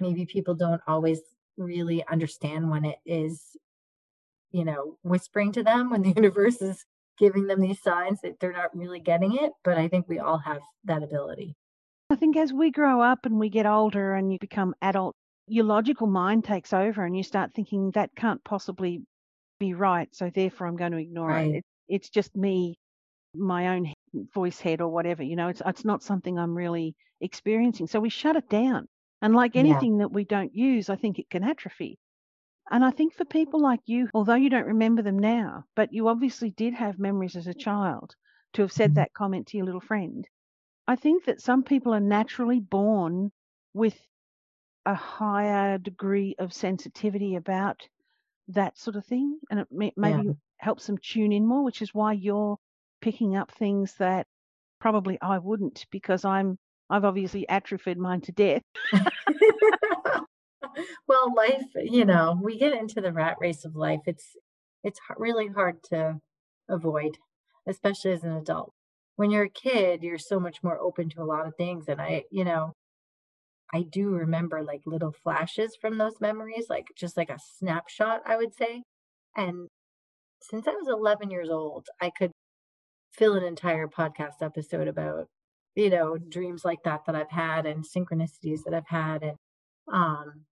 Maybe 0.00 0.24
people 0.24 0.54
don't 0.54 0.80
always 0.86 1.20
really 1.58 2.02
understand 2.10 2.70
when 2.70 2.86
it 2.86 2.96
is, 3.04 3.56
you 4.50 4.64
know, 4.64 4.96
whispering 5.02 5.52
to 5.52 5.62
them 5.62 5.90
when 5.90 6.02
the 6.02 6.12
universe 6.16 6.60
is 6.62 6.84
giving 7.18 7.46
them 7.46 7.60
these 7.60 7.82
signs 7.82 8.20
that 8.22 8.40
they're 8.40 8.52
not 8.52 8.74
really 8.74 9.00
getting 9.00 9.36
it. 9.36 9.52
But 9.62 9.76
I 9.76 9.88
think 9.88 10.08
we 10.08 10.18
all 10.18 10.38
have 10.38 10.62
that 10.84 11.02
ability. 11.02 11.54
I 12.08 12.16
think 12.16 12.36
as 12.36 12.52
we 12.52 12.70
grow 12.70 13.02
up 13.02 13.26
and 13.26 13.38
we 13.38 13.50
get 13.50 13.66
older 13.66 14.14
and 14.14 14.32
you 14.32 14.38
become 14.40 14.74
adult, 14.82 15.14
your 15.46 15.64
logical 15.64 16.06
mind 16.06 16.44
takes 16.44 16.72
over 16.72 17.04
and 17.04 17.16
you 17.16 17.22
start 17.22 17.52
thinking 17.54 17.90
that 17.92 18.10
can't 18.16 18.42
possibly 18.44 19.02
be 19.58 19.74
right. 19.74 20.08
So 20.14 20.30
therefore, 20.34 20.66
I'm 20.66 20.76
going 20.76 20.92
to 20.92 20.98
ignore 20.98 21.28
Right. 21.28 21.50
it. 21.50 21.56
it. 21.56 21.64
It's 21.88 22.08
just 22.08 22.34
me, 22.34 22.78
my 23.34 23.76
own 23.76 23.92
voice 24.14 24.60
head 24.60 24.80
or 24.80 24.88
whatever. 24.88 25.22
You 25.22 25.36
know, 25.36 25.48
it's 25.48 25.62
it's 25.66 25.84
not 25.84 26.02
something 26.02 26.38
I'm 26.38 26.56
really 26.56 26.96
experiencing. 27.20 27.86
So 27.88 28.00
we 28.00 28.10
shut 28.10 28.36
it 28.36 28.48
down. 28.48 28.88
And 29.22 29.34
like 29.34 29.54
Yeah. 29.54 29.84
anything 29.84 29.98
that 29.98 30.12
we 30.12 30.24
don't 30.24 30.54
use, 30.54 30.88
I 30.90 30.96
think 30.96 31.18
it 31.18 31.30
can 31.30 31.44
atrophy. 31.44 31.98
And 32.70 32.84
I 32.84 32.90
think 32.90 33.14
for 33.14 33.24
people 33.26 33.60
like 33.60 33.80
you, 33.86 34.08
although 34.14 34.34
you 34.34 34.48
don't 34.50 34.66
remember 34.66 35.02
them 35.02 35.18
now, 35.18 35.64
but 35.76 35.92
you 35.92 36.08
obviously 36.08 36.50
did 36.52 36.74
have 36.74 36.98
memories 36.98 37.36
as 37.36 37.46
a 37.46 37.54
child 37.54 38.14
to 38.54 38.62
have 38.62 38.72
said 38.72 38.94
Mhm. 38.94 38.96
that 38.96 39.12
comment 39.14 39.48
to 39.48 39.58
your 39.58 39.66
little 39.66 39.80
friend. 39.82 40.26
I 40.88 40.96
think 40.96 41.24
that 41.26 41.40
some 41.42 41.64
people 41.64 41.94
are 41.94 42.00
naturally 42.00 42.60
born 42.60 43.32
with 43.74 44.00
a 44.86 44.94
higher 44.94 45.78
degree 45.78 46.34
of 46.38 46.52
sensitivity 46.52 47.34
about 47.34 47.88
that 48.48 48.78
sort 48.78 48.96
of 48.96 49.06
thing, 49.06 49.40
and 49.50 49.60
it 49.60 49.68
may, 49.70 49.92
maybe 49.96 50.24
Yeah. 50.24 50.34
helps 50.58 50.86
them 50.86 50.98
tune 50.98 51.32
in 51.32 51.46
more, 51.46 51.64
which 51.64 51.82
is 51.82 51.94
why 51.94 52.12
you're 52.14 52.58
picking 53.00 53.36
up 53.36 53.50
things 53.50 53.94
that 53.98 54.26
probably 54.80 55.18
I 55.20 55.38
wouldn't 55.38 55.86
because 55.90 56.24
I'm 56.24 56.58
I've 56.88 57.04
obviously 57.04 57.48
atrophied 57.48 57.98
mine 57.98 58.20
to 58.22 58.32
death. 58.32 58.62
well, 61.06 61.32
life, 61.34 61.66
you 61.76 62.04
know, 62.04 62.38
we 62.42 62.58
get 62.58 62.72
into 62.72 63.00
the 63.00 63.12
rat 63.12 63.36
race 63.40 63.64
of 63.64 63.76
life. 63.76 64.00
It's 64.06 64.36
it's 64.82 64.98
really 65.16 65.48
hard 65.48 65.82
to 65.90 66.18
avoid, 66.68 67.18
especially 67.68 68.12
as 68.12 68.24
an 68.24 68.32
adult. 68.32 68.72
When 69.16 69.30
you're 69.30 69.44
a 69.44 69.50
kid, 69.50 70.02
you're 70.02 70.18
so 70.18 70.40
much 70.40 70.62
more 70.62 70.78
open 70.78 71.10
to 71.10 71.22
a 71.22 71.24
lot 71.24 71.46
of 71.46 71.54
things 71.56 71.88
and 71.88 72.00
I, 72.00 72.24
you 72.30 72.44
know, 72.44 72.72
I 73.72 73.82
do 73.82 74.10
remember 74.10 74.62
like 74.62 74.80
little 74.86 75.12
flashes 75.12 75.76
from 75.80 75.98
those 75.98 76.20
memories, 76.20 76.66
like 76.68 76.86
just 76.96 77.16
like 77.16 77.30
a 77.30 77.38
snapshot, 77.58 78.22
I 78.26 78.36
would 78.36 78.54
say. 78.54 78.82
And 79.36 79.68
since 80.42 80.66
I 80.66 80.72
was 80.72 80.88
11 80.88 81.30
years 81.30 81.50
old, 81.50 81.86
I 82.00 82.10
could 82.10 82.32
fill 83.20 83.34
an 83.34 83.44
entire 83.44 83.86
podcast 83.86 84.40
episode 84.40 84.88
about, 84.88 85.28
you 85.76 85.90
know, 85.90 86.16
dreams 86.16 86.64
like 86.64 86.82
that 86.84 87.02
that 87.04 87.14
I've 87.14 87.30
had 87.30 87.66
and 87.66 87.84
synchronicities 87.84 88.64
that 88.64 88.72
I've 88.72 88.88
had 88.88 89.22
and 89.22 89.36
um 89.92 90.46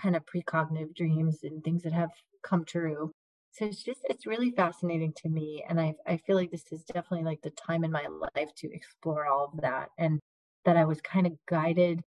kind 0.00 0.16
of 0.16 0.24
precognitive 0.26 0.94
dreams 0.96 1.38
and 1.44 1.62
things 1.62 1.84
that 1.84 1.92
have 1.92 2.10
come 2.42 2.64
true. 2.64 3.12
So 3.52 3.66
it's 3.66 3.84
just 3.84 4.00
it's 4.10 4.26
really 4.26 4.50
fascinating 4.50 5.12
to 5.18 5.28
me 5.28 5.64
and 5.68 5.80
I 5.80 5.94
I 6.06 6.16
feel 6.16 6.34
like 6.34 6.50
this 6.50 6.72
is 6.72 6.82
definitely 6.82 7.24
like 7.24 7.40
the 7.42 7.50
time 7.50 7.84
in 7.84 7.92
my 7.92 8.06
life 8.34 8.52
to 8.56 8.72
explore 8.72 9.26
all 9.26 9.52
of 9.52 9.60
that 9.60 9.90
and 9.96 10.18
that 10.64 10.76
I 10.76 10.84
was 10.86 11.00
kind 11.00 11.26
of 11.26 11.34
guided 11.48 12.02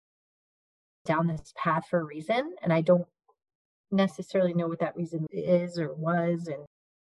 down 1.05 1.29
this 1.29 1.53
path 1.57 1.85
for 1.89 2.01
a 2.01 2.05
reason 2.05 2.55
and 2.63 2.73
I 2.73 2.81
don't 2.81 3.07
necessarily 3.93 4.55
know 4.55 4.67
what 4.67 4.81
that 4.81 4.97
reason 4.97 5.27
is 5.31 5.79
or 5.79 5.95
was 5.95 6.49
and 6.49 6.65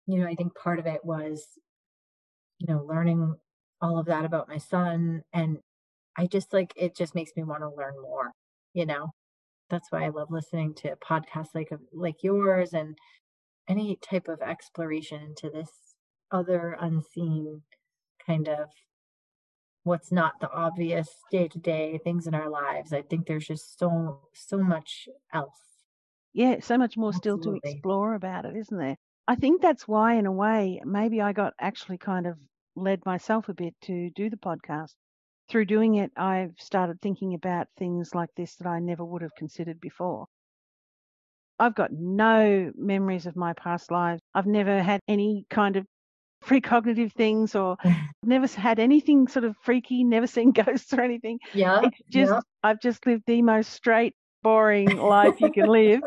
you 0.05 0.19
know 0.19 0.27
I 0.27 0.35
think 0.35 0.53
part 0.55 0.77
of 0.77 0.85
it 0.85 1.03
was 1.03 1.47
you 2.61 2.73
know 2.73 2.83
learning 2.83 3.35
all 3.81 3.97
of 3.97 4.05
that 4.05 4.25
about 4.25 4.47
my 4.47 4.57
son 4.57 5.23
and 5.33 5.59
I 6.17 6.27
just 6.27 6.53
like 6.53 6.73
it 6.75 6.95
just 6.95 7.15
makes 7.15 7.31
me 7.35 7.43
want 7.43 7.61
to 7.61 7.69
learn 7.69 7.95
more 8.01 8.31
you 8.73 8.85
know 8.85 9.11
that's 9.69 9.91
why 9.91 10.05
I 10.05 10.09
love 10.09 10.31
listening 10.31 10.75
to 10.75 10.97
podcasts 10.97 11.55
like 11.55 11.71
um, 11.71 11.87
like 11.93 12.23
yours 12.23 12.73
and 12.73 12.97
any 13.69 13.97
type 13.97 14.27
of 14.27 14.41
exploration 14.41 15.23
into 15.23 15.49
this 15.49 15.69
other 16.31 16.77
unseen 16.79 17.63
kind 18.25 18.49
of 18.49 18.69
what's 19.83 20.11
not 20.11 20.39
the 20.39 20.49
obvious 20.51 21.09
day-to-day 21.31 21.99
things 22.03 22.27
in 22.27 22.35
our 22.35 22.49
lives. 22.49 22.93
I 22.93 23.01
think 23.01 23.25
there's 23.25 23.47
just 23.47 23.79
so 23.79 24.21
so 24.33 24.57
much 24.59 25.09
else. 25.33 25.59
Yeah, 26.33 26.59
so 26.59 26.77
much 26.77 26.97
more 26.97 27.13
still 27.13 27.37
to 27.39 27.55
explore 27.55 28.13
about 28.13 28.45
it, 28.45 28.55
isn't 28.55 28.77
there? 28.77 28.95
I 29.27 29.35
think 29.35 29.61
that's 29.61 29.87
why, 29.87 30.15
in 30.15 30.25
a 30.25 30.31
way, 30.31 30.81
maybe 30.85 31.21
I 31.21 31.33
got 31.33 31.53
actually 31.59 31.97
kind 31.97 32.27
of 32.27 32.37
led 32.75 33.05
myself 33.05 33.49
a 33.49 33.53
bit 33.53 33.75
to 33.81 34.09
do 34.11 34.29
the 34.29 34.37
podcast. 34.37 34.95
Through 35.49 35.65
doing 35.65 35.95
it, 35.95 36.11
I've 36.17 36.55
started 36.59 37.01
thinking 37.01 37.33
about 37.33 37.67
things 37.77 38.15
like 38.15 38.29
this 38.35 38.55
that 38.57 38.67
I 38.67 38.79
never 38.79 39.05
would 39.05 39.21
have 39.21 39.35
considered 39.35 39.79
before. 39.79 40.27
I've 41.59 41.75
got 41.75 41.91
no 41.91 42.71
memories 42.75 43.25
of 43.27 43.35
my 43.35 43.53
past 43.53 43.91
lives. 43.91 44.21
I've 44.33 44.47
never 44.47 44.81
had 44.81 44.99
any 45.07 45.45
kind 45.49 45.75
of 45.75 45.85
precognitive 46.43 47.13
things 47.13 47.55
or 47.55 47.77
never 48.23 48.47
had 48.47 48.79
anything 48.79 49.27
sort 49.27 49.45
of 49.45 49.55
freaky, 49.57 50.03
never 50.03 50.27
seen 50.27 50.51
ghosts 50.53 50.93
or 50.93 51.01
anything. 51.01 51.39
Yeah, 51.53 51.81
It's 51.81 51.97
just, 52.09 52.33
yeah. 52.33 52.41
I've 52.63 52.81
just 52.81 53.05
lived 53.05 53.23
the 53.27 53.41
most 53.41 53.71
straight, 53.71 54.15
boring 54.43 54.97
life 54.97 55.41
you 55.41 55.51
can 55.51 55.67
live. 55.67 56.01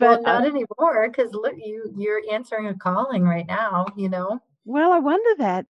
Well, 0.00 0.20
But 0.20 0.24
uh, 0.24 0.42
not 0.42 0.44
anymore, 0.44 1.08
because 1.08 1.32
look, 1.34 1.54
you 1.56 1.92
you're 1.96 2.22
answering 2.30 2.66
a 2.68 2.74
calling 2.76 3.24
right 3.24 3.46
now, 3.46 3.86
you 3.96 4.08
know? 4.08 4.40
Well, 4.66 4.92
I 4.92 4.98
wonder 4.98 5.34
that 5.36 5.66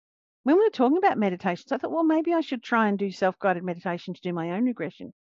when 0.48 0.56
we 0.56 0.64
were 0.64 0.70
talking 0.70 0.98
about 0.98 1.18
meditations, 1.18 1.72
I 1.72 1.78
thought, 1.78 1.92
well, 1.92 2.04
maybe 2.04 2.34
I 2.34 2.40
should 2.40 2.62
try 2.64 2.88
and 2.88 2.98
do 2.98 3.10
self 3.12 3.38
guided 3.38 3.62
meditation 3.64 4.14
to 4.14 4.20
do 4.22 4.32
my 4.32 4.52
own 4.52 4.64
regression. 4.64 5.12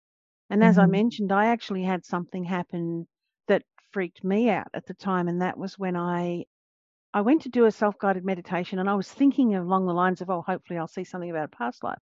And 0.50 0.64
as 0.64 0.78
I 0.78 0.86
Mhm. 0.86 0.88
mentioned, 0.88 1.32
I 1.32 1.46
actually 1.46 1.84
had 1.84 2.04
something 2.04 2.44
happen 2.44 3.08
that 3.48 3.64
freaked 3.92 4.24
me 4.24 4.50
out 4.50 4.68
at 4.74 4.86
the 4.86 4.94
time. 4.94 5.28
And 5.28 5.42
that 5.42 5.58
was 5.58 5.78
when 5.78 5.96
I 5.96 6.46
I 7.14 7.20
went 7.22 7.42
to 7.42 7.50
do 7.50 7.66
a 7.66 7.72
self 7.72 7.98
guided 7.98 8.24
meditation 8.24 8.78
and 8.78 8.90
I 8.90 8.94
was 8.94 9.12
thinking 9.12 9.54
along 9.54 9.86
the 9.86 9.94
lines 9.94 10.22
of, 10.22 10.30
oh, 10.30 10.42
hopefully 10.42 10.78
I'll 10.78 10.88
see 10.88 11.04
something 11.04 11.30
about 11.30 11.44
a 11.52 11.56
past 11.56 11.84
life. 11.84 12.00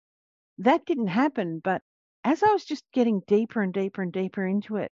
That 0.59 0.87
didn't 0.87 1.09
happen. 1.09 1.61
But 1.61 1.83
as 2.25 2.43
I 2.43 2.53
was 2.53 2.65
just 2.65 2.85
getting 2.93 3.23
deeper 3.29 3.63
and 3.63 3.73
deeper 3.75 4.03
and 4.03 4.13
deeper 4.13 4.47
into 4.47 4.77
it, 4.77 4.93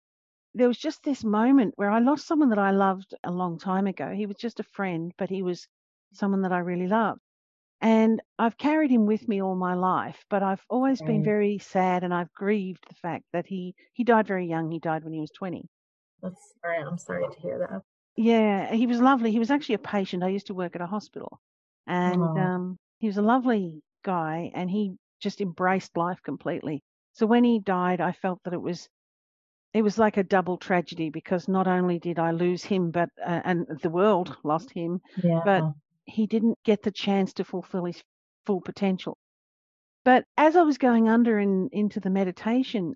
there 0.54 0.68
was 0.70 0.80
just 0.80 1.04
this 1.04 1.24
moment 1.24 1.74
where 1.78 1.92
I 1.92 2.00
lost 2.00 2.28
someone 2.28 2.50
that 2.50 2.60
I 2.60 2.72
loved 2.72 3.16
a 3.24 3.32
long 3.32 3.60
time 3.60 3.88
ago. 3.88 4.12
He 4.14 4.28
was 4.28 4.38
just 4.38 4.60
a 4.62 4.64
friend, 4.64 5.14
but 5.18 5.30
he 5.32 5.44
was 5.44 5.68
someone 6.14 6.44
that 6.44 6.54
I 6.54 6.60
really 6.60 6.88
loved. 6.88 7.22
And 7.82 8.22
I've 8.40 8.58
carried 8.58 8.92
him 8.92 9.06
with 9.06 9.28
me 9.28 9.42
all 9.42 9.56
my 9.56 9.74
life, 9.74 10.26
but 10.30 10.42
I've 10.44 10.66
always 10.70 11.02
been 11.02 11.22
Right. 11.22 11.24
very 11.24 11.58
sad 11.60 12.04
and 12.04 12.14
I've 12.14 12.34
grieved 12.34 12.86
the 12.88 12.96
fact 12.96 13.26
that 13.34 13.48
he 13.48 13.76
he 13.94 14.04
died 14.06 14.28
very 14.28 14.48
young. 14.48 14.72
He 14.72 14.80
died 14.80 15.04
when 15.04 15.14
he 15.14 15.20
was 15.22 15.32
20. 15.32 15.70
That's 16.22 16.56
sorry, 16.62 16.78
I'm 16.80 16.98
sorry 16.98 17.28
to 17.32 17.40
hear 17.40 17.60
that. 17.60 17.84
Yeah, 18.16 18.74
he 18.74 18.88
was 18.88 19.02
lovely. 19.02 19.32
He 19.32 19.40
was 19.40 19.52
actually 19.52 19.76
a 19.76 19.80
patient. 19.80 20.24
I 20.24 20.30
used 20.30 20.48
to 20.48 20.54
work 20.54 20.76
at 20.76 20.82
a 20.82 20.86
hospital. 20.88 21.40
And 21.88 22.36
Oh, 22.36 22.38
um 22.38 22.78
he 23.00 23.08
was 23.08 23.18
a 23.18 23.22
lovely 23.22 23.82
guy 24.04 24.52
and 24.54 24.70
he 24.70 24.98
just 25.20 25.42
embraced 25.42 25.98
life 25.98 26.22
completely. 26.24 26.84
So 27.14 27.26
when 27.26 27.44
he 27.44 27.60
died, 27.60 28.00
I 28.02 28.12
felt 28.12 28.40
that 28.44 28.54
it 28.54 28.62
was 28.62 28.90
it 29.74 29.84
was 29.84 29.98
like 30.00 30.18
a 30.18 30.24
double 30.24 30.58
tragedy 30.58 31.10
because 31.10 31.48
not 31.50 31.68
only 31.68 32.00
did 32.00 32.20
I 32.20 32.32
lose 32.32 32.64
him, 32.66 32.92
but 32.92 33.10
uh, 33.26 33.42
and 33.46 33.68
the 33.82 33.90
world 33.90 34.38
lost 34.44 34.72
him, 34.72 35.02
but 35.44 35.66
yeah. 35.66 35.91
He 36.06 36.28
didn't 36.28 36.60
get 36.64 36.84
the 36.84 36.92
chance 36.92 37.34
to 37.36 37.44
fulfill 37.46 37.86
his 37.86 38.04
full 38.46 38.62
potential. 38.62 39.18
But 40.06 40.26
as 40.38 40.56
I 40.56 40.64
was 40.64 40.78
going 40.78 41.10
under 41.10 41.40
in, 41.40 41.70
into 41.72 42.00
the 42.00 42.10
meditation, 42.12 42.96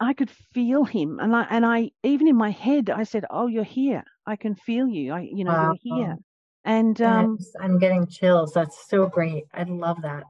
I 0.00 0.14
could 0.14 0.30
feel 0.30 0.84
him, 0.84 1.20
and 1.20 1.34
I 1.36 1.44
and 1.44 1.66
I 1.66 1.92
even 2.02 2.28
in 2.28 2.36
my 2.36 2.50
head 2.50 2.90
I 2.90 3.04
said, 3.04 3.24
"Oh, 3.30 3.46
you're 3.48 3.64
here. 3.64 4.04
I 4.26 4.36
can 4.36 4.54
feel 4.56 4.88
you. 4.88 5.12
I, 5.12 5.20
you 5.22 5.44
know, 5.44 5.54
you're 5.54 5.76
here." 5.82 6.18
And 6.64 7.00
um, 7.02 7.38
I'm 7.60 7.78
getting 7.78 8.06
chills. 8.06 8.52
That's 8.52 8.88
so 8.88 9.06
great. 9.06 9.44
I 9.52 9.64
love 9.64 10.02
that. 10.02 10.24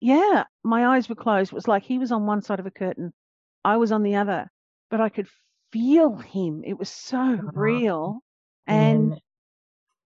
yeah, 0.00 0.44
my 0.62 0.86
eyes 0.96 1.08
were 1.08 1.14
closed. 1.14 1.52
It 1.52 1.54
was 1.54 1.68
like 1.68 1.82
he 1.84 1.98
was 1.98 2.12
on 2.12 2.26
one 2.26 2.42
side 2.42 2.60
of 2.60 2.66
a 2.66 2.70
curtain, 2.70 3.12
I 3.64 3.76
was 3.78 3.92
on 3.92 4.02
the 4.02 4.16
other, 4.16 4.50
but 4.90 5.00
I 5.00 5.08
could 5.10 5.28
feel 5.72 6.16
him. 6.16 6.62
It 6.64 6.78
was 6.78 6.90
so 6.90 7.40
Wow. 7.54 7.54
real, 7.54 8.20
and 8.66 9.14
And 9.14 9.20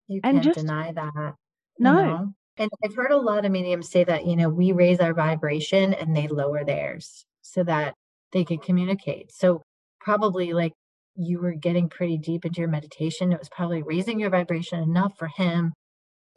you 0.08 0.22
can't 0.22 0.42
just 0.42 0.66
deny 0.66 0.92
that, 0.92 1.36
you 1.78 1.84
no, 1.84 2.02
know? 2.04 2.34
And 2.56 2.70
I've 2.84 2.94
heard 2.94 3.12
a 3.12 3.16
lot 3.16 3.44
of 3.44 3.52
mediums 3.52 3.88
say 3.88 4.04
that, 4.04 4.26
you 4.26 4.36
know, 4.36 4.48
we 4.48 4.72
raise 4.72 5.00
our 5.00 5.14
vibration 5.14 5.94
and 5.94 6.16
they 6.16 6.26
lower 6.26 6.64
theirs 6.64 7.24
so 7.42 7.62
that 7.64 7.94
they 8.32 8.44
can 8.44 8.58
communicate. 8.58 9.32
So 9.32 9.62
probably 10.00 10.52
like 10.52 10.72
you 11.16 11.40
were 11.40 11.52
getting 11.52 11.88
pretty 11.88 12.18
deep 12.18 12.44
into 12.44 12.60
your 12.60 12.68
meditation. 12.68 13.32
It 13.32 13.38
was 13.38 13.48
probably 13.48 13.82
raising 13.82 14.20
your 14.20 14.30
vibration 14.30 14.82
enough 14.82 15.16
for 15.16 15.28
him 15.28 15.72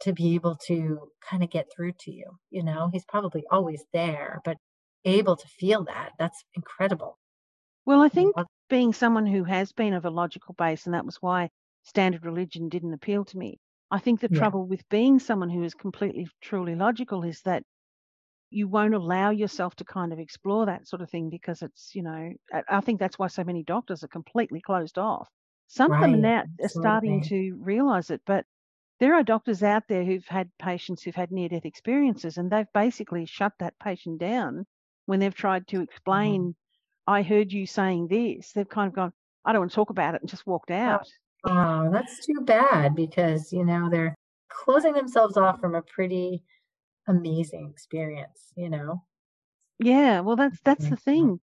to 0.00 0.12
be 0.12 0.34
able 0.34 0.56
to 0.66 1.08
kind 1.28 1.42
of 1.42 1.50
get 1.50 1.66
through 1.74 1.92
to 2.00 2.12
you. 2.12 2.24
You 2.50 2.64
know, 2.64 2.90
he's 2.92 3.04
probably 3.04 3.44
always 3.50 3.84
there, 3.92 4.40
but 4.44 4.56
able 5.04 5.36
to 5.36 5.48
feel 5.48 5.84
that. 5.84 6.12
That's 6.18 6.42
incredible. 6.54 7.18
Well, 7.84 8.00
I 8.00 8.08
think 8.08 8.34
being 8.68 8.92
someone 8.92 9.26
who 9.26 9.44
has 9.44 9.72
been 9.72 9.92
of 9.92 10.04
a 10.04 10.10
logical 10.10 10.54
base, 10.54 10.86
and 10.86 10.94
that 10.94 11.04
was 11.04 11.16
why 11.16 11.50
standard 11.82 12.24
religion 12.24 12.68
didn't 12.68 12.94
appeal 12.94 13.24
to 13.26 13.38
me. 13.38 13.58
I 13.92 14.00
think 14.00 14.20
the 14.20 14.28
Yeah. 14.28 14.40
trouble 14.40 14.66
with 14.66 14.88
being 14.90 15.20
someone 15.20 15.50
who 15.50 15.62
is 15.62 15.74
completely, 15.74 16.26
truly 16.42 16.74
logical 16.74 17.22
is 17.24 17.42
that 17.42 17.64
you 18.50 18.68
won't 18.68 18.94
allow 18.94 19.30
yourself 19.30 19.74
to 19.76 19.84
kind 19.84 20.12
of 20.12 20.18
explore 20.18 20.66
that 20.66 20.86
sort 20.88 21.02
of 21.02 21.10
thing 21.10 21.30
because 21.30 21.62
it's, 21.62 21.94
you 21.94 22.02
know, 22.02 22.32
I 22.68 22.80
think 22.82 23.00
that's 23.00 23.18
why 23.18 23.28
so 23.28 23.44
many 23.44 23.64
doctors 23.64 24.04
are 24.04 24.08
completely 24.08 24.60
closed 24.60 24.98
off. 24.98 25.28
Some 25.68 25.92
of 25.92 26.00
them 26.00 26.20
Right. 26.20 26.20
now 26.20 26.44
are 26.62 26.68
starting 26.68 27.20
to 27.22 27.54
realize 27.60 28.10
it, 28.10 28.22
but 28.26 28.46
there 29.00 29.14
are 29.14 29.22
doctors 29.24 29.62
out 29.62 29.88
there 29.88 30.04
who've 30.04 30.26
had 30.28 30.50
patients 30.58 31.02
who've 31.02 31.14
had 31.14 31.32
near 31.32 31.48
death 31.50 31.64
experiences 31.66 32.38
and 32.38 32.50
they've 32.50 32.72
basically 32.74 33.26
shut 33.26 33.54
that 33.58 33.78
patient 33.80 34.18
down 34.20 34.66
when 35.06 35.20
they've 35.20 35.34
tried 35.34 35.66
to 35.68 35.82
mm-hmm. 36.14 36.44
explain, 36.44 36.56
I 37.06 37.22
heard 37.22 37.52
you 37.52 37.66
saying 37.66 38.08
this. 38.08 38.52
They've 38.52 38.68
kind 38.68 38.88
of 38.88 38.94
gone, 38.94 39.12
I 39.44 39.52
don't 39.52 39.62
want 39.62 39.72
to 39.72 39.74
talk 39.76 39.90
about 39.90 40.14
it 40.14 40.22
and 40.22 40.30
just 40.30 40.46
walked 40.46 40.70
out. 40.70 41.08
Oh, 41.44 41.90
that's 41.90 42.24
too 42.24 42.40
bad 42.44 42.94
because, 42.94 43.52
you 43.52 43.64
know, 43.64 43.88
they're 43.90 44.14
closing 44.48 44.92
themselves 44.94 45.36
off 45.36 45.60
from 45.60 45.74
a 45.74 45.82
pretty 45.82 46.44
amazing 47.08 47.70
experience, 47.70 48.52
you 48.56 48.70
know? 48.70 49.04
Yeah, 49.78 50.20
well, 50.20 50.36
that's 50.36 50.60
that's 50.62 50.88
the 50.88 50.96
thing. 50.96 51.40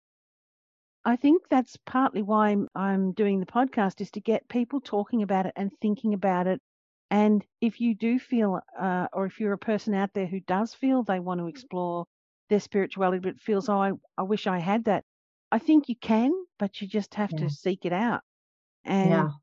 I 1.06 1.16
think 1.16 1.48
that's 1.50 1.78
partly 1.86 2.22
why 2.22 2.50
I'm, 2.50 2.68
I'm 2.76 3.12
doing 3.14 3.40
the 3.40 3.46
podcast 3.46 4.02
is 4.02 4.12
to 4.12 4.22
get 4.22 4.48
people 4.50 4.82
talking 4.82 5.22
about 5.22 5.46
it 5.46 5.54
and 5.56 5.72
thinking 5.80 6.14
about 6.14 6.48
it. 6.48 6.62
And 7.10 7.46
if 7.62 7.80
you 7.80 7.96
do 7.96 8.20
feel, 8.20 8.60
uh, 8.78 9.08
or 9.14 9.26
if 9.26 9.40
you're 9.40 9.54
a 9.54 9.58
person 9.58 9.94
out 9.94 10.14
there 10.14 10.26
who 10.28 10.40
does 10.42 10.74
feel 10.74 11.04
they 11.04 11.20
want 11.20 11.40
to 11.40 11.48
explore 11.48 12.06
their 12.50 12.60
spirituality, 12.60 13.20
but 13.20 13.40
feels, 13.40 13.70
oh, 13.70 13.78
I, 13.82 13.92
I 14.18 14.24
wish 14.24 14.48
I 14.48 14.60
had 14.60 14.86
that, 14.86 15.06
I 15.52 15.60
think 15.60 15.88
you 15.90 15.96
can, 15.96 16.32
but 16.58 16.82
you 16.82 16.88
just 16.88 17.16
have 17.16 17.34
Yeah. 17.34 17.38
to 17.38 17.50
seek 17.50 17.86
it 17.86 17.94
out. 17.94 18.22
And 18.86 19.28
Yeah. 19.28 19.43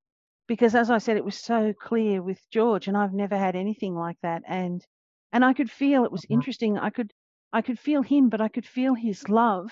Because 0.51 0.75
as 0.75 0.91
I 0.91 0.99
said, 0.99 1.17
it 1.17 1.25
was 1.25 1.37
so 1.39 1.73
clear 1.73 2.21
with 2.21 2.41
George, 2.51 2.89
and 2.89 2.97
I've 2.97 3.13
never 3.15 3.39
had 3.39 3.55
anything 3.55 3.95
like 3.95 4.17
that. 4.23 4.43
And 4.49 4.85
and 5.33 5.45
I 5.45 5.53
could 5.55 5.71
feel 5.71 6.05
it 6.05 6.11
was 6.11 6.27
Wow. 6.29 6.43
interesting. 6.43 6.77
I 6.77 6.91
could 6.91 7.13
I 7.53 7.63
could 7.63 7.79
feel 7.79 8.03
him, 8.03 8.29
but 8.31 8.41
I 8.41 8.49
could 8.49 8.67
feel 8.67 8.95
his 8.95 9.29
love, 9.29 9.71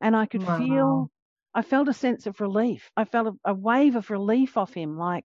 and 0.00 0.14
I 0.14 0.26
could 0.26 0.42
Wow. 0.42 0.58
feel 0.58 1.10
I 1.54 1.62
felt 1.62 1.88
a 1.88 1.92
sense 1.92 2.28
of 2.28 2.40
relief. 2.40 2.88
I 2.96 3.04
felt 3.04 3.26
a, 3.34 3.50
a 3.50 3.54
wave 3.54 3.96
of 3.96 4.10
relief 4.10 4.56
off 4.56 4.72
him, 4.72 4.96
like 4.96 5.24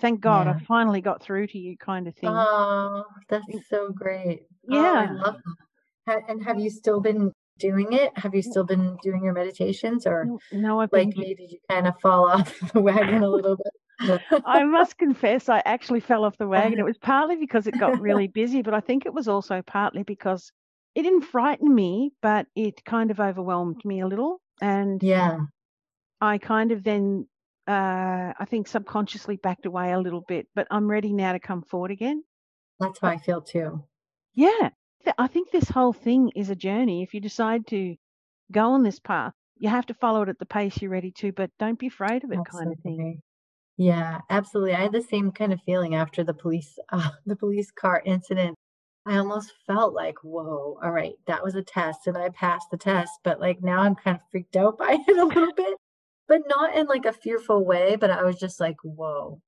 thank 0.00 0.20
God 0.22 0.46
Yeah. 0.46 0.54
I 0.54 0.54
finally 0.66 1.02
got 1.02 1.22
through 1.22 1.48
to 1.48 1.58
you, 1.58 1.76
kind 1.76 2.08
of 2.08 2.16
thing. 2.16 2.30
Oh, 2.32 3.04
that's 3.28 3.68
so 3.68 3.90
great. 3.92 4.44
Oh, 4.70 4.94
I 4.96 5.04
yeah. 5.04 5.12
love 5.12 5.36
that. 6.06 6.22
And 6.28 6.42
have 6.44 6.58
you 6.58 6.70
still 6.70 7.00
been 7.00 7.32
doing 7.58 7.92
it? 7.92 8.16
Have 8.18 8.34
you 8.34 8.42
still 8.42 8.64
been 8.64 8.96
doing 9.02 9.22
your 9.24 9.34
meditations 9.34 10.06
or 10.06 10.30
No, 10.52 10.80
I've 10.80 10.92
been. 10.92 11.12
like 11.12 11.16
me, 11.16 11.34
did 11.34 11.50
you 11.50 11.58
kind 11.70 11.86
of 11.88 12.00
fall 12.00 12.30
off 12.30 12.58
the 12.74 12.80
wagon 12.80 13.22
a 13.22 13.28
little 13.30 13.56
bit? 13.56 13.74
I 14.46 14.64
must 14.64 14.98
confess, 14.98 15.48
I 15.48 15.62
actually 15.64 16.00
fell 16.00 16.24
off 16.24 16.38
the 16.38 16.48
wagon. 16.48 16.78
It 16.78 16.84
was 16.84 16.98
partly 16.98 17.36
because 17.36 17.66
it 17.66 17.78
got 17.78 18.00
really 18.00 18.26
busy, 18.34 18.62
but 18.62 18.74
I 18.74 18.80
think 18.80 19.06
it 19.06 19.14
was 19.14 19.28
also 19.28 19.62
partly 19.62 20.02
because 20.02 20.52
it 20.94 21.02
didn't 21.02 21.22
frighten 21.22 21.74
me, 21.74 22.12
but 22.22 22.46
it 22.54 22.84
kind 22.84 23.10
of 23.10 23.20
overwhelmed 23.20 23.84
me 23.84 24.00
a 24.00 24.06
little. 24.06 24.40
And 24.60 25.02
Yeah. 25.02 25.40
I 26.20 26.38
kind 26.38 26.72
of 26.72 26.82
then, 26.82 27.28
uh, 27.66 28.32
I 28.38 28.44
think 28.46 28.68
subconsciously 28.68 29.36
backed 29.36 29.66
away 29.66 29.92
a 29.92 29.98
little 29.98 30.22
bit, 30.22 30.48
but 30.54 30.66
I'm 30.70 30.90
ready 30.90 31.12
now 31.12 31.32
to 31.32 31.40
come 31.40 31.62
forward 31.62 31.90
again. 31.90 32.22
That's 32.78 32.98
how 33.00 33.08
I 33.08 33.18
feel 33.18 33.40
too. 33.40 33.84
Yeah. 34.34 34.70
I 35.16 35.26
think 35.28 35.50
this 35.50 35.68
whole 35.68 35.92
thing 35.94 36.30
is 36.36 36.50
a 36.50 36.54
journey. 36.54 37.02
If 37.02 37.14
you 37.14 37.20
decide 37.20 37.66
to 37.68 37.96
go 38.52 38.72
on 38.72 38.82
this 38.82 38.98
path, 38.98 39.32
you 39.56 39.68
have 39.68 39.86
to 39.86 39.94
follow 39.94 40.22
it 40.22 40.28
at 40.28 40.38
the 40.38 40.46
pace 40.46 40.80
you're 40.80 40.90
ready 40.90 41.10
to, 41.12 41.32
but 41.32 41.50
don't 41.58 41.78
be 41.78 41.86
afraid 41.86 42.24
of 42.24 42.32
it, 42.32 42.38
kind 42.44 42.72
of 42.72 42.78
thing. 42.80 43.22
Yeah, 43.80 44.20
absolutely. 44.28 44.74
I 44.74 44.82
had 44.82 44.92
the 44.92 45.00
same 45.02 45.32
kind 45.32 45.54
of 45.54 45.62
feeling 45.62 45.94
after 45.94 46.22
the 46.22 46.34
police 46.34 46.78
uh, 46.92 47.10
the 47.26 47.36
police 47.36 47.70
car 47.70 48.02
incident. 48.04 48.56
I 49.06 49.16
almost 49.18 49.52
felt 49.66 49.94
like, 49.94 50.16
whoa, 50.22 50.78
all 50.82 50.90
right, 50.90 51.14
that 51.26 51.42
was 51.42 51.54
a 51.54 51.62
test 51.62 52.06
and 52.06 52.16
I 52.18 52.28
passed 52.30 52.66
the 52.70 52.76
test, 52.76 53.12
but 53.24 53.40
like 53.40 53.62
now 53.62 53.80
I'm 53.80 53.94
kind 53.96 54.16
of 54.16 54.22
freaked 54.30 54.56
out 54.56 54.76
by 54.78 54.98
it 55.08 55.18
a 55.18 55.24
little 55.24 55.54
bit, 55.54 55.76
but 56.28 56.42
not 56.48 56.76
in 56.76 56.86
like 56.86 57.06
a 57.06 57.12
fearful 57.14 57.64
way, 57.64 57.96
but 57.96 58.10
I 58.10 58.22
was 58.24 58.36
just 58.38 58.60
like, 58.60 58.76
whoa, 58.84 59.40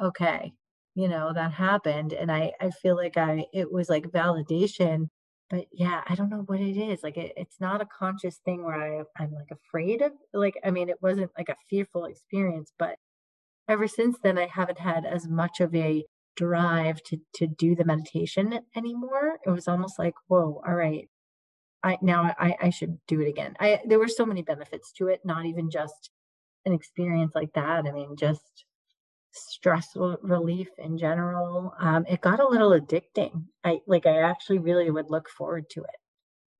okay. 0.00 0.52
you 0.94 1.08
know, 1.08 1.32
that 1.34 1.52
happened. 1.52 2.12
And 2.12 2.30
I, 2.32 2.52
I 2.60 2.70
feel 2.70 2.96
like 2.96 3.16
I, 3.16 3.46
it 3.52 3.72
was 3.72 3.88
like 3.90 4.04
validation. 4.10 5.08
But 5.50 5.66
yeah, 5.72 6.02
I 6.08 6.14
don't 6.14 6.30
know 6.30 6.44
what 6.46 6.60
it 6.60 6.76
is. 6.78 7.02
Like, 7.02 7.16
it, 7.18 7.32
it's 7.36 7.60
not 7.60 7.82
a 7.82 7.86
conscious 7.86 8.38
thing 8.44 8.64
where 8.64 8.76
I, 9.00 9.22
I'm 9.22 9.32
like 9.32 9.50
afraid 9.52 10.02
of, 10.02 10.12
like, 10.32 10.56
I 10.64 10.70
mean, 10.70 10.88
it 10.88 11.02
wasn't 11.02 11.30
like 11.38 11.48
a 11.50 11.56
fearful 11.70 12.06
experience, 12.06 12.72
but 12.78 12.96
ever 13.68 13.88
since 13.88 14.18
then, 14.22 14.38
I 14.38 14.46
haven't 14.46 14.78
had 14.78 15.04
as 15.04 15.28
much 15.28 15.60
of 15.60 15.74
a 15.74 16.04
drive 16.36 17.02
to 17.04 17.18
to 17.34 17.46
do 17.46 17.74
the 17.74 17.84
meditation 17.84 18.58
anymore. 18.76 19.38
It 19.46 19.50
was 19.50 19.68
almost 19.68 19.98
like, 19.98 20.14
whoa, 20.28 20.60
all 20.66 20.74
right, 20.74 21.08
I 21.82 21.98
now 22.02 22.34
I, 22.38 22.56
I 22.60 22.70
should 22.70 22.98
do 23.06 23.20
it 23.20 23.28
again. 23.28 23.54
I 23.60 23.80
there 23.86 23.98
were 23.98 24.08
so 24.08 24.26
many 24.26 24.42
benefits 24.42 24.92
to 24.94 25.08
it, 25.08 25.20
not 25.24 25.46
even 25.46 25.70
just 25.70 26.10
an 26.64 26.72
experience 26.72 27.34
like 27.34 27.52
that. 27.54 27.86
I 27.86 27.92
mean, 27.92 28.16
just 28.16 28.64
stress 29.32 29.88
relief 30.22 30.68
in 30.78 30.96
general. 30.96 31.74
Um, 31.78 32.06
it 32.08 32.20
got 32.20 32.40
a 32.40 32.48
little 32.48 32.70
addicting. 32.70 33.44
I 33.64 33.80
like 33.86 34.06
I 34.06 34.22
actually 34.22 34.58
really 34.58 34.90
would 34.90 35.10
look 35.10 35.28
forward 35.28 35.68
to 35.70 35.80
it. 35.82 36.00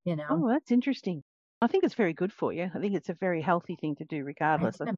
You 0.03 0.15
know. 0.15 0.27
Oh, 0.29 0.49
that's 0.49 0.71
interesting. 0.71 1.23
I 1.61 1.67
think 1.67 1.83
it's 1.83 1.95
very 1.95 2.13
good 2.13 2.31
for 2.31 2.53
you. 2.53 2.69
I 2.73 2.79
think 2.79 2.93
it's 2.93 3.09
a 3.09 3.15
very 3.15 3.41
healthy 3.41 3.75
thing 3.75 3.95
to 3.95 4.05
do, 4.05 4.23
regardless 4.23 4.79
of. 4.79 4.89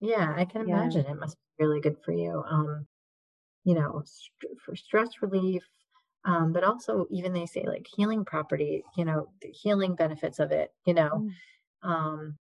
Yeah, 0.00 0.32
I 0.36 0.44
can 0.44 0.62
Yeah. 0.66 0.76
imagine 0.78 1.06
it 1.06 1.18
must 1.18 1.36
be 1.58 1.64
really 1.64 1.80
good 1.80 1.98
for 2.04 2.12
you. 2.12 2.42
Um, 2.48 2.86
you 3.64 3.74
know, 3.74 4.02
st- 4.04 4.60
for 4.60 4.76
stress 4.76 5.22
relief, 5.22 5.64
um, 6.24 6.52
but 6.52 6.64
also 6.64 7.06
even 7.10 7.32
they 7.32 7.46
say 7.46 7.64
like 7.66 7.86
healing 7.96 8.24
property, 8.24 8.84
you 8.96 9.04
know, 9.04 9.32
the 9.42 9.48
healing 9.50 9.94
benefits 9.96 10.38
of 10.38 10.52
it, 10.52 10.70
you 10.86 10.94
know. 10.94 11.24
Mm. 11.26 11.34
Um, 11.82 12.38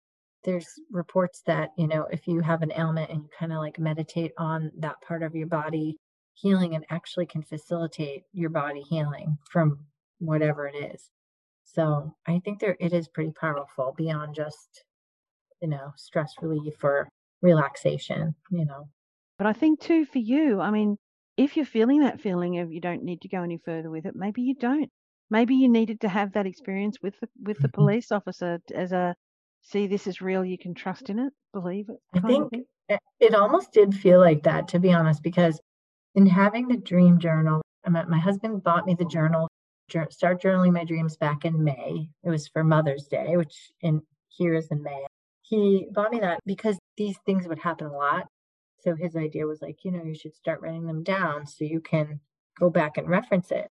there's 0.43 0.67
reports 0.91 1.41
that, 1.47 1.71
you 1.77 1.87
know, 1.87 2.03
if 2.11 2.27
you 2.27 2.41
have 2.41 2.61
an 2.63 2.73
ailment 2.73 3.11
and 3.11 3.23
you 3.23 3.29
kind 3.37 3.53
of 3.53 3.59
like 3.59 3.79
meditate 3.79 4.33
on 4.37 4.71
that 4.79 5.01
part 5.01 5.23
of 5.23 5.35
your 5.35 5.47
body 5.47 5.97
healing 6.35 6.75
and 6.75 6.85
actually 6.89 7.25
can 7.27 7.43
facilitate 7.43 8.23
your 8.33 8.49
body 8.49 8.81
healing 8.81 9.37
from 9.51 9.85
whatever 10.19 10.67
it 10.67 10.75
is. 10.75 11.11
So 11.63 12.15
I 12.27 12.39
think 12.45 12.59
there 12.59 12.77
it 12.79 12.93
is 12.93 13.07
pretty 13.09 13.31
powerful 13.31 13.93
beyond 13.97 14.35
just, 14.35 14.85
you 15.61 15.67
know, 15.69 15.93
stress 15.97 16.33
relief 16.41 16.83
or 16.83 17.09
relaxation, 17.43 18.33
you 18.49 18.65
know. 18.65 18.89
But 19.37 19.47
I 19.47 19.53
think 19.53 19.79
too 19.79 20.05
for 20.05 20.19
you, 20.19 20.59
I 20.61 20.71
mean, 20.71 20.97
if 21.37 21.55
you're 21.57 21.65
feeling 21.65 21.99
that 22.01 22.21
feeling 22.21 22.59
of 22.59 22.71
you 22.71 22.81
don't 22.81 23.03
need 23.03 23.21
to 23.21 23.27
go 23.27 23.43
any 23.43 23.57
further 23.57 23.89
with 23.91 24.05
it, 24.05 24.15
maybe 24.15 24.41
you 24.41 24.55
don't. 24.55 24.89
Maybe 25.29 25.55
you 25.55 25.69
needed 25.69 26.01
to 26.01 26.09
have 26.09 26.33
that 26.33 26.45
experience 26.47 26.97
with 27.01 27.19
the 27.19 27.29
with 27.41 27.59
the 27.61 27.67
Mhm. 27.67 27.73
police 27.73 28.11
officer 28.11 28.59
as 28.73 28.91
a 28.91 29.15
see 29.61 29.87
this 29.87 30.07
is 30.07 30.21
real, 30.21 30.43
you 30.45 30.57
can 30.57 30.73
trust 30.73 31.09
in 31.09 31.19
it, 31.19 31.33
believe 31.53 31.89
it 31.89 31.99
I 32.13 32.19
think 32.21 32.53
it 32.89 32.99
it 33.19 33.33
almost 33.35 33.71
did 33.73 33.93
feel 33.95 34.19
like 34.19 34.43
that, 34.43 34.67
to 34.69 34.79
be 34.79 34.93
honest, 34.93 35.23
because 35.23 35.59
in 36.15 36.25
having 36.27 36.67
the 36.67 36.77
dream 36.77 37.19
journal, 37.19 37.61
my 37.87 38.19
husband 38.19 38.63
bought 38.63 38.85
me 38.85 38.95
the 38.95 39.05
journal, 39.05 39.47
start 40.09 40.41
journaling 40.41 40.73
my 40.73 40.83
dreams 40.85 41.17
back 41.17 41.45
in 41.45 41.63
May. 41.63 42.09
It 42.23 42.29
was 42.29 42.47
for 42.47 42.63
Mother's 42.63 43.07
Day, 43.07 43.37
which 43.37 43.71
in 43.81 44.01
here 44.29 44.53
is 44.53 44.69
in 44.71 44.83
May. 44.83 45.05
He 45.43 45.87
bought 45.91 46.11
me 46.11 46.19
that 46.19 46.39
because 46.45 46.77
these 46.97 47.17
things 47.25 47.47
would 47.47 47.59
happen 47.59 47.87
a 47.87 47.95
lot. 47.95 48.27
So 48.81 48.95
his 48.95 49.15
idea 49.15 49.45
was 49.45 49.61
like, 49.61 49.83
you 49.83 49.91
know, 49.91 50.03
you 50.03 50.15
should 50.15 50.35
start 50.35 50.61
writing 50.61 50.87
them 50.87 51.03
down 51.03 51.45
so 51.45 51.63
you 51.63 51.79
can 51.79 52.19
go 52.59 52.69
back 52.69 52.97
and 52.97 53.07
reference 53.07 53.51
it. 53.51 53.67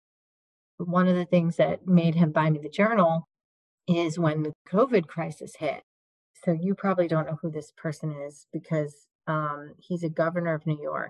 One 0.77 1.07
of 1.07 1.15
the 1.15 1.25
things 1.25 1.57
that 1.57 1.87
made 1.87 2.15
him 2.15 2.31
buy 2.31 2.49
me 2.49 2.59
the 2.59 2.69
journal 2.69 3.27
is 3.87 4.19
when 4.19 4.43
the 4.43 4.53
COVID 4.69 5.07
crisis 5.07 5.55
hit. 5.57 5.81
So 6.43 6.51
you 6.51 6.75
probably 6.75 7.07
don't 7.07 7.25
know 7.25 7.37
who 7.41 7.49
this 7.49 7.71
person 7.77 8.11
is 8.11 8.45
because 8.53 9.07
um, 9.27 9.73
he's 9.77 10.03
a 10.03 10.09
governor 10.09 10.53
of 10.53 10.65
New 10.65 10.79
York, 10.81 11.09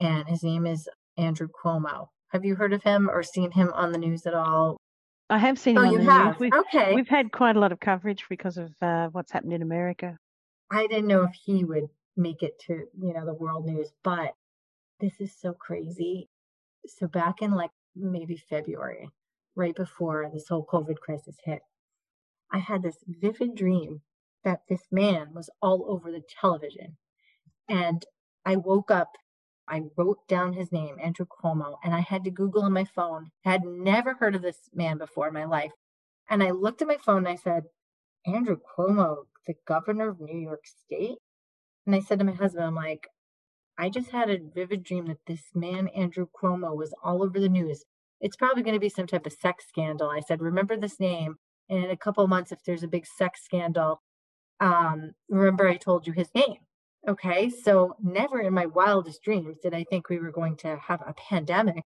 and 0.00 0.28
his 0.28 0.42
name 0.42 0.66
is 0.66 0.88
Andrew 1.16 1.48
Cuomo. 1.48 2.08
Have 2.28 2.44
you 2.44 2.56
heard 2.56 2.72
of 2.72 2.82
him 2.82 3.08
or 3.08 3.22
seen 3.22 3.52
him 3.52 3.72
on 3.74 3.92
the 3.92 3.98
news 3.98 4.26
at 4.26 4.34
all? 4.34 4.76
I 5.30 5.38
have 5.38 5.58
seen 5.58 5.76
Oh, 5.76 5.82
him 5.82 5.86
on 5.86 5.92
you 5.92 5.98
have. 6.00 6.40
We've 6.40 6.52
Okay. 6.52 6.94
we've 6.94 7.08
had 7.08 7.32
quite 7.32 7.56
a 7.56 7.60
lot 7.60 7.72
of 7.72 7.80
coverage 7.80 8.26
because 8.28 8.58
of 8.58 8.70
uh, 8.82 9.08
what's 9.08 9.30
happened 9.32 9.52
in 9.52 9.62
America. 9.62 10.18
I 10.70 10.86
didn't 10.86 11.08
know 11.08 11.22
if 11.22 11.34
he 11.34 11.64
would 11.64 11.88
make 12.16 12.42
it 12.42 12.58
to, 12.66 12.86
you 13.00 13.14
know, 13.14 13.24
the 13.24 13.34
world 13.34 13.66
news, 13.66 13.92
but 14.02 14.34
this 15.00 15.20
is 15.20 15.34
so 15.40 15.52
crazy. 15.52 16.28
So 16.86 17.06
back 17.08 17.42
in 17.42 17.52
like 17.52 17.70
maybe 17.96 18.36
February, 18.36 19.08
right 19.54 19.74
before 19.74 20.30
this 20.32 20.48
whole 20.48 20.66
COVID 20.66 20.98
crisis 20.98 21.36
hit, 21.44 21.62
I 22.52 22.58
had 22.58 22.82
this 22.82 22.98
vivid 23.06 23.54
dream 23.54 24.02
that 24.44 24.62
this 24.68 24.82
man 24.90 25.34
was 25.34 25.50
all 25.62 25.84
over 25.88 26.10
the 26.10 26.22
television. 26.40 26.96
And 27.68 28.04
I 28.44 28.56
woke 28.56 28.90
up, 28.90 29.12
I 29.70 29.82
wrote 29.96 30.26
down 30.26 30.52
his 30.52 30.72
name, 30.72 30.96
Andrew 31.00 31.26
Cuomo, 31.26 31.76
and 31.84 31.94
I 31.94 32.00
had 32.00 32.24
to 32.24 32.30
Google 32.30 32.64
on 32.64 32.72
my 32.72 32.84
phone. 32.84 33.30
Had 33.44 33.64
never 33.64 34.14
heard 34.14 34.34
of 34.34 34.42
this 34.42 34.68
man 34.74 34.98
before 34.98 35.28
in 35.28 35.34
my 35.34 35.44
life. 35.44 35.70
And 36.28 36.42
I 36.42 36.50
looked 36.50 36.82
at 36.82 36.88
my 36.88 36.96
phone 36.96 37.18
and 37.18 37.28
I 37.28 37.36
said, 37.36 37.64
Andrew 38.26 38.56
Cuomo, 38.56 39.26
the 39.46 39.54
governor 39.66 40.08
of 40.10 40.20
New 40.20 40.38
York 40.38 40.64
State? 40.66 41.18
And 41.86 41.94
I 41.94 42.00
said 42.00 42.18
to 42.18 42.24
my 42.24 42.32
husband, 42.32 42.64
I'm 42.64 42.74
like, 42.74 43.06
I 43.78 43.88
just 43.88 44.10
had 44.10 44.28
a 44.28 44.38
vivid 44.54 44.82
dream 44.82 45.06
that 45.06 45.24
this 45.26 45.44
man, 45.54 45.88
Andrew 45.88 46.26
Cuomo, 46.26 46.76
was 46.76 46.92
all 47.02 47.22
over 47.22 47.40
the 47.40 47.48
news. 47.48 47.84
It's 48.20 48.36
probably 48.36 48.62
going 48.62 48.74
to 48.74 48.80
be 48.80 48.90
some 48.90 49.06
type 49.06 49.24
of 49.24 49.32
sex 49.32 49.64
scandal. 49.68 50.10
I 50.10 50.20
said, 50.20 50.42
remember 50.42 50.76
this 50.76 51.00
name. 51.00 51.36
And 51.68 51.84
in 51.84 51.90
a 51.90 51.96
couple 51.96 52.26
months, 52.26 52.52
if 52.52 52.58
there's 52.66 52.82
a 52.82 52.88
big 52.88 53.06
sex 53.06 53.42
scandal, 53.44 54.02
um, 54.60 55.12
remember 55.28 55.68
I 55.68 55.76
told 55.76 56.06
you 56.06 56.12
his 56.12 56.28
name. 56.34 56.58
Okay. 57.08 57.48
So 57.48 57.96
never 58.02 58.40
in 58.40 58.52
my 58.52 58.66
wildest 58.66 59.22
dreams 59.22 59.56
did 59.62 59.74
I 59.74 59.84
think 59.84 60.08
we 60.08 60.18
were 60.18 60.32
going 60.32 60.56
to 60.58 60.76
have 60.76 61.00
a 61.06 61.14
pandemic. 61.14 61.84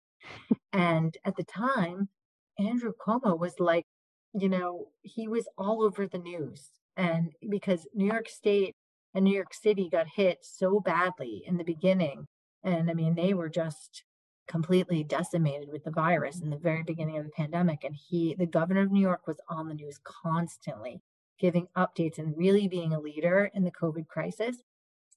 and 0.72 1.16
at 1.24 1.36
the 1.36 1.44
time, 1.44 2.08
Andrew 2.58 2.92
Cuomo 3.04 3.38
was 3.38 3.54
like, 3.58 3.84
you 4.32 4.48
know, 4.48 4.88
he 5.02 5.28
was 5.28 5.48
all 5.56 5.82
over 5.82 6.06
the 6.06 6.18
news. 6.18 6.70
And 6.96 7.32
because 7.48 7.86
New 7.94 8.06
York 8.06 8.28
State 8.28 8.74
and 9.14 9.24
New 9.24 9.34
York 9.34 9.54
City 9.54 9.88
got 9.88 10.06
hit 10.08 10.38
so 10.42 10.80
badly 10.80 11.42
in 11.46 11.56
the 11.56 11.64
beginning. 11.64 12.26
And 12.64 12.90
I 12.90 12.94
mean, 12.94 13.14
they 13.14 13.34
were 13.34 13.48
just 13.48 14.02
completely 14.48 15.04
decimated 15.04 15.68
with 15.70 15.84
the 15.84 15.90
virus 15.90 16.40
in 16.40 16.50
the 16.50 16.58
very 16.58 16.82
beginning 16.82 17.18
of 17.18 17.24
the 17.24 17.30
pandemic. 17.30 17.84
And 17.84 17.94
he, 17.94 18.34
the 18.34 18.46
governor 18.46 18.82
of 18.82 18.90
New 18.90 19.00
York, 19.00 19.26
was 19.26 19.40
on 19.48 19.68
the 19.68 19.74
news 19.74 19.98
constantly, 20.02 21.00
giving 21.38 21.68
updates 21.76 22.18
and 22.18 22.36
really 22.36 22.68
being 22.68 22.92
a 22.92 23.00
leader 23.00 23.50
in 23.54 23.64
the 23.64 23.70
COVID 23.70 24.08
crisis. 24.08 24.56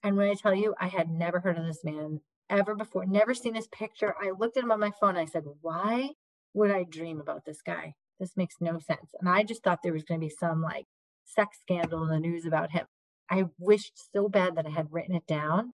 And 0.03 0.15
when 0.15 0.29
I 0.29 0.35
tell 0.35 0.53
you, 0.53 0.75
I 0.79 0.87
had 0.87 1.09
never 1.09 1.39
heard 1.39 1.57
of 1.57 1.65
this 1.65 1.83
man 1.83 2.21
ever 2.49 2.75
before, 2.75 3.05
never 3.05 3.33
seen 3.33 3.55
his 3.55 3.67
picture. 3.67 4.15
I 4.21 4.31
looked 4.31 4.57
at 4.57 4.63
him 4.63 4.71
on 4.71 4.79
my 4.79 4.91
phone. 4.99 5.17
I 5.17 5.25
said, 5.25 5.43
Why 5.61 6.11
would 6.53 6.71
I 6.71 6.83
dream 6.83 7.19
about 7.19 7.45
this 7.45 7.61
guy? 7.61 7.93
This 8.19 8.37
makes 8.37 8.55
no 8.59 8.79
sense. 8.79 9.11
And 9.19 9.29
I 9.29 9.43
just 9.43 9.63
thought 9.63 9.79
there 9.83 9.93
was 9.93 10.03
going 10.03 10.19
to 10.19 10.25
be 10.25 10.33
some 10.39 10.61
like 10.61 10.85
sex 11.25 11.57
scandal 11.61 12.03
in 12.03 12.09
the 12.09 12.19
news 12.19 12.45
about 12.45 12.71
him. 12.71 12.85
I 13.29 13.45
wished 13.59 13.93
so 14.13 14.29
bad 14.29 14.55
that 14.55 14.65
I 14.65 14.69
had 14.69 14.91
written 14.91 15.15
it 15.15 15.27
down. 15.27 15.73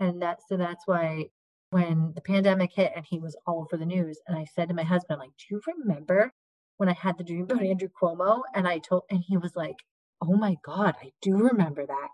And 0.00 0.22
that 0.22 0.40
so 0.48 0.56
that's 0.56 0.86
why 0.86 1.26
when 1.70 2.12
the 2.14 2.20
pandemic 2.20 2.70
hit 2.74 2.92
and 2.94 3.04
he 3.08 3.18
was 3.18 3.36
all 3.46 3.62
over 3.62 3.76
the 3.76 3.86
news, 3.86 4.18
and 4.26 4.38
I 4.38 4.44
said 4.44 4.68
to 4.68 4.74
my 4.74 4.84
husband, 4.84 5.18
like, 5.20 5.30
do 5.38 5.44
you 5.50 5.60
remember 5.66 6.32
when 6.76 6.88
I 6.88 6.94
had 6.94 7.18
the 7.18 7.24
dream 7.24 7.42
about 7.42 7.62
Andrew 7.62 7.88
Cuomo? 7.88 8.42
And 8.54 8.66
I 8.66 8.78
told 8.78 9.02
and 9.10 9.22
he 9.26 9.36
was 9.36 9.54
like, 9.56 9.76
Oh 10.20 10.36
my 10.36 10.56
God, 10.64 10.94
I 11.02 11.10
do 11.20 11.36
remember 11.36 11.84
that. 11.86 12.08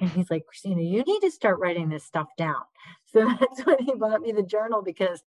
And 0.00 0.10
he's 0.10 0.30
like, 0.30 0.46
Christina, 0.46 0.82
you 0.82 1.02
need 1.02 1.20
to 1.20 1.30
start 1.30 1.60
writing 1.60 1.88
this 1.88 2.04
stuff 2.04 2.28
down. 2.36 2.56
So 3.06 3.24
that's 3.38 3.64
when 3.64 3.78
he 3.78 3.94
bought 3.94 4.22
me 4.22 4.32
the 4.32 4.42
journal 4.42 4.82
because 4.82 5.22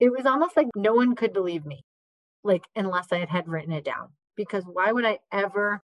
it 0.00 0.10
was 0.10 0.26
almost 0.26 0.56
like 0.56 0.66
no 0.74 0.92
one 0.92 1.14
could 1.14 1.32
believe 1.32 1.64
me, 1.64 1.84
like, 2.42 2.64
unless 2.74 3.12
I 3.12 3.24
had 3.24 3.46
written 3.46 3.72
it 3.72 3.84
down. 3.84 4.08
Because 4.36 4.64
why 4.66 4.90
would 4.90 5.04
I 5.04 5.20
ever 5.30 5.80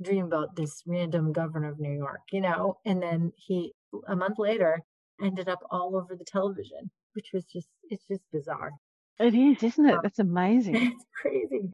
dream 0.00 0.24
about 0.24 0.56
this 0.56 0.82
random 0.86 1.34
governor 1.34 1.68
of 1.68 1.78
New 1.78 1.92
York, 1.92 2.20
you 2.32 2.40
know? 2.40 2.78
And 2.86 3.02
then 3.02 3.32
he, 3.36 3.74
a 4.06 4.16
month 4.16 4.38
later, 4.38 4.80
ended 5.22 5.46
up 5.46 5.58
all 5.70 5.94
over 5.94 6.16
the 6.16 6.24
television, 6.24 6.90
which 7.12 7.32
was 7.34 7.44
just, 7.44 7.68
it's 7.90 8.06
just 8.06 8.22
bizarre. 8.32 8.72
It 9.18 9.34
is, 9.34 9.62
isn't 9.62 9.84
it? 9.86 9.94
Um, 9.94 10.00
That's 10.02 10.20
amazing. 10.20 10.74
It's 10.94 11.04
crazy. 11.20 11.70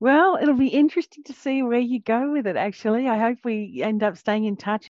Well, 0.00 0.38
it'll 0.40 0.54
be 0.54 0.68
interesting 0.68 1.24
to 1.24 1.32
see 1.32 1.62
where 1.62 1.78
you 1.78 2.00
go 2.00 2.32
with 2.32 2.46
it, 2.46 2.56
actually. 2.56 3.08
I 3.08 3.18
hope 3.18 3.38
we 3.44 3.80
end 3.82 4.02
up 4.02 4.16
staying 4.16 4.44
in 4.44 4.56
touch. 4.56 4.89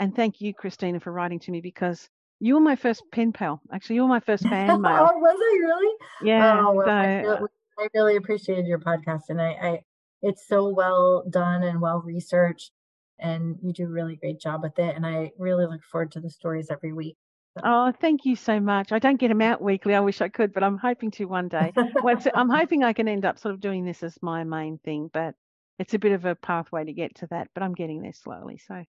And 0.00 0.16
thank 0.16 0.40
you, 0.40 0.54
Christina, 0.54 0.98
for 0.98 1.12
writing 1.12 1.38
to 1.40 1.50
me 1.50 1.60
because 1.60 2.08
you 2.40 2.54
were 2.54 2.60
my 2.60 2.74
first 2.74 3.02
pen 3.12 3.32
pal. 3.32 3.60
Actually, 3.70 3.96
you 3.96 4.02
were 4.02 4.08
my 4.08 4.20
first 4.20 4.42
fan 4.48 4.80
mail. 4.80 5.10
oh, 5.12 5.18
was 5.18 5.38
I 5.38 5.58
really? 5.60 5.96
Yeah. 6.22 6.58
Oh, 6.58 6.72
well, 6.72 6.86
so, 6.86 6.90
I, 6.90 7.16
really, 7.16 7.48
I 7.78 7.88
really 7.92 8.16
appreciated 8.16 8.66
your 8.66 8.78
podcast, 8.78 9.24
and 9.28 9.42
I, 9.42 9.50
I, 9.50 9.80
it's 10.22 10.48
so 10.48 10.70
well 10.70 11.22
done 11.28 11.64
and 11.64 11.82
well 11.82 12.00
researched, 12.00 12.72
and 13.18 13.56
you 13.62 13.74
do 13.74 13.84
a 13.84 13.88
really 13.88 14.16
great 14.16 14.40
job 14.40 14.62
with 14.62 14.78
it. 14.78 14.96
And 14.96 15.04
I 15.04 15.32
really 15.38 15.66
look 15.66 15.82
forward 15.84 16.12
to 16.12 16.20
the 16.20 16.30
stories 16.30 16.68
every 16.70 16.94
week. 16.94 17.18
oh, 17.62 17.92
thank 18.00 18.24
you 18.24 18.36
so 18.36 18.58
much. 18.58 18.92
I 18.92 19.00
don't 19.00 19.20
get 19.20 19.28
them 19.28 19.42
out 19.42 19.60
weekly. 19.60 19.94
I 19.94 20.00
wish 20.00 20.22
I 20.22 20.30
could, 20.30 20.54
but 20.54 20.64
I'm 20.64 20.78
hoping 20.78 21.10
to 21.12 21.26
one 21.26 21.48
day. 21.48 21.74
Well, 22.02 22.16
I'm 22.34 22.48
hoping 22.58 22.84
I 22.84 22.94
can 22.94 23.06
end 23.06 23.26
up 23.26 23.38
sort 23.38 23.52
of 23.54 23.60
doing 23.60 23.84
this 23.84 24.02
as 24.02 24.16
my 24.22 24.44
main 24.44 24.78
thing, 24.78 25.10
but 25.12 25.34
it's 25.78 25.92
a 25.92 25.98
bit 25.98 26.12
of 26.12 26.24
a 26.24 26.36
pathway 26.36 26.86
to 26.86 26.92
get 26.94 27.16
to 27.16 27.26
that, 27.26 27.48
but 27.52 27.62
I'm 27.62 27.74
getting 27.74 28.00
there 28.00 28.14
slowly. 28.14 28.58
So 28.66 28.82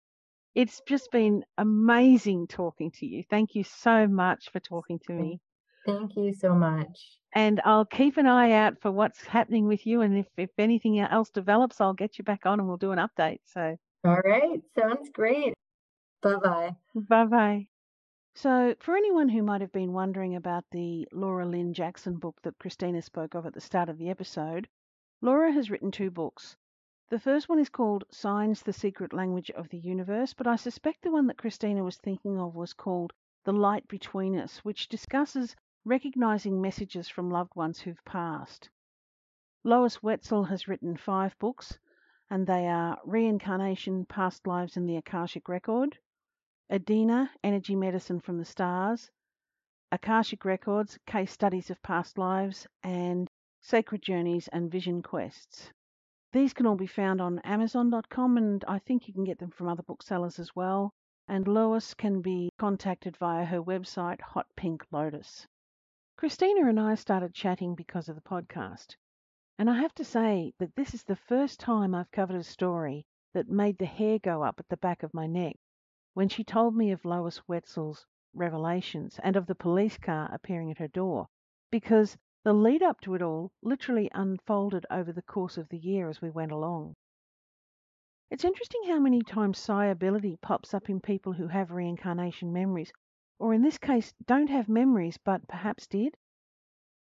it's 0.59 0.83
just 0.89 1.13
been 1.13 1.45
amazing 1.57 2.49
talking 2.49 2.91
to 2.91 3.07
you. 3.07 3.23
Thank 3.31 3.55
you 3.55 3.63
so 3.63 4.09
much 4.09 4.51
for 4.51 4.59
talking 4.59 4.99
to 5.07 5.13
me. 5.13 5.41
Thank 5.87 6.17
you 6.17 6.33
so 6.35 6.53
much. 6.53 6.99
And 7.33 7.61
I'll 7.65 7.85
keep 7.85 8.17
an 8.17 8.27
eye 8.27 8.51
out 8.51 8.75
for 8.83 8.91
what's 8.91 9.23
happening 9.25 9.69
with 9.69 9.87
you. 9.87 10.01
And 10.01 10.19
if, 10.19 10.27
if 10.37 10.51
anything 10.59 10.99
else 10.99 11.31
develops, 11.31 11.81
I'll 11.81 11.95
get 11.95 12.19
you 12.19 12.25
back 12.25 12.45
on 12.45 12.59
and 12.59 12.67
we'll 12.67 12.77
do 12.77 12.91
an 12.91 12.99
update. 12.99 13.39
So, 13.45 13.77
all 14.05 14.19
right. 14.25 14.61
Sounds 14.77 15.09
great. 15.11 15.55
Bye 16.23 16.35
bye. 16.43 16.71
Bye 16.97 17.27
bye. 17.27 17.67
So, 18.35 18.75
for 18.81 18.97
anyone 18.97 19.29
who 19.29 19.45
might 19.45 19.61
have 19.61 19.73
been 19.73 19.93
wondering 19.93 20.35
about 20.35 20.65
the 20.73 21.07
Laura 21.13 21.47
Lynn 21.47 21.73
Jackson 21.73 22.17
book 22.17 22.35
that 22.43 22.59
Christina 22.59 23.01
spoke 23.01 23.35
of 23.35 23.47
at 23.47 23.55
the 23.55 23.61
start 23.61 23.89
of 23.89 23.99
the 23.99 24.11
episode, 24.11 24.67
Laura 25.23 25.53
has 25.53 25.71
written 25.71 25.93
two 25.93 26.11
books. 26.11 26.57
The 27.11 27.19
first 27.19 27.49
one 27.49 27.59
is 27.59 27.71
called 27.71 28.05
Signs 28.11 28.63
the 28.63 28.73
Secret 28.75 29.15
Language 29.15 29.51
of 29.53 29.71
the 29.71 29.79
Universe, 29.79 30.35
but 30.35 30.47
I 30.47 30.57
suspect 30.57 31.01
the 31.01 31.11
one 31.11 31.27
that 31.29 31.39
Christina 31.39 31.83
was 31.83 31.97
thinking 31.97 32.39
of 32.39 32.55
was 32.55 32.75
called 32.75 33.15
The 33.45 33.53
Light 33.55 33.89
Between 33.89 34.37
Us, 34.37 34.63
which 34.63 34.89
discusses 34.89 35.57
recognizing 35.87 36.61
messages 36.61 37.09
from 37.09 37.31
loved 37.31 37.57
ones 37.57 37.81
who've 37.81 38.05
passed. 38.05 38.69
Lois 39.65 40.03
Wetzel 40.03 40.45
has 40.45 40.69
written 40.69 40.99
five 40.99 41.35
books, 41.39 41.79
and 42.29 42.47
they 42.47 42.69
are 42.69 43.01
Reincarnation, 43.07 44.05
Past 44.05 44.47
Lives 44.47 44.77
in 44.77 44.85
the 44.85 44.97
Akashic 44.97 45.49
Record, 45.49 45.99
Adina, 46.71 47.31
Energy 47.43 47.75
Medicine 47.75 48.21
from 48.21 48.37
the 48.37 48.45
Stars, 48.45 49.11
Akashic 49.91 50.45
Records, 50.45 50.99
Case 51.07 51.33
Studies 51.33 51.71
of 51.71 51.81
Past 51.81 52.19
Lives, 52.19 52.67
and 52.83 53.31
Sacred 53.63 54.03
Journeys 54.03 54.49
and 54.49 54.71
Vision 54.71 55.01
Quests. 55.01 55.73
These 56.33 56.53
can 56.53 56.67
all 56.67 56.77
be 56.77 56.87
found 56.87 57.21
on 57.21 57.39
Amazon.com, 57.39 58.37
and 58.37 58.65
I 58.67 58.79
think 58.81 59.09
you 59.09 59.15
can 59.15 59.25
get 59.25 59.39
them 59.39 59.51
from 59.51 59.69
other 59.69 59.83
booksellers 59.83 60.39
as 60.39 60.55
well. 60.55 60.93
And 61.27 61.49
Lois 61.49 61.95
can 61.95 62.21
be 62.21 62.51
contacted 62.59 63.17
via 63.17 63.45
her 63.45 63.63
website, 63.63 64.21
Hot 64.21 64.47
Pink 64.55 64.85
Lotus. 64.91 65.47
Christina 66.17 66.69
and 66.69 66.79
I 66.79 66.95
started 66.97 67.33
chatting 67.33 67.75
because 67.75 68.09
of 68.09 68.15
the 68.15 68.21
podcast. 68.21 68.97
And 69.59 69.71
I 69.71 69.79
have 69.81 69.95
to 69.95 70.05
say 70.05 70.53
that 70.59 70.75
this 70.77 70.95
is 70.95 71.05
the 71.05 71.17
first 71.17 71.61
time 71.61 71.95
I've 71.95 72.11
covered 72.11 72.37
a 72.37 72.43
story 72.43 73.07
that 73.33 73.49
made 73.49 73.79
the 73.79 73.87
hair 73.87 74.19
go 74.19 74.43
up 74.43 74.61
at 74.61 74.69
the 74.69 74.77
back 74.77 75.03
of 75.03 75.15
my 75.15 75.27
neck 75.27 75.57
when 76.15 76.29
she 76.29 76.45
told 76.45 76.75
me 76.75 76.91
of 76.91 77.05
Lois 77.05 77.41
Wetzel's 77.47 78.05
revelations 78.35 79.19
and 79.23 79.37
of 79.37 79.47
the 79.47 79.55
police 79.55 79.97
car 79.97 80.29
appearing 80.33 80.71
at 80.71 80.79
her 80.79 80.89
door, 80.89 81.29
because 81.71 82.19
the 82.49 82.55
lead 82.55 82.83
up 82.83 82.99
to 82.99 83.15
it 83.15 83.21
all 83.21 83.53
literally 83.61 84.11
unfolded 84.15 84.87
over 84.91 85.13
the 85.13 85.21
course 85.21 85.59
of 85.59 85.69
the 85.69 85.77
year 85.77 86.09
as 86.09 86.23
we 86.23 86.31
went 86.31 86.51
along. 86.51 86.97
It's 88.31 88.43
interesting 88.43 88.85
how 88.85 88.99
many 88.99 89.21
times 89.21 89.59
psi 89.59 89.85
ability 89.85 90.39
pops 90.41 90.73
up 90.73 90.89
in 90.89 90.99
people 90.99 91.35
who 91.35 91.49
have 91.49 91.73
reincarnation 91.73 92.51
memories 92.51 92.91
or 93.39 93.53
in 93.53 93.61
this 93.61 93.77
case, 93.77 94.15
don't 94.25 94.49
have 94.49 94.67
memories 94.67 95.19
but 95.19 95.47
perhaps 95.47 95.87
did? 95.87 96.17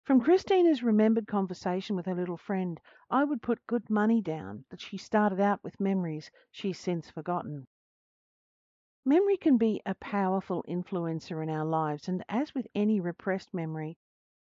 From 0.06 0.22
Christina's 0.22 0.82
remembered 0.82 1.28
conversation 1.28 1.98
with 1.98 2.06
her 2.06 2.16
little 2.16 2.38
friend, 2.38 2.80
I 3.10 3.26
would 3.26 3.42
put 3.42 3.68
good 3.68 3.90
money 3.90 4.22
down 4.22 4.64
that 4.70 4.80
she 4.80 4.96
started 4.96 5.42
out 5.42 5.62
with 5.66 5.82
memories 5.82 6.32
she's 6.50 6.80
since 6.80 7.10
forgotten. 7.10 7.68
Memory 9.04 9.36
can 9.36 9.58
be 9.58 9.82
a 9.86 9.96
powerful 9.96 10.64
influencer 10.66 11.44
in 11.44 11.50
our 11.50 11.66
lives, 11.66 12.08
and 12.08 12.24
as 12.30 12.56
with 12.56 12.68
any 12.74 13.02
repressed 13.02 13.54
memory, 13.54 13.98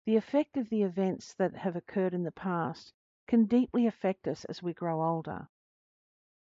the 0.06 0.16
effect 0.16 0.58
of 0.58 0.70
the 0.70 0.82
events 0.82 1.34
that 1.36 1.56
have 1.56 1.76
occurred 1.76 2.14
in 2.14 2.24
the 2.24 2.32
past 2.32 2.92
can 3.28 3.46
deeply 3.46 3.86
affect 3.86 4.28
us 4.28 4.44
as 4.46 4.64
we 4.64 4.74
grow 4.74 5.04
older. 5.04 5.48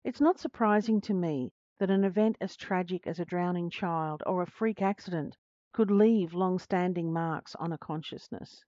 It's 0.03 0.21
not 0.21 0.39
surprising 0.39 0.99
to 1.01 1.13
me 1.13 1.51
that 1.79 1.89
an 1.89 2.03
event 2.03 2.37
as 2.41 2.55
tragic 2.55 3.07
as 3.07 3.19
a 3.19 3.25
drowning 3.25 3.69
child 3.69 4.21
or 4.25 4.41
a 4.41 4.45
freak 4.45 4.81
accident 4.81 5.37
could 5.73 5.89
leave 5.89 6.33
long 6.33 6.59
standing 6.59 7.11
marks 7.11 7.55
on 7.55 7.71
a 7.71 7.77
consciousness. 7.77 8.63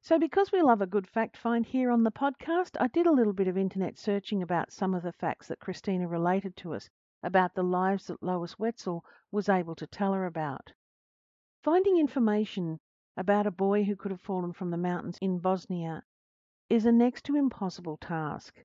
So, 0.00 0.20
because 0.20 0.52
we 0.52 0.62
love 0.62 0.80
a 0.80 0.86
good 0.86 1.08
fact 1.08 1.36
find 1.36 1.66
here 1.66 1.90
on 1.90 2.04
the 2.04 2.12
podcast, 2.12 2.76
I 2.80 2.86
did 2.86 3.06
a 3.06 3.12
little 3.12 3.32
bit 3.32 3.48
of 3.48 3.58
internet 3.58 3.98
searching 3.98 4.40
about 4.40 4.72
some 4.72 4.94
of 4.94 5.02
the 5.02 5.12
facts 5.12 5.48
that 5.48 5.58
Christina 5.58 6.06
related 6.06 6.56
to 6.58 6.74
us 6.74 6.88
about 7.24 7.54
the 7.54 7.64
lives 7.64 8.06
that 8.06 8.22
Lois 8.22 8.56
Wetzel 8.56 9.04
was 9.32 9.48
able 9.48 9.74
to 9.74 9.86
tell 9.88 10.12
her 10.12 10.26
about. 10.26 10.72
Finding 11.62 11.98
information 11.98 12.78
about 13.16 13.46
a 13.46 13.50
boy 13.50 13.82
who 13.84 13.96
could 13.96 14.10
have 14.10 14.20
fallen 14.20 14.52
from 14.52 14.70
the 14.70 14.76
mountains 14.76 15.16
in 15.20 15.38
Bosnia 15.38 16.04
is 16.68 16.84
a 16.84 16.92
next 16.92 17.24
to 17.24 17.36
impossible 17.36 17.96
task. 17.96 18.62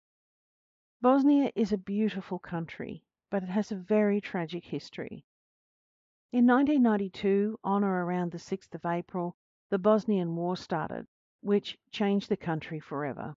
Bosnia 1.02 1.52
is 1.56 1.72
a 1.72 1.78
beautiful 1.78 2.38
country, 2.38 3.04
but 3.30 3.44
it 3.44 3.50
has 3.50 3.72
a 3.72 3.76
very 3.76 4.20
tragic 4.20 4.66
history. 4.66 5.24
In 6.34 6.46
1992, 6.46 7.60
on 7.64 7.84
or 7.84 8.06
around 8.06 8.32
the 8.32 8.38
6th 8.38 8.74
of 8.76 8.86
April, 8.86 9.36
the 9.70 9.80
Bosnian 9.80 10.36
War 10.36 10.58
started, 10.58 11.08
which 11.42 11.78
changed 11.92 12.30
the 12.30 12.38
country 12.38 12.80
forever. 12.80 13.36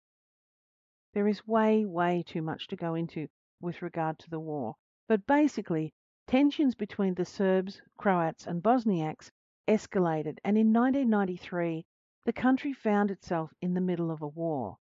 There 1.12 1.28
is 1.28 1.46
way, 1.46 1.84
way 1.84 2.24
too 2.26 2.42
much 2.42 2.66
to 2.68 2.76
go 2.76 2.94
into 2.94 3.28
with 3.60 3.82
regard 3.82 4.18
to 4.18 4.30
the 4.30 4.40
war, 4.40 4.74
but 5.06 5.26
basically, 5.26 5.94
tensions 6.26 6.74
between 6.74 7.14
the 7.14 7.24
Serbs, 7.24 7.80
Croats, 7.96 8.46
and 8.46 8.62
Bosniaks 8.62 9.30
escalated, 9.66 10.38
and 10.44 10.58
in 10.58 10.72
1993, 10.72 11.86
the 12.24 12.32
country 12.32 12.72
found 12.72 13.10
itself 13.10 13.52
in 13.60 13.74
the 13.74 13.80
middle 13.80 14.10
of 14.10 14.22
a 14.22 14.28
war. 14.28 14.78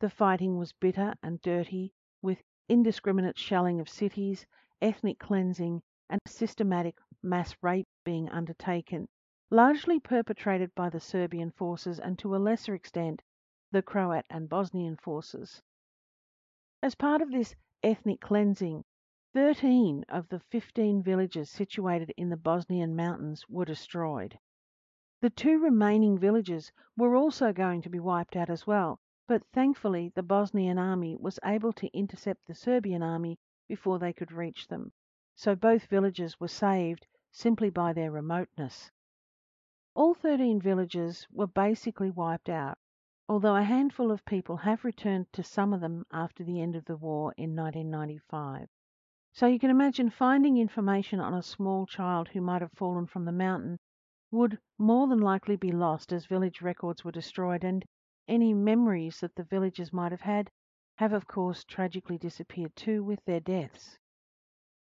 The 0.00 0.10
fighting 0.10 0.58
was 0.58 0.72
bitter 0.72 1.14
and 1.22 1.40
dirty, 1.40 1.92
with 2.22 2.42
indiscriminate 2.68 3.38
shelling 3.38 3.80
of 3.80 3.88
cities, 3.88 4.46
ethnic 4.80 5.18
cleansing, 5.18 5.82
and 6.10 6.20
systematic 6.26 6.98
mass 7.22 7.54
rape 7.62 7.88
being 8.04 8.28
undertaken, 8.28 9.08
largely 9.50 10.00
perpetrated 10.00 10.74
by 10.74 10.90
the 10.90 11.00
Serbian 11.00 11.50
forces 11.50 11.98
and 11.98 12.18
to 12.18 12.34
a 12.34 12.38
lesser 12.38 12.74
extent 12.74 13.22
the 13.72 13.82
Croat 13.82 14.24
and 14.30 14.48
Bosnian 14.48 14.96
forces. 14.96 15.62
As 16.82 16.94
part 16.94 17.22
of 17.22 17.30
this 17.30 17.54
ethnic 17.82 18.20
cleansing, 18.20 18.84
13 19.34 20.04
of 20.08 20.28
the 20.28 20.38
15 20.38 21.02
villages 21.02 21.50
situated 21.50 22.14
in 22.16 22.28
the 22.28 22.36
Bosnian 22.36 22.94
mountains 22.94 23.44
were 23.48 23.64
destroyed. 23.64 24.38
The 25.20 25.30
two 25.30 25.58
remaining 25.58 26.16
villages 26.16 26.70
were 26.96 27.16
also 27.16 27.52
going 27.52 27.82
to 27.82 27.90
be 27.90 27.98
wiped 27.98 28.36
out 28.36 28.48
as 28.48 28.64
well, 28.64 29.00
but 29.26 29.42
thankfully 29.52 30.12
the 30.14 30.22
Bosnian 30.22 30.78
army 30.78 31.16
was 31.16 31.40
able 31.44 31.72
to 31.72 31.88
intercept 31.88 32.46
the 32.46 32.54
Serbian 32.54 33.02
army 33.02 33.36
before 33.66 33.98
they 33.98 34.12
could 34.12 34.30
reach 34.30 34.68
them, 34.68 34.92
so 35.34 35.56
both 35.56 35.86
villages 35.86 36.38
were 36.38 36.46
saved 36.46 37.04
simply 37.32 37.70
by 37.70 37.92
their 37.92 38.12
remoteness. 38.12 38.92
All 39.96 40.14
13 40.14 40.60
villages 40.60 41.26
were 41.32 41.48
basically 41.48 42.10
wiped 42.12 42.48
out, 42.48 42.78
although 43.28 43.56
a 43.56 43.64
handful 43.64 44.12
of 44.12 44.24
people 44.26 44.58
have 44.58 44.84
returned 44.84 45.32
to 45.32 45.42
some 45.42 45.72
of 45.72 45.80
them 45.80 46.06
after 46.12 46.44
the 46.44 46.60
end 46.60 46.76
of 46.76 46.84
the 46.84 46.96
war 46.96 47.34
in 47.36 47.56
1995. 47.56 48.68
So 49.34 49.48
you 49.48 49.58
can 49.58 49.70
imagine 49.70 50.10
finding 50.10 50.58
information 50.58 51.18
on 51.18 51.34
a 51.34 51.42
small 51.42 51.86
child 51.86 52.28
who 52.28 52.40
might 52.40 52.62
have 52.62 52.70
fallen 52.70 53.06
from 53.06 53.24
the 53.24 53.32
mountain 53.32 53.80
would 54.30 54.60
more 54.78 55.08
than 55.08 55.18
likely 55.18 55.56
be 55.56 55.72
lost 55.72 56.12
as 56.12 56.26
village 56.26 56.62
records 56.62 57.04
were 57.04 57.10
destroyed 57.10 57.64
and 57.64 57.84
any 58.28 58.54
memories 58.54 59.18
that 59.18 59.34
the 59.34 59.42
villagers 59.42 59.92
might 59.92 60.12
have 60.12 60.20
had 60.20 60.52
have, 60.98 61.12
of 61.12 61.26
course, 61.26 61.64
tragically 61.64 62.16
disappeared 62.16 62.76
too 62.76 63.02
with 63.02 63.24
their 63.24 63.40
deaths. 63.40 63.98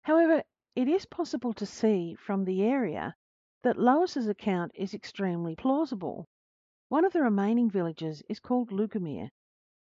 However, 0.02 0.42
it 0.74 0.88
is 0.88 1.06
possible 1.06 1.52
to 1.52 1.64
see 1.64 2.16
from 2.16 2.44
the 2.44 2.64
area 2.64 3.14
that 3.62 3.78
Lois's 3.78 4.26
account 4.26 4.72
is 4.74 4.92
extremely 4.92 5.54
plausible. 5.54 6.26
One 6.88 7.04
of 7.04 7.12
the 7.12 7.22
remaining 7.22 7.70
villages 7.70 8.24
is 8.28 8.40
called 8.40 8.72
Lukomir. 8.72 9.30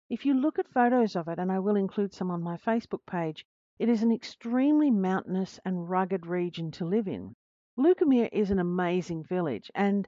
If 0.10 0.26
you 0.26 0.34
look 0.34 0.58
at 0.58 0.68
photos 0.68 1.16
of 1.16 1.28
it, 1.28 1.38
and 1.38 1.52
I 1.52 1.60
will 1.60 1.76
include 1.76 2.12
some 2.12 2.32
on 2.32 2.42
my 2.42 2.58
Facebook 2.58 3.06
page, 3.06 3.46
it 3.80 3.90
is 3.90 4.02
an 4.02 4.12
extremely 4.12 4.90
mountainous 4.90 5.60
and 5.64 5.90
rugged 5.90 6.26
region 6.26 6.72
to 6.72 6.86
live 6.86 7.08
in. 7.08 7.36
Lukomir 7.78 8.28
is 8.32 8.50
an 8.50 8.60
amazing 8.60 9.24
village, 9.24 9.70
and 9.76 10.08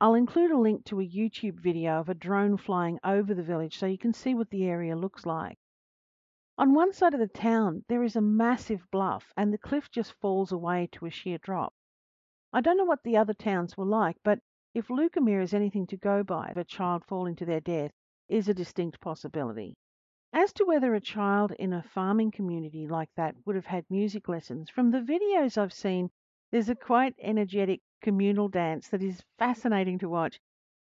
I'll 0.00 0.14
include 0.14 0.50
a 0.50 0.58
link 0.58 0.84
to 0.86 1.00
a 1.00 1.08
YouTube 1.08 1.60
video 1.60 2.00
of 2.00 2.08
a 2.08 2.14
drone 2.14 2.56
flying 2.56 2.98
over 3.04 3.32
the 3.32 3.42
village 3.42 3.78
so 3.78 3.86
you 3.86 3.98
can 3.98 4.12
see 4.12 4.34
what 4.34 4.50
the 4.50 4.64
area 4.64 4.96
looks 4.96 5.24
like. 5.24 5.56
On 6.58 6.74
one 6.74 6.92
side 6.92 7.14
of 7.14 7.20
the 7.20 7.28
town, 7.28 7.84
there 7.88 8.02
is 8.02 8.16
a 8.16 8.20
massive 8.20 8.84
bluff, 8.90 9.32
and 9.36 9.52
the 9.52 9.58
cliff 9.58 9.90
just 9.90 10.12
falls 10.14 10.50
away 10.52 10.88
to 10.92 11.06
a 11.06 11.10
sheer 11.10 11.38
drop. 11.38 11.72
I 12.52 12.60
don't 12.60 12.76
know 12.76 12.84
what 12.84 13.02
the 13.04 13.16
other 13.16 13.34
towns 13.34 13.76
were 13.76 13.84
like, 13.84 14.16
but 14.24 14.40
if 14.74 14.88
Lukomir 14.88 15.40
is 15.40 15.54
anything 15.54 15.86
to 15.86 15.96
go 15.96 16.24
by, 16.24 16.52
a 16.56 16.64
child 16.64 17.04
falling 17.04 17.36
to 17.36 17.44
their 17.44 17.60
death 17.60 17.92
is 18.28 18.48
a 18.48 18.54
distinct 18.54 19.00
possibility. 19.00 19.76
As 20.36 20.52
to 20.54 20.64
whether 20.64 20.92
a 20.96 21.00
child 21.00 21.52
in 21.60 21.72
a 21.72 21.80
farming 21.80 22.32
community 22.32 22.88
like 22.88 23.08
that 23.14 23.36
would 23.46 23.54
have 23.54 23.66
had 23.66 23.88
music 23.88 24.28
lessons, 24.28 24.68
from 24.68 24.90
the 24.90 24.98
videos 24.98 25.56
I've 25.56 25.72
seen, 25.72 26.10
there's 26.50 26.68
a 26.68 26.74
quite 26.74 27.14
energetic 27.20 27.82
communal 28.02 28.48
dance 28.48 28.88
that 28.88 29.00
is 29.00 29.22
fascinating 29.38 29.96
to 30.00 30.08
watch 30.08 30.40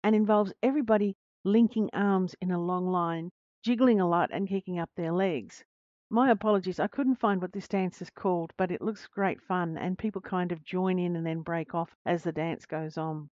and 0.05 0.15
involves 0.15 0.53
everybody 0.63 1.17
linking 1.45 1.89
arms 1.95 2.37
in 2.43 2.51
a 2.51 2.63
long 2.63 2.89
line, 2.89 3.31
jiggling 3.63 4.03
a 4.03 4.07
lot, 4.07 4.29
and 4.35 4.51
kicking 4.51 4.79
up 4.79 4.91
their 4.95 5.13
legs. 5.13 5.65
My 6.11 6.31
apologies, 6.31 6.79
I 6.79 6.87
couldn't 6.87 7.17
find 7.17 7.41
what 7.41 7.53
this 7.53 7.69
dance 7.69 8.03
is 8.03 8.11
called, 8.11 8.53
but 8.59 8.71
it 8.71 8.83
looks 8.83 9.07
great 9.07 9.41
fun, 9.41 9.79
and 9.79 9.97
people 9.97 10.21
kind 10.21 10.53
of 10.53 10.63
join 10.63 10.99
in 10.99 11.17
and 11.17 11.25
then 11.25 11.41
break 11.41 11.75
off 11.75 11.97
as 12.05 12.23
the 12.23 12.33
dance 12.33 12.67
goes 12.67 12.99
on. 12.99 13.31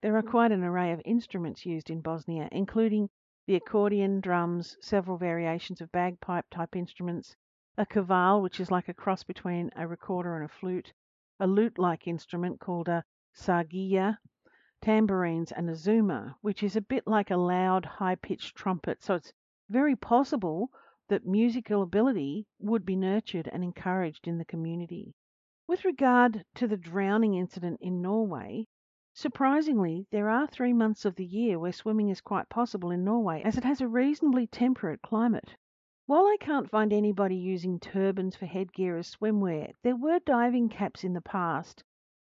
There 0.00 0.16
are 0.16 0.22
mm. 0.22 0.30
quite 0.30 0.50
an 0.50 0.64
array 0.64 0.92
of 0.92 1.02
instruments 1.04 1.66
used 1.66 1.90
in 1.90 2.00
Bosnia, 2.00 2.48
including 2.52 3.10
the 3.48 3.56
accordion, 3.56 4.20
drums, 4.20 4.76
several 4.82 5.16
variations 5.16 5.80
of 5.80 5.90
bagpipe 5.90 6.44
type 6.50 6.76
instruments, 6.76 7.34
a 7.78 7.86
kaval, 7.86 8.42
which 8.42 8.60
is 8.60 8.70
like 8.70 8.90
a 8.90 8.92
cross 8.92 9.24
between 9.24 9.70
a 9.74 9.88
recorder 9.88 10.36
and 10.36 10.44
a 10.44 10.48
flute, 10.48 10.92
a 11.40 11.46
lute 11.46 11.78
like 11.78 12.06
instrument 12.06 12.60
called 12.60 12.88
a 12.88 13.02
sargija, 13.34 14.18
tambourines, 14.82 15.50
and 15.50 15.70
a 15.70 15.72
zurna, 15.72 16.34
which 16.42 16.62
is 16.62 16.76
a 16.76 16.82
bit 16.82 17.06
like 17.06 17.30
a 17.30 17.38
loud, 17.38 17.86
high 17.86 18.16
pitched 18.16 18.54
trumpet. 18.54 19.02
So 19.02 19.14
it's 19.14 19.32
very 19.70 19.96
possible 19.96 20.68
that 21.08 21.24
musical 21.24 21.80
ability 21.80 22.46
would 22.58 22.84
be 22.84 22.96
nurtured 22.96 23.48
and 23.50 23.64
encouraged 23.64 24.28
in 24.28 24.36
the 24.36 24.44
community. 24.44 25.14
With 25.66 25.86
regard 25.86 26.44
to 26.56 26.68
the 26.68 26.76
drowning 26.76 27.32
incident 27.32 27.78
in 27.80 28.02
Norway, 28.02 28.66
surprisingly, 29.18 30.06
there 30.12 30.30
are 30.30 30.46
three 30.46 30.72
months 30.72 31.04
of 31.04 31.16
the 31.16 31.24
year 31.24 31.58
where 31.58 31.72
swimming 31.72 32.08
is 32.08 32.20
quite 32.20 32.48
possible 32.48 32.92
in 32.92 33.02
Norway 33.02 33.42
as 33.42 33.58
it 33.58 33.64
has 33.64 33.80
a 33.80 33.88
reasonably 33.88 34.46
temperate 34.46 35.02
climate. 35.02 35.56
While 36.06 36.24
I 36.24 36.36
can't 36.38 36.70
find 36.70 36.92
anybody 36.92 37.34
using 37.34 37.80
turbans 37.80 38.36
for 38.36 38.46
headgear 38.46 38.96
as 38.96 39.10
swimwear, 39.10 39.72
there 39.82 39.96
were 39.96 40.20
diving 40.20 40.68
caps 40.68 41.02
in 41.02 41.14
the 41.14 41.20
past 41.20 41.82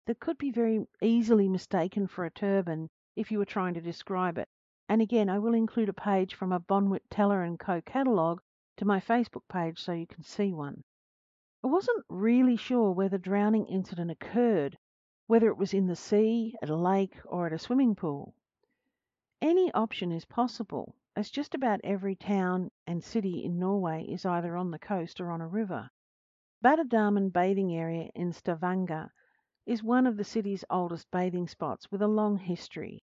that 0.07 0.20
could 0.20 0.39
be 0.39 0.51
very 0.51 0.87
easily 1.03 1.51
mistaken 1.51 2.07
for 2.07 2.24
a 2.24 2.31
turban 2.31 2.89
if 3.14 3.31
you 3.31 3.37
were 3.37 3.45
trying 3.45 3.74
to 3.74 3.83
describe 3.83 4.39
it. 4.39 4.49
And 4.89 5.03
again, 5.03 5.28
I 5.28 5.39
will 5.39 5.53
include 5.53 5.91
a 5.91 5.93
page 5.93 6.35
from 6.35 6.51
a 6.51 6.61
Bonwit 6.61 7.03
Teller 7.11 7.47
Co 7.59 7.83
catalogue 7.83 8.41
to 8.78 8.87
my 8.87 9.01
Facebook 9.01 9.47
page 9.51 9.78
so 9.78 9.93
you 9.93 10.07
can 10.07 10.22
see 10.22 10.55
one. 10.55 10.83
I 11.62 11.66
wasn't 11.66 12.07
really 12.09 12.57
sure 12.57 12.91
where 12.93 13.11
the 13.11 13.18
drowning 13.18 13.66
incident 13.66 14.11
occurred, 14.11 14.78
whether 15.31 15.47
it 15.47 15.57
was 15.57 15.72
in 15.72 15.87
the 15.87 15.95
sea, 15.95 16.57
at 16.61 16.68
a 16.68 16.74
lake, 16.74 17.14
or 17.24 17.47
at 17.47 17.53
a 17.53 17.59
swimming 17.59 17.95
pool. 17.95 18.35
Any 19.41 19.72
option 19.74 20.11
is 20.11 20.24
possible, 20.24 20.97
as 21.14 21.31
just 21.31 21.55
about 21.55 21.81
every 21.85 22.16
town 22.16 22.68
and 22.85 23.01
city 23.05 23.45
in 23.45 23.57
Norway 23.57 24.05
is 24.07 24.26
either 24.26 24.57
on 24.57 24.72
the 24.72 24.78
coast 24.81 25.20
or 25.20 25.31
on 25.31 25.41
a 25.41 25.47
river. 25.47 25.89
Badedammen 26.64 27.33
bathing 27.33 27.72
area 27.72 28.11
in 28.12 28.33
Stavanger 28.33 29.12
is 29.66 29.85
one 29.85 30.05
of 30.05 30.16
the 30.16 30.24
city's 30.24 30.64
oldest 30.68 31.09
bathing 31.12 31.47
spots 31.47 31.93
with 31.93 32.03
a 32.03 32.09
long 32.09 32.37
history. 32.37 33.05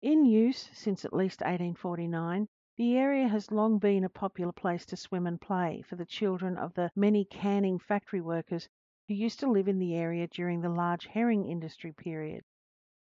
In 0.00 0.24
use 0.24 0.70
since 0.72 1.04
at 1.04 1.12
least 1.12 1.42
1849, 1.42 2.48
the 2.78 2.96
area 2.96 3.28
has 3.28 3.52
long 3.52 3.78
been 3.78 4.04
a 4.04 4.08
popular 4.08 4.52
place 4.52 4.86
to 4.86 4.96
swim 4.96 5.26
and 5.26 5.38
play 5.38 5.82
for 5.82 5.96
the 5.96 6.06
children 6.06 6.56
of 6.56 6.72
the 6.72 6.90
many 6.96 7.26
canning 7.26 7.78
factory 7.78 8.22
workers 8.22 8.66
who 9.10 9.16
used 9.16 9.40
to 9.40 9.50
live 9.50 9.66
in 9.66 9.80
the 9.80 9.96
area 9.96 10.28
during 10.28 10.60
the 10.60 10.68
large 10.68 11.04
herring 11.04 11.44
industry 11.44 11.90
period. 11.90 12.44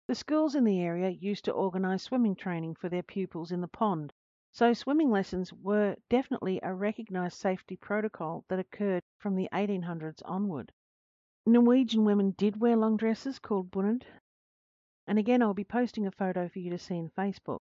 The 0.06 0.14
schools 0.14 0.54
in 0.54 0.62
the 0.62 0.80
area 0.80 1.10
used 1.10 1.44
to 1.46 1.50
organise 1.50 2.04
swimming 2.04 2.36
training 2.36 2.76
for 2.76 2.88
their 2.88 3.02
pupils 3.02 3.50
in 3.50 3.60
the 3.60 3.66
pond, 3.66 4.12
so 4.52 4.72
swimming 4.72 5.10
lessons 5.10 5.52
were 5.52 5.96
definitely 6.08 6.60
a 6.62 6.72
recognised 6.72 7.36
safety 7.38 7.74
protocol 7.74 8.44
that 8.46 8.60
occurred 8.60 9.02
from 9.18 9.34
the 9.34 9.48
1800s 9.52 10.22
onward. 10.24 10.70
Norwegian 11.44 12.04
women 12.04 12.36
did 12.38 12.60
wear 12.60 12.76
long 12.76 12.96
dresses 12.96 13.40
called 13.40 13.72
bunad, 13.72 14.04
and 15.08 15.18
again 15.18 15.42
I'll 15.42 15.54
be 15.54 15.64
posting 15.64 16.06
a 16.06 16.12
photo 16.12 16.48
for 16.48 16.60
you 16.60 16.70
to 16.70 16.78
see 16.78 16.98
in 16.98 17.10
Facebook. 17.10 17.62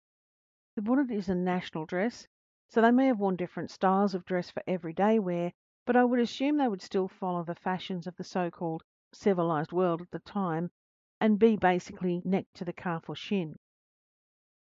The 0.75 0.83
bunad 0.83 1.13
is 1.13 1.29
a 1.29 1.37
national 1.37 1.87
dress, 1.87 2.27
so 2.71 2.83
they 2.83 2.91
may 2.91 3.07
have 3.07 3.21
worn 3.21 3.37
different 3.37 3.71
styles 3.71 4.17
of 4.17 4.25
dress 4.25 4.51
for 4.51 4.65
everyday 4.67 5.21
wear, 5.21 5.53
but 5.85 5.97
I 5.97 6.05
would 6.05 6.21
assume 6.21 6.57
they 6.57 6.69
would 6.69 6.83
still 6.83 7.09
follow 7.09 7.43
the 7.43 7.55
fashions 7.55 8.07
of 8.07 8.17
the 8.17 8.25
so 8.25 8.51
called 8.51 8.85
civilized 9.13 9.73
world 9.73 10.01
at 10.01 10.11
the 10.11 10.21
time 10.21 10.71
and 11.21 11.39
be 11.39 11.57
basically 11.57 12.23
neck 12.25 12.47
to 12.55 12.65
the 12.65 12.73
calf 12.73 13.09
or 13.09 13.17
shin. 13.17 13.59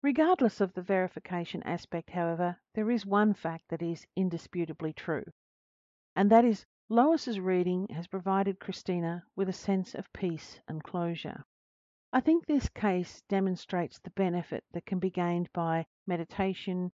Regardless 0.02 0.60
of 0.62 0.74
the 0.74 0.82
verification 0.82 1.62
aspect, 1.64 2.10
however, 2.10 2.60
there 2.74 2.90
is 2.90 3.06
one 3.06 3.34
fact 3.34 3.68
that 3.70 3.82
is 3.84 4.08
indisputably 4.16 4.94
true, 4.94 5.26
and 6.16 6.32
that 6.32 6.44
is 6.44 6.66
Lois's 6.90 7.40
reading 7.40 7.88
has 7.90 8.08
provided 8.08 8.60
Christina 8.60 9.24
with 9.36 9.48
a 9.48 9.54
sense 9.54 9.96
of 9.96 10.12
peace 10.12 10.60
and 10.68 10.84
closure. 10.84 11.46
I 12.12 12.20
think 12.20 12.46
this 12.46 12.68
case 12.68 13.22
demonstrates 13.30 14.00
the 14.00 14.10
benefit 14.10 14.66
that 14.74 14.86
can 14.86 15.00
be 15.00 15.10
gained 15.10 15.54
by 15.54 15.86
meditation, 16.06 16.92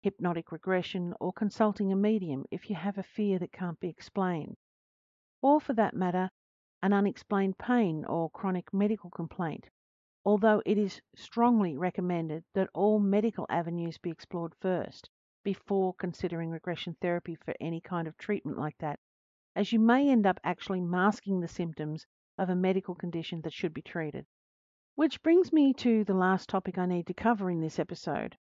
hypnotic 0.00 0.50
regression, 0.50 1.14
or 1.20 1.32
consulting 1.32 1.92
a 1.92 1.96
medium 1.96 2.44
if 2.50 2.70
you 2.70 2.76
have 2.76 2.98
a 2.98 3.02
fear 3.02 3.38
that 3.38 3.52
can't 3.52 3.78
be 3.80 3.88
explained. 3.88 4.56
Or, 5.42 5.60
for 5.60 5.74
that 5.74 5.94
matter, 5.94 6.30
an 6.82 6.92
unexplained 6.92 7.58
pain 7.58 8.04
or 8.06 8.30
chronic 8.30 8.72
medical 8.72 9.10
complaint, 9.10 9.68
although 10.24 10.62
it 10.64 10.78
is 10.78 11.00
strongly 11.14 11.76
recommended 11.76 12.44
that 12.54 12.70
all 12.74 12.98
medical 12.98 13.46
avenues 13.48 13.98
be 13.98 14.10
explored 14.10 14.54
first 14.60 15.10
before 15.44 15.94
considering 15.94 16.50
regression 16.50 16.96
therapy 17.00 17.34
for 17.34 17.54
any 17.60 17.80
kind 17.80 18.06
of 18.08 18.16
treatment 18.16 18.58
like 18.58 18.76
that, 18.78 18.98
as 19.56 19.72
you 19.72 19.78
may 19.78 20.08
end 20.08 20.26
up 20.26 20.40
actually 20.44 20.80
masking 20.80 21.40
the 21.40 21.48
symptoms 21.48 22.06
of 22.38 22.48
a 22.48 22.54
medical 22.54 22.94
condition 22.94 23.40
that 23.42 23.52
should 23.52 23.74
be 23.74 23.82
treated. 23.82 24.26
Which 24.94 25.22
brings 25.22 25.52
me 25.52 25.72
to 25.74 26.04
the 26.04 26.14
last 26.14 26.48
topic 26.48 26.78
I 26.78 26.86
need 26.86 27.06
to 27.06 27.14
cover 27.14 27.50
in 27.50 27.60
this 27.60 27.78
episode. 27.78 28.36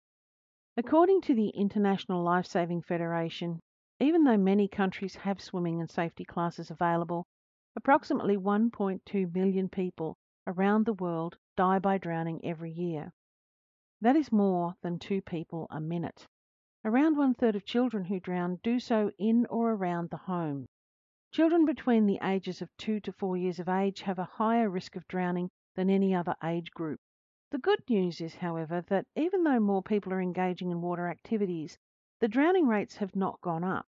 According 0.77 1.21
to 1.21 1.35
the 1.35 1.49
International 1.49 2.23
Life 2.23 2.45
Saving 2.45 2.81
Federation, 2.81 3.59
even 3.99 4.23
though 4.23 4.37
many 4.37 4.67
countries 4.67 5.15
have 5.15 5.41
swimming 5.41 5.81
and 5.81 5.89
safety 5.89 6.23
classes 6.23 6.71
available, 6.71 7.25
approximately 7.75 8.37
1.2 8.37 9.33
million 9.33 9.67
people 9.67 10.15
around 10.47 10.85
the 10.85 10.93
world 10.93 11.37
die 11.57 11.79
by 11.79 11.97
drowning 11.97 12.39
every 12.45 12.71
year. 12.71 13.11
That 14.01 14.15
is 14.15 14.31
more 14.31 14.75
than 14.81 14.99
two 14.99 15.21
people 15.21 15.67
a 15.69 15.81
minute. 15.81 16.25
Around 16.85 17.17
one 17.17 17.33
third 17.33 17.55
of 17.57 17.65
children 17.65 18.05
who 18.05 18.21
drown 18.21 18.59
do 18.63 18.79
so 18.79 19.11
in 19.17 19.45
or 19.47 19.73
around 19.73 20.09
the 20.09 20.17
home. 20.17 20.65
Children 21.33 21.65
between 21.65 22.05
the 22.05 22.19
ages 22.23 22.61
of 22.61 22.69
2 22.77 23.01
to 23.01 23.11
4 23.11 23.35
years 23.37 23.59
of 23.59 23.67
age 23.67 24.01
have 24.01 24.17
a 24.17 24.23
higher 24.23 24.69
risk 24.69 24.95
of 24.95 25.07
drowning 25.07 25.49
than 25.75 25.89
any 25.89 26.15
other 26.15 26.35
age 26.43 26.71
group. 26.71 26.99
The 27.51 27.57
good 27.57 27.89
news 27.89 28.21
is, 28.21 28.35
however, 28.35 28.81
that 28.89 29.07
even 29.15 29.43
though 29.43 29.59
more 29.59 29.81
people 29.81 30.13
are 30.13 30.21
engaging 30.21 30.69
in 30.69 30.81
water 30.81 31.07
activities, 31.07 31.79
the 32.19 32.27
drowning 32.27 32.67
rates 32.67 32.97
have 32.97 33.15
not 33.15 33.41
gone 33.41 33.63
up. 33.63 33.87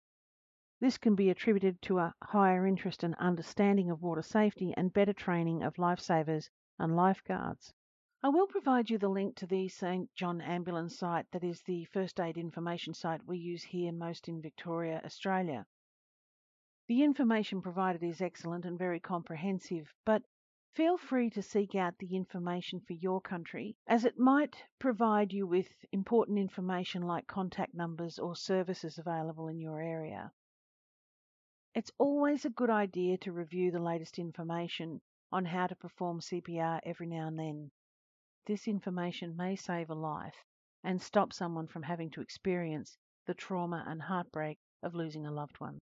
This 0.82 0.97
can 0.97 1.16
be 1.16 1.30
attributed 1.30 1.82
to 1.84 1.99
a 1.99 2.14
higher 2.22 2.68
interest 2.68 3.01
and 3.01 3.16
understanding 3.16 3.89
of 3.89 4.01
water 4.01 4.22
safety 4.22 4.74
and 4.76 4.91
better 4.91 5.14
training 5.14 5.64
of 5.64 5.78
lifesavers 5.78 6.49
and 6.78 6.97
lifeguards. 6.97 7.74
I 8.22 8.28
will 8.28 8.47
provide 8.47 8.89
you 8.89 8.97
the 8.97 9.08
link 9.08 9.38
to 9.38 9.47
the 9.47 9.70
St 9.70 10.14
John 10.16 10.41
Ambulance 10.41 10.97
site 10.97 11.32
that 11.32 11.43
is 11.45 11.62
the 11.62 11.86
first 11.86 12.20
aid 12.20 12.38
information 12.38 12.93
site 12.93 13.26
we 13.26 13.38
use 13.38 13.64
here 13.64 13.93
most 13.93 14.28
in 14.28 14.41
Victoria, 14.41 15.01
Australia. 15.06 15.66
The 16.88 17.03
information 17.03 17.62
provided 17.62 18.03
is 18.03 18.20
excellent 18.20 18.66
and 18.66 18.78
very 18.78 18.99
comprehensive, 18.99 19.93
but 20.03 20.24
Feel 20.76 20.97
free 20.97 21.30
to 21.30 21.41
seek 21.41 21.73
out 21.73 21.97
the 21.99 22.17
information 22.17 22.82
for 22.82 22.91
your 22.91 23.21
country, 23.21 23.78
as 23.88 24.03
it 24.03 24.19
might 24.19 24.61
provide 24.78 25.32
you 25.32 25.47
with 25.47 25.69
important 25.93 26.38
information 26.38 27.01
like 27.01 27.28
contact 27.28 27.73
numbers 27.73 28.19
or 28.19 28.36
services 28.36 28.97
available 28.97 29.47
in 29.47 29.61
your 29.61 29.80
area. 29.80 30.34
It's 31.73 31.93
always 31.97 32.43
a 32.43 32.49
good 32.49 32.69
idea 32.69 33.17
to 33.19 33.32
review 33.32 33.71
the 33.71 33.80
latest 33.80 34.19
information 34.19 34.99
on 35.32 35.45
how 35.45 35.67
to 35.67 35.78
perform 35.78 36.19
CPR 36.19 36.82
every 36.84 37.07
now 37.07 37.28
and 37.28 37.39
then. 37.39 37.71
This 38.45 38.67
information 38.67 39.38
may 39.38 39.55
save 39.55 39.89
a 39.89 39.95
life 39.95 40.43
and 40.84 41.01
stop 41.01 41.32
someone 41.32 41.67
from 41.67 41.84
having 41.84 42.11
to 42.11 42.21
experience 42.21 42.97
the 43.28 43.34
trauma 43.34 43.86
and 43.88 44.01
heartbreak 44.01 44.59
of 44.84 44.93
losing 44.93 45.26
a 45.26 45.32
loved 45.32 45.57
one. 45.61 45.80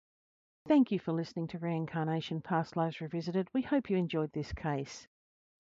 Thank 0.69 0.91
you 0.91 0.99
for 0.99 1.13
listening 1.13 1.47
to 1.49 1.61
Reincarnation 1.61 2.41
Past 2.41 2.77
Lives 2.77 3.01
Revisited. 3.01 3.49
We 3.55 3.63
hope 3.63 3.89
you 3.89 3.97
enjoyed 3.97 4.33
this 4.33 4.53
case. 4.53 5.07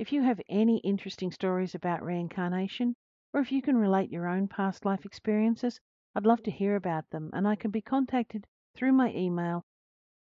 If 0.00 0.12
you 0.12 0.20
have 0.22 0.40
any 0.48 0.78
interesting 0.78 1.30
stories 1.30 1.76
about 1.76 2.02
reincarnation, 2.02 2.96
or 3.32 3.40
if 3.40 3.52
you 3.52 3.62
can 3.62 3.76
relate 3.76 4.11
your 4.11 4.26
own 4.26 4.48
past 4.48 4.84
life 4.84 5.07
experiences, 5.07 5.78
I'd 6.16 6.26
love 6.26 6.42
to 6.42 6.50
hear 6.50 6.74
about 6.74 7.09
them, 7.11 7.30
and 7.32 7.46
I 7.46 7.54
can 7.54 7.70
be 7.70 7.82
contacted 7.82 8.48
through 8.74 8.94
my 8.94 9.12
email 9.14 9.64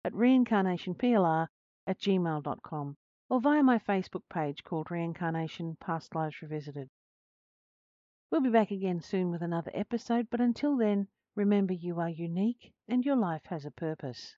at 0.03 0.13
reincarnationplr 0.13 1.47
at 1.87 1.99
gmail.com 1.99 2.97
or 3.27 3.41
via 3.41 3.63
my 3.63 3.79
Facebook 3.79 4.29
page 4.29 4.63
called 4.63 4.91
Reincarnation 4.91 5.77
Past 5.79 6.13
Lives 6.13 6.43
Revisited. 6.43 6.91
We'll 8.29 8.41
be 8.41 8.51
back 8.51 8.69
again 8.69 9.01
soon 9.01 9.31
with 9.31 9.41
another 9.41 9.71
episode, 9.73 10.27
but 10.29 10.41
until 10.41 10.77
then, 10.77 11.07
remember 11.33 11.73
you 11.73 11.99
are 11.99 12.09
unique 12.09 12.71
and 12.87 13.03
your 13.03 13.15
life 13.15 13.45
has 13.45 13.65
a 13.65 13.71
purpose. 13.71 14.35